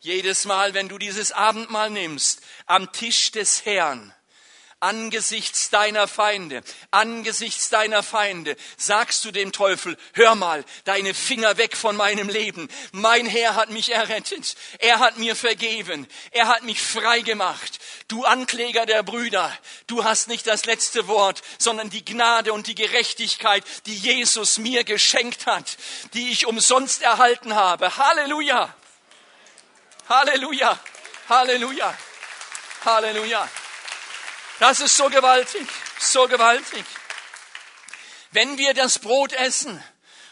Jedes 0.02 0.46
Mal, 0.46 0.74
wenn 0.74 0.88
du 0.88 0.98
dieses 0.98 1.32
Abendmahl 1.32 1.90
nimmst, 1.90 2.42
am 2.68 2.92
Tisch 2.92 3.32
des 3.32 3.66
Herrn, 3.66 4.14
angesichts 4.80 5.70
deiner 5.70 6.08
Feinde, 6.08 6.62
angesichts 6.92 7.70
deiner 7.70 8.04
Feinde, 8.04 8.56
sagst 8.78 9.24
du 9.26 9.32
dem 9.32 9.52
Teufel, 9.52 9.98
hör 10.14 10.36
mal, 10.36 10.64
deine 10.84 11.14
Finger 11.14 11.58
weg 11.58 11.76
von 11.76 11.96
meinem 11.96 12.30
Leben. 12.30 12.70
Mein 12.92 13.26
Herr 13.26 13.56
hat 13.56 13.70
mich 13.70 13.92
errettet. 13.92 14.56
Er 14.80 15.00
hat 15.00 15.18
mir 15.18 15.36
vergeben. 15.36 16.08
Er 16.32 16.48
hat 16.48 16.64
mich 16.64 16.82
frei 16.82 17.22
gemacht. 17.22 17.80
Du 18.08 18.26
Ankläger 18.26 18.86
der 18.86 19.02
Brüder, 19.02 19.52
du 19.88 20.04
hast 20.04 20.28
nicht 20.28 20.46
das 20.46 20.66
letzte 20.66 21.08
Wort, 21.08 21.42
sondern 21.58 21.90
die 21.90 22.06
Gnade 22.06 22.54
und 22.54 22.68
die 22.68 22.76
Gerechtigkeit, 22.76 23.64
die 23.88 23.96
Jesus 23.96 24.58
mir 24.60 24.84
geschenkt 24.84 25.48
hat, 25.48 25.78
die 26.14 26.32
ich 26.32 26.46
umsonst 26.46 27.02
erhalten 27.02 27.56
habe. 27.56 27.98
Halleluja! 27.98 28.76
Halleluja! 30.08 30.80
Halleluja! 31.28 31.98
Halleluja! 32.86 33.50
Das 34.60 34.80
ist 34.80 34.96
so 34.96 35.10
gewaltig, 35.10 35.68
so 36.00 36.28
gewaltig. 36.28 36.86
Wenn 38.32 38.58
wir 38.58 38.74
das 38.74 39.00
Brot 39.00 39.34
essen 39.34 39.84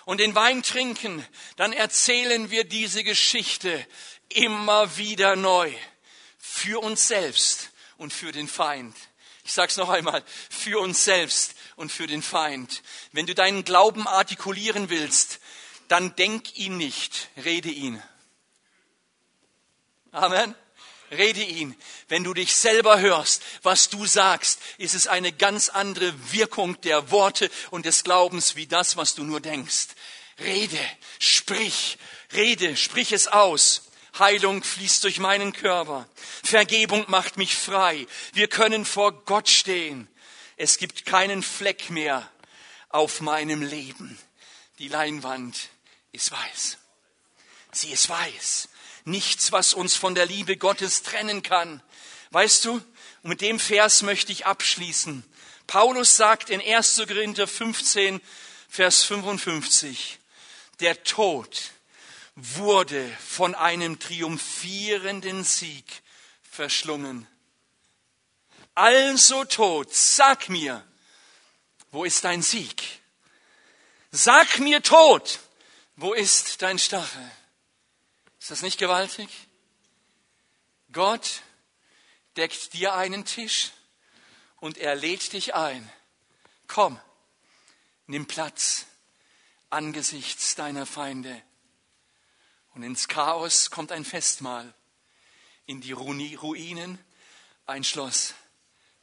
und 0.05 0.19
den 0.19 0.35
Wein 0.35 0.63
trinken, 0.63 1.25
dann 1.57 1.73
erzählen 1.73 2.49
wir 2.49 2.63
diese 2.63 3.03
Geschichte 3.03 3.85
immer 4.29 4.97
wieder 4.97 5.35
neu. 5.35 5.73
Für 6.37 6.81
uns 6.81 7.07
selbst 7.07 7.71
und 7.97 8.13
für 8.13 8.31
den 8.31 8.47
Feind. 8.47 8.95
Ich 9.43 9.53
sag's 9.53 9.75
noch 9.75 9.89
einmal, 9.89 10.23
für 10.49 10.79
uns 10.79 11.03
selbst 11.03 11.55
und 11.75 11.91
für 11.91 12.07
den 12.07 12.21
Feind. 12.21 12.81
Wenn 13.11 13.25
du 13.25 13.35
deinen 13.35 13.65
Glauben 13.65 14.07
artikulieren 14.07 14.89
willst, 14.89 15.39
dann 15.89 16.15
denk 16.15 16.55
ihn 16.55 16.77
nicht, 16.77 17.29
rede 17.43 17.69
ihn. 17.69 18.01
Amen. 20.11 20.55
Rede 21.17 21.43
ihn. 21.43 21.75
Wenn 22.07 22.23
du 22.23 22.33
dich 22.33 22.55
selber 22.55 22.99
hörst, 22.99 23.41
was 23.61 23.89
du 23.89 24.05
sagst, 24.05 24.59
ist 24.77 24.93
es 24.93 25.07
eine 25.07 25.31
ganz 25.31 25.69
andere 25.69 26.13
Wirkung 26.31 26.79
der 26.81 27.11
Worte 27.11 27.49
und 27.71 27.85
des 27.85 28.03
Glaubens 28.03 28.55
wie 28.55 28.67
das, 28.67 28.97
was 28.97 29.15
du 29.15 29.23
nur 29.23 29.39
denkst. 29.39 29.87
Rede, 30.39 30.79
sprich, 31.19 31.97
rede, 32.33 32.75
sprich 32.75 33.11
es 33.11 33.27
aus. 33.27 33.89
Heilung 34.17 34.63
fließt 34.63 35.03
durch 35.03 35.19
meinen 35.19 35.53
Körper. 35.53 36.07
Vergebung 36.43 37.05
macht 37.07 37.37
mich 37.37 37.55
frei. 37.55 38.05
Wir 38.33 38.47
können 38.47 38.85
vor 38.85 39.23
Gott 39.25 39.49
stehen. 39.49 40.07
Es 40.57 40.77
gibt 40.77 41.05
keinen 41.05 41.41
Fleck 41.41 41.89
mehr 41.89 42.29
auf 42.89 43.21
meinem 43.21 43.61
Leben. 43.61 44.19
Die 44.79 44.87
Leinwand 44.87 45.69
ist 46.11 46.31
weiß. 46.31 46.77
Sie 47.71 47.91
ist 47.91 48.09
weiß 48.09 48.69
nichts, 49.05 49.51
was 49.51 49.73
uns 49.73 49.95
von 49.95 50.15
der 50.15 50.25
Liebe 50.25 50.57
Gottes 50.57 51.03
trennen 51.03 51.43
kann. 51.43 51.81
Weißt 52.31 52.65
du, 52.65 52.81
und 53.23 53.29
mit 53.29 53.41
dem 53.41 53.59
Vers 53.59 54.01
möchte 54.01 54.31
ich 54.31 54.45
abschließen. 54.45 55.23
Paulus 55.67 56.15
sagt 56.17 56.49
in 56.49 56.61
1. 56.61 57.03
Korinther 57.07 57.47
15, 57.47 58.21
Vers 58.69 59.03
55, 59.03 60.19
der 60.79 61.03
Tod 61.03 61.71
wurde 62.35 63.07
von 63.25 63.55
einem 63.55 63.99
triumphierenden 63.99 65.43
Sieg 65.43 65.85
verschlungen. 66.41 67.27
Also 68.75 69.45
Tod, 69.45 69.93
sag 69.93 70.49
mir, 70.49 70.83
wo 71.91 72.03
ist 72.03 72.23
dein 72.23 72.41
Sieg? 72.41 72.83
Sag 74.11 74.59
mir 74.59 74.81
Tod, 74.81 75.39
wo 75.95 76.13
ist 76.13 76.61
dein 76.63 76.79
Stachel? 76.79 77.31
Ist 78.43 78.51
das 78.51 78.61
nicht 78.61 78.77
gewaltig? 78.77 79.29
Gott 80.91 81.43
deckt 82.35 82.73
dir 82.73 82.93
einen 82.93 83.23
Tisch 83.23 83.71
und 84.57 84.77
er 84.77 84.95
lädt 84.95 85.31
dich 85.31 85.55
ein. 85.55 85.89
Komm, 86.67 86.99
nimm 88.05 88.27
Platz 88.27 88.85
angesichts 89.69 90.55
deiner 90.55 90.85
Feinde. 90.85 91.41
Und 92.73 92.83
ins 92.83 93.07
Chaos 93.07 93.71
kommt 93.71 93.93
ein 93.93 94.03
Festmahl, 94.03 94.73
in 95.65 95.79
die 95.79 95.93
Ruinen 95.93 96.99
ein 97.65 97.85
Schloss. 97.85 98.33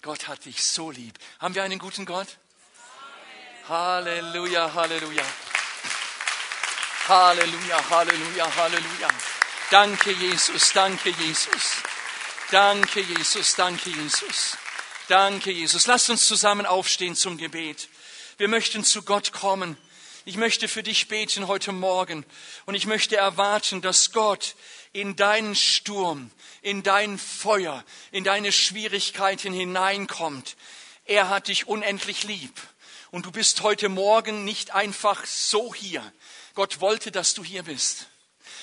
Gott 0.03 0.29
hat 0.29 0.45
dich 0.45 0.63
so 0.63 0.91
lieb. 0.91 1.19
Haben 1.39 1.55
wir 1.55 1.63
einen 1.63 1.79
guten 1.79 2.05
Gott? 2.05 2.37
Halleluja, 3.67 4.75
Halleluja. 4.75 5.25
Halleluja, 7.09 7.91
Halleluja, 7.91 8.57
Halleluja. 8.57 9.09
Danke, 9.71 10.13
Jesus, 10.13 10.73
danke, 10.73 11.11
Jesus. 11.11 11.83
Danke, 12.51 13.01
Jesus, 13.01 13.55
danke, 13.55 13.91
Jesus. 13.91 14.57
Danke, 15.09 15.51
Jesus. 15.51 15.87
Lasst 15.87 16.11
uns 16.11 16.27
zusammen 16.27 16.67
aufstehen 16.67 17.17
zum 17.17 17.37
Gebet. 17.39 17.89
Wir 18.37 18.49
möchten 18.49 18.85
zu 18.85 19.03
Gott 19.03 19.33
kommen. 19.33 19.77
Ich 20.25 20.37
möchte 20.37 20.69
für 20.69 20.83
dich 20.83 21.09
beten 21.09 21.49
heute 21.49 21.73
Morgen 21.73 22.25
und 22.67 22.75
ich 22.75 22.87
möchte 22.87 23.17
erwarten, 23.17 23.81
dass 23.81 24.13
Gott 24.13 24.55
in 24.93 25.17
deinen 25.17 25.55
Sturm, 25.55 26.31
in 26.63 26.83
dein 26.83 27.19
Feuer, 27.19 27.85
in 28.13 28.25
deine 28.25 28.53
Schwierigkeiten 28.53 29.53
hineinkommt. 29.53 30.57
Er 31.07 31.29
hat 31.29 31.49
dich 31.49 31.67
unendlich 31.67 32.25
lieb 32.25 32.53
und 33.11 33.27
du 33.27 33.33
bist 33.33 33.63
heute 33.63 33.89
Morgen 33.89 34.45
nicht 34.45 34.73
einfach 34.73 35.27
so 35.27 35.75
hier. 35.75 36.13
Gott 36.55 36.81
wollte, 36.81 37.11
dass 37.11 37.35
du 37.35 37.45
hier 37.45 37.63
bist. 37.63 38.07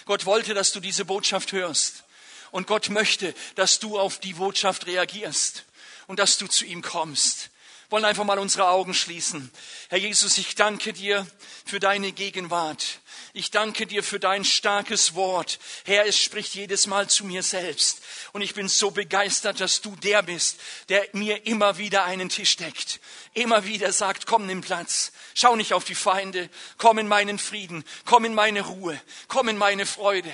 Gott 0.06 0.26
wollte, 0.26 0.54
dass 0.54 0.72
du 0.72 0.80
diese 0.80 1.06
Botschaft 1.06 1.52
hörst. 1.52 2.04
Und 2.52 2.68
Gott 2.68 2.90
möchte, 2.90 3.34
dass 3.56 3.80
du 3.80 4.00
auf 4.00 4.20
die 4.20 4.34
Botschaft 4.34 4.88
reagierst 4.88 5.66
und 6.08 6.20
dass 6.20 6.38
du 6.38 6.48
zu 6.48 6.66
ihm 6.66 6.82
kommst. 6.82 7.50
Wir 7.88 7.92
wollen 7.92 8.06
einfach 8.06 8.24
mal 8.24 8.40
unsere 8.40 8.70
Augen 8.70 8.94
schließen. 8.94 9.52
Herr 9.90 9.98
Jesus, 9.98 10.38
ich 10.38 10.56
danke 10.56 10.94
dir 10.94 11.28
für 11.66 11.80
deine 11.80 12.12
Gegenwart. 12.12 13.00
Ich 13.38 13.52
danke 13.52 13.86
dir 13.86 14.02
für 14.02 14.20
dein 14.20 14.44
starkes 14.44 15.14
Wort. 15.14 15.60
Herr, 15.86 16.08
es 16.08 16.18
spricht 16.18 16.56
jedes 16.56 16.88
Mal 16.88 17.08
zu 17.08 17.24
mir 17.24 17.44
selbst. 17.44 18.02
Und 18.32 18.42
ich 18.42 18.56
bin 18.56 18.68
so 18.68 18.90
begeistert, 18.90 19.60
dass 19.60 19.82
du 19.82 19.96
der 19.98 20.24
bist, 20.24 20.60
der 20.90 21.08
mir 21.12 21.46
immer 21.46 21.78
wieder 21.78 22.06
einen 22.06 22.30
Tisch 22.30 22.58
deckt. 22.58 23.00
Immer 23.36 23.64
wieder 23.66 23.94
sagt, 23.94 24.26
komm, 24.26 24.48
nimm 24.48 24.62
Platz. 24.62 25.12
Schau 25.36 25.56
nicht 25.56 25.76
auf 25.76 25.84
die 25.84 25.94
Feinde. 25.94 26.50
Komm 26.80 26.98
in 26.98 27.08
meinen 27.08 27.38
Frieden. 27.38 27.84
Komm 28.06 28.26
in 28.26 28.34
meine 28.34 28.62
Ruhe. 28.62 29.00
Komm 29.28 29.50
in 29.50 29.58
meine 29.60 29.86
Freude. 29.86 30.34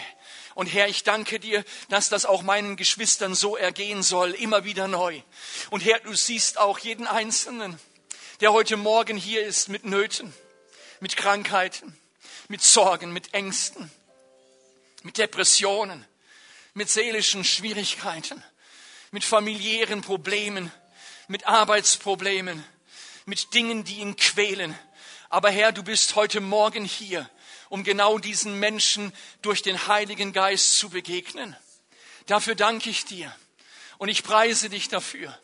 Und 0.55 0.67
Herr, 0.67 0.87
ich 0.87 1.03
danke 1.03 1.41
dir, 1.41 1.65
dass 1.89 2.07
das 2.07 2.25
auch 2.25 2.41
meinen 2.41 2.77
Geschwistern 2.77 3.35
so 3.35 3.57
ergehen 3.57 4.01
soll, 4.01 4.31
immer 4.31 4.63
wieder 4.63 4.87
neu. 4.87 5.21
Und 5.71 5.83
Herr, 5.83 5.99
du 5.99 6.13
siehst 6.13 6.57
auch 6.57 6.79
jeden 6.79 7.07
Einzelnen, 7.07 7.77
der 8.39 8.53
heute 8.53 8.77
Morgen 8.77 9.17
hier 9.17 9.45
ist 9.45 9.67
mit 9.67 9.83
Nöten, 9.83 10.33
mit 11.01 11.17
Krankheiten, 11.17 11.99
mit 12.47 12.61
Sorgen, 12.61 13.13
mit 13.13 13.33
Ängsten, 13.33 13.89
mit 15.03 15.17
Depressionen, 15.17 16.05
mit 16.73 16.89
seelischen 16.89 17.43
Schwierigkeiten, 17.43 18.43
mit 19.11 19.23
familiären 19.23 20.01
Problemen, 20.01 20.71
mit 21.27 21.45
Arbeitsproblemen, 21.47 22.63
mit 23.25 23.53
Dingen, 23.53 23.83
die 23.83 23.99
ihn 23.99 24.15
quälen. 24.15 24.77
Aber 25.29 25.49
Herr, 25.49 25.71
du 25.71 25.83
bist 25.83 26.15
heute 26.15 26.41
Morgen 26.41 26.85
hier, 26.85 27.29
um 27.69 27.83
genau 27.83 28.19
diesen 28.19 28.59
Menschen 28.59 29.13
durch 29.41 29.61
den 29.61 29.87
Heiligen 29.87 30.33
Geist 30.33 30.77
zu 30.77 30.89
begegnen. 30.89 31.55
Dafür 32.27 32.55
danke 32.55 32.89
ich 32.89 33.05
dir 33.05 33.35
und 33.97 34.09
ich 34.09 34.23
preise 34.23 34.69
dich 34.69 34.89
dafür. 34.89 35.37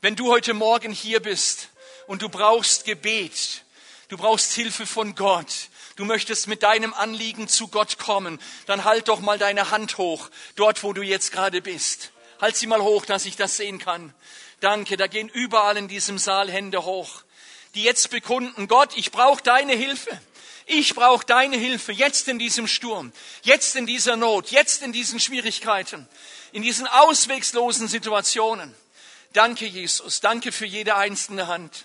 Wenn 0.00 0.16
du 0.16 0.30
heute 0.30 0.54
Morgen 0.54 0.92
hier 0.92 1.20
bist 1.20 1.70
und 2.06 2.22
du 2.22 2.28
brauchst 2.28 2.84
Gebet, 2.84 3.64
du 4.08 4.16
brauchst 4.16 4.52
Hilfe 4.52 4.86
von 4.86 5.14
Gott, 5.14 5.68
du 5.96 6.04
möchtest 6.04 6.46
mit 6.46 6.62
deinem 6.62 6.94
Anliegen 6.94 7.48
zu 7.48 7.68
Gott 7.68 7.98
kommen, 7.98 8.40
dann 8.66 8.84
halt 8.84 9.08
doch 9.08 9.20
mal 9.20 9.38
deine 9.38 9.70
Hand 9.70 9.98
hoch, 9.98 10.30
dort 10.54 10.82
wo 10.82 10.92
du 10.92 11.02
jetzt 11.02 11.32
gerade 11.32 11.60
bist. 11.60 12.12
Halt 12.40 12.56
sie 12.56 12.66
mal 12.66 12.82
hoch, 12.82 13.06
dass 13.06 13.24
ich 13.24 13.36
das 13.36 13.56
sehen 13.56 13.78
kann. 13.78 14.14
Danke, 14.60 14.96
da 14.96 15.06
gehen 15.06 15.28
überall 15.28 15.76
in 15.76 15.88
diesem 15.88 16.18
Saal 16.18 16.50
Hände 16.50 16.84
hoch. 16.84 17.22
die 17.74 17.82
jetzt 17.82 18.08
bekunden, 18.08 18.68
Gott, 18.68 18.96
ich 18.96 19.12
brauche 19.12 19.42
deine 19.42 19.74
Hilfe. 19.74 20.18
Ich 20.64 20.94
brauche 20.94 21.24
deine 21.24 21.56
Hilfe 21.56 21.92
jetzt 21.92 22.26
in 22.26 22.40
diesem 22.40 22.66
Sturm, 22.66 23.12
jetzt 23.42 23.76
in 23.76 23.86
dieser 23.86 24.16
Not, 24.16 24.50
jetzt 24.50 24.82
in 24.82 24.92
diesen 24.92 25.20
Schwierigkeiten, 25.20 26.08
in 26.50 26.62
diesen 26.62 26.88
auswegslosen 26.88 27.86
Situationen. 27.86 28.74
Danke, 29.32 29.66
Jesus. 29.66 30.20
Danke 30.20 30.50
für 30.50 30.66
jede 30.66 30.96
einzelne 30.96 31.46
Hand. 31.46 31.84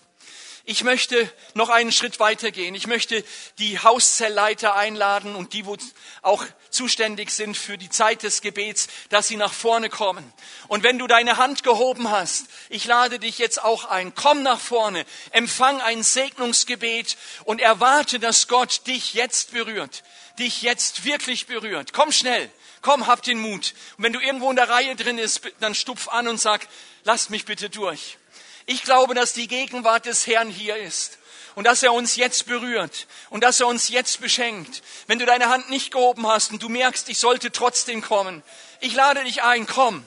Ich 0.63 0.83
möchte 0.83 1.31
noch 1.55 1.69
einen 1.69 1.91
Schritt 1.91 2.19
weitergehen. 2.19 2.75
Ich 2.75 2.85
möchte 2.85 3.23
die 3.57 3.79
Hauszeltleiter 3.79 4.75
einladen 4.75 5.35
und 5.35 5.53
die, 5.53 5.65
wo 5.65 5.75
auch 6.21 6.45
zuständig 6.69 7.31
sind 7.31 7.57
für 7.57 7.79
die 7.79 7.89
Zeit 7.89 8.21
des 8.21 8.41
Gebets, 8.41 8.87
dass 9.09 9.27
sie 9.27 9.37
nach 9.37 9.53
vorne 9.53 9.89
kommen. 9.89 10.31
Und 10.67 10.83
wenn 10.83 10.99
du 10.99 11.07
deine 11.07 11.37
Hand 11.37 11.63
gehoben 11.63 12.11
hast, 12.11 12.45
ich 12.69 12.85
lade 12.85 13.17
dich 13.17 13.39
jetzt 13.39 13.63
auch 13.63 13.85
ein. 13.85 14.13
Komm 14.13 14.43
nach 14.43 14.59
vorne, 14.59 15.05
empfang 15.31 15.81
ein 15.81 16.03
Segnungsgebet 16.03 17.17
und 17.43 17.59
erwarte, 17.59 18.19
dass 18.19 18.47
Gott 18.47 18.85
dich 18.85 19.15
jetzt 19.15 19.53
berührt, 19.53 20.03
dich 20.37 20.61
jetzt 20.61 21.05
wirklich 21.05 21.47
berührt. 21.47 21.91
Komm 21.91 22.11
schnell. 22.11 22.51
Komm, 22.81 23.05
hab 23.05 23.21
den 23.21 23.39
Mut. 23.39 23.73
Und 23.97 24.03
wenn 24.03 24.13
du 24.13 24.19
irgendwo 24.19 24.49
in 24.49 24.55
der 24.55 24.69
Reihe 24.69 24.95
drin 24.95 25.17
bist, 25.17 25.41
dann 25.59 25.75
stupf 25.75 26.07
an 26.07 26.27
und 26.27 26.39
sag, 26.39 26.67
lasst 27.03 27.29
mich 27.29 27.45
bitte 27.45 27.69
durch. 27.69 28.17
Ich 28.65 28.83
glaube, 28.83 29.13
dass 29.13 29.33
die 29.33 29.47
Gegenwart 29.47 30.05
des 30.05 30.27
Herrn 30.27 30.49
hier 30.49 30.77
ist 30.77 31.17
und 31.55 31.65
dass 31.65 31.83
er 31.83 31.93
uns 31.93 32.15
jetzt 32.15 32.45
berührt 32.45 33.07
und 33.29 33.43
dass 33.43 33.59
er 33.59 33.67
uns 33.67 33.89
jetzt 33.89 34.21
beschenkt. 34.21 34.81
Wenn 35.07 35.19
du 35.19 35.25
deine 35.25 35.49
Hand 35.49 35.69
nicht 35.69 35.91
gehoben 35.91 36.27
hast 36.27 36.51
und 36.51 36.63
du 36.63 36.69
merkst, 36.69 37.09
ich 37.09 37.19
sollte 37.19 37.51
trotzdem 37.51 38.01
kommen, 38.01 38.43
ich 38.79 38.93
lade 38.93 39.23
dich 39.23 39.43
ein, 39.43 39.67
komm, 39.67 40.05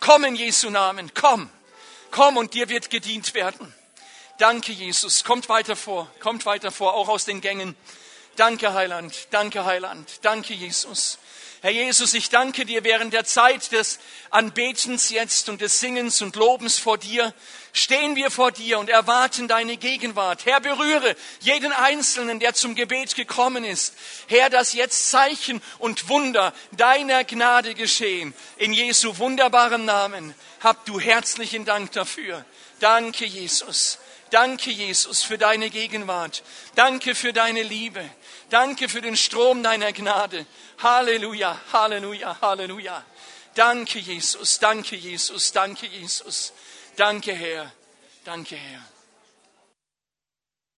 komm 0.00 0.24
in 0.24 0.36
Jesu 0.36 0.70
Namen, 0.70 1.12
komm, 1.14 1.50
komm 2.10 2.36
und 2.36 2.54
dir 2.54 2.68
wird 2.68 2.90
gedient 2.90 3.34
werden. 3.34 3.74
Danke, 4.38 4.72
Jesus. 4.72 5.24
Kommt 5.24 5.48
weiter 5.48 5.76
vor, 5.76 6.10
kommt 6.20 6.46
weiter 6.46 6.72
vor, 6.72 6.94
auch 6.94 7.08
aus 7.08 7.24
den 7.24 7.40
Gängen. 7.40 7.76
Danke, 8.36 8.72
Heiland, 8.72 9.28
danke, 9.30 9.64
Heiland, 9.64 10.08
danke, 10.22 10.54
Jesus. 10.54 11.18
Herr 11.62 11.70
Jesus, 11.70 12.12
ich 12.14 12.28
danke 12.28 12.64
dir 12.64 12.82
während 12.82 13.14
der 13.14 13.24
Zeit 13.24 13.70
des 13.70 14.00
Anbetens 14.30 15.10
jetzt 15.10 15.48
und 15.48 15.60
des 15.60 15.78
Singens 15.78 16.20
und 16.20 16.34
Lobens 16.34 16.80
vor 16.80 16.98
dir, 16.98 17.32
stehen 17.72 18.16
wir 18.16 18.32
vor 18.32 18.50
dir 18.50 18.80
und 18.80 18.90
erwarten 18.90 19.46
deine 19.46 19.76
Gegenwart. 19.76 20.44
Herr, 20.44 20.58
berühre 20.58 21.14
jeden 21.38 21.72
Einzelnen, 21.72 22.40
der 22.40 22.54
zum 22.54 22.74
Gebet 22.74 23.14
gekommen 23.14 23.62
ist. 23.62 23.94
Herr, 24.26 24.50
dass 24.50 24.72
jetzt 24.72 25.08
Zeichen 25.08 25.62
und 25.78 26.08
Wunder 26.08 26.52
deiner 26.72 27.22
Gnade 27.22 27.74
geschehen. 27.74 28.34
In 28.56 28.72
Jesu 28.72 29.18
wunderbaren 29.18 29.84
Namen 29.84 30.34
hab 30.64 30.84
du 30.84 30.98
herzlichen 30.98 31.64
Dank 31.64 31.92
dafür. 31.92 32.44
Danke, 32.80 33.24
Jesus. 33.24 33.98
Danke, 34.30 34.70
Jesus, 34.72 35.22
für 35.22 35.38
deine 35.38 35.70
Gegenwart. 35.70 36.42
Danke 36.74 37.14
für 37.14 37.32
deine 37.32 37.62
Liebe. 37.62 38.02
Danke 38.52 38.90
für 38.90 39.00
den 39.00 39.16
Strom 39.16 39.62
deiner 39.62 39.94
Gnade. 39.94 40.44
Halleluja, 40.82 41.58
Halleluja, 41.72 42.36
Halleluja. 42.42 43.02
Danke, 43.54 43.98
Jesus, 43.98 44.58
danke, 44.58 44.94
Jesus, 44.94 45.52
danke, 45.52 45.86
Jesus. 45.86 46.52
Danke, 46.96 47.32
Herr. 47.32 47.72
Danke, 48.26 48.56
Herr. 48.56 48.91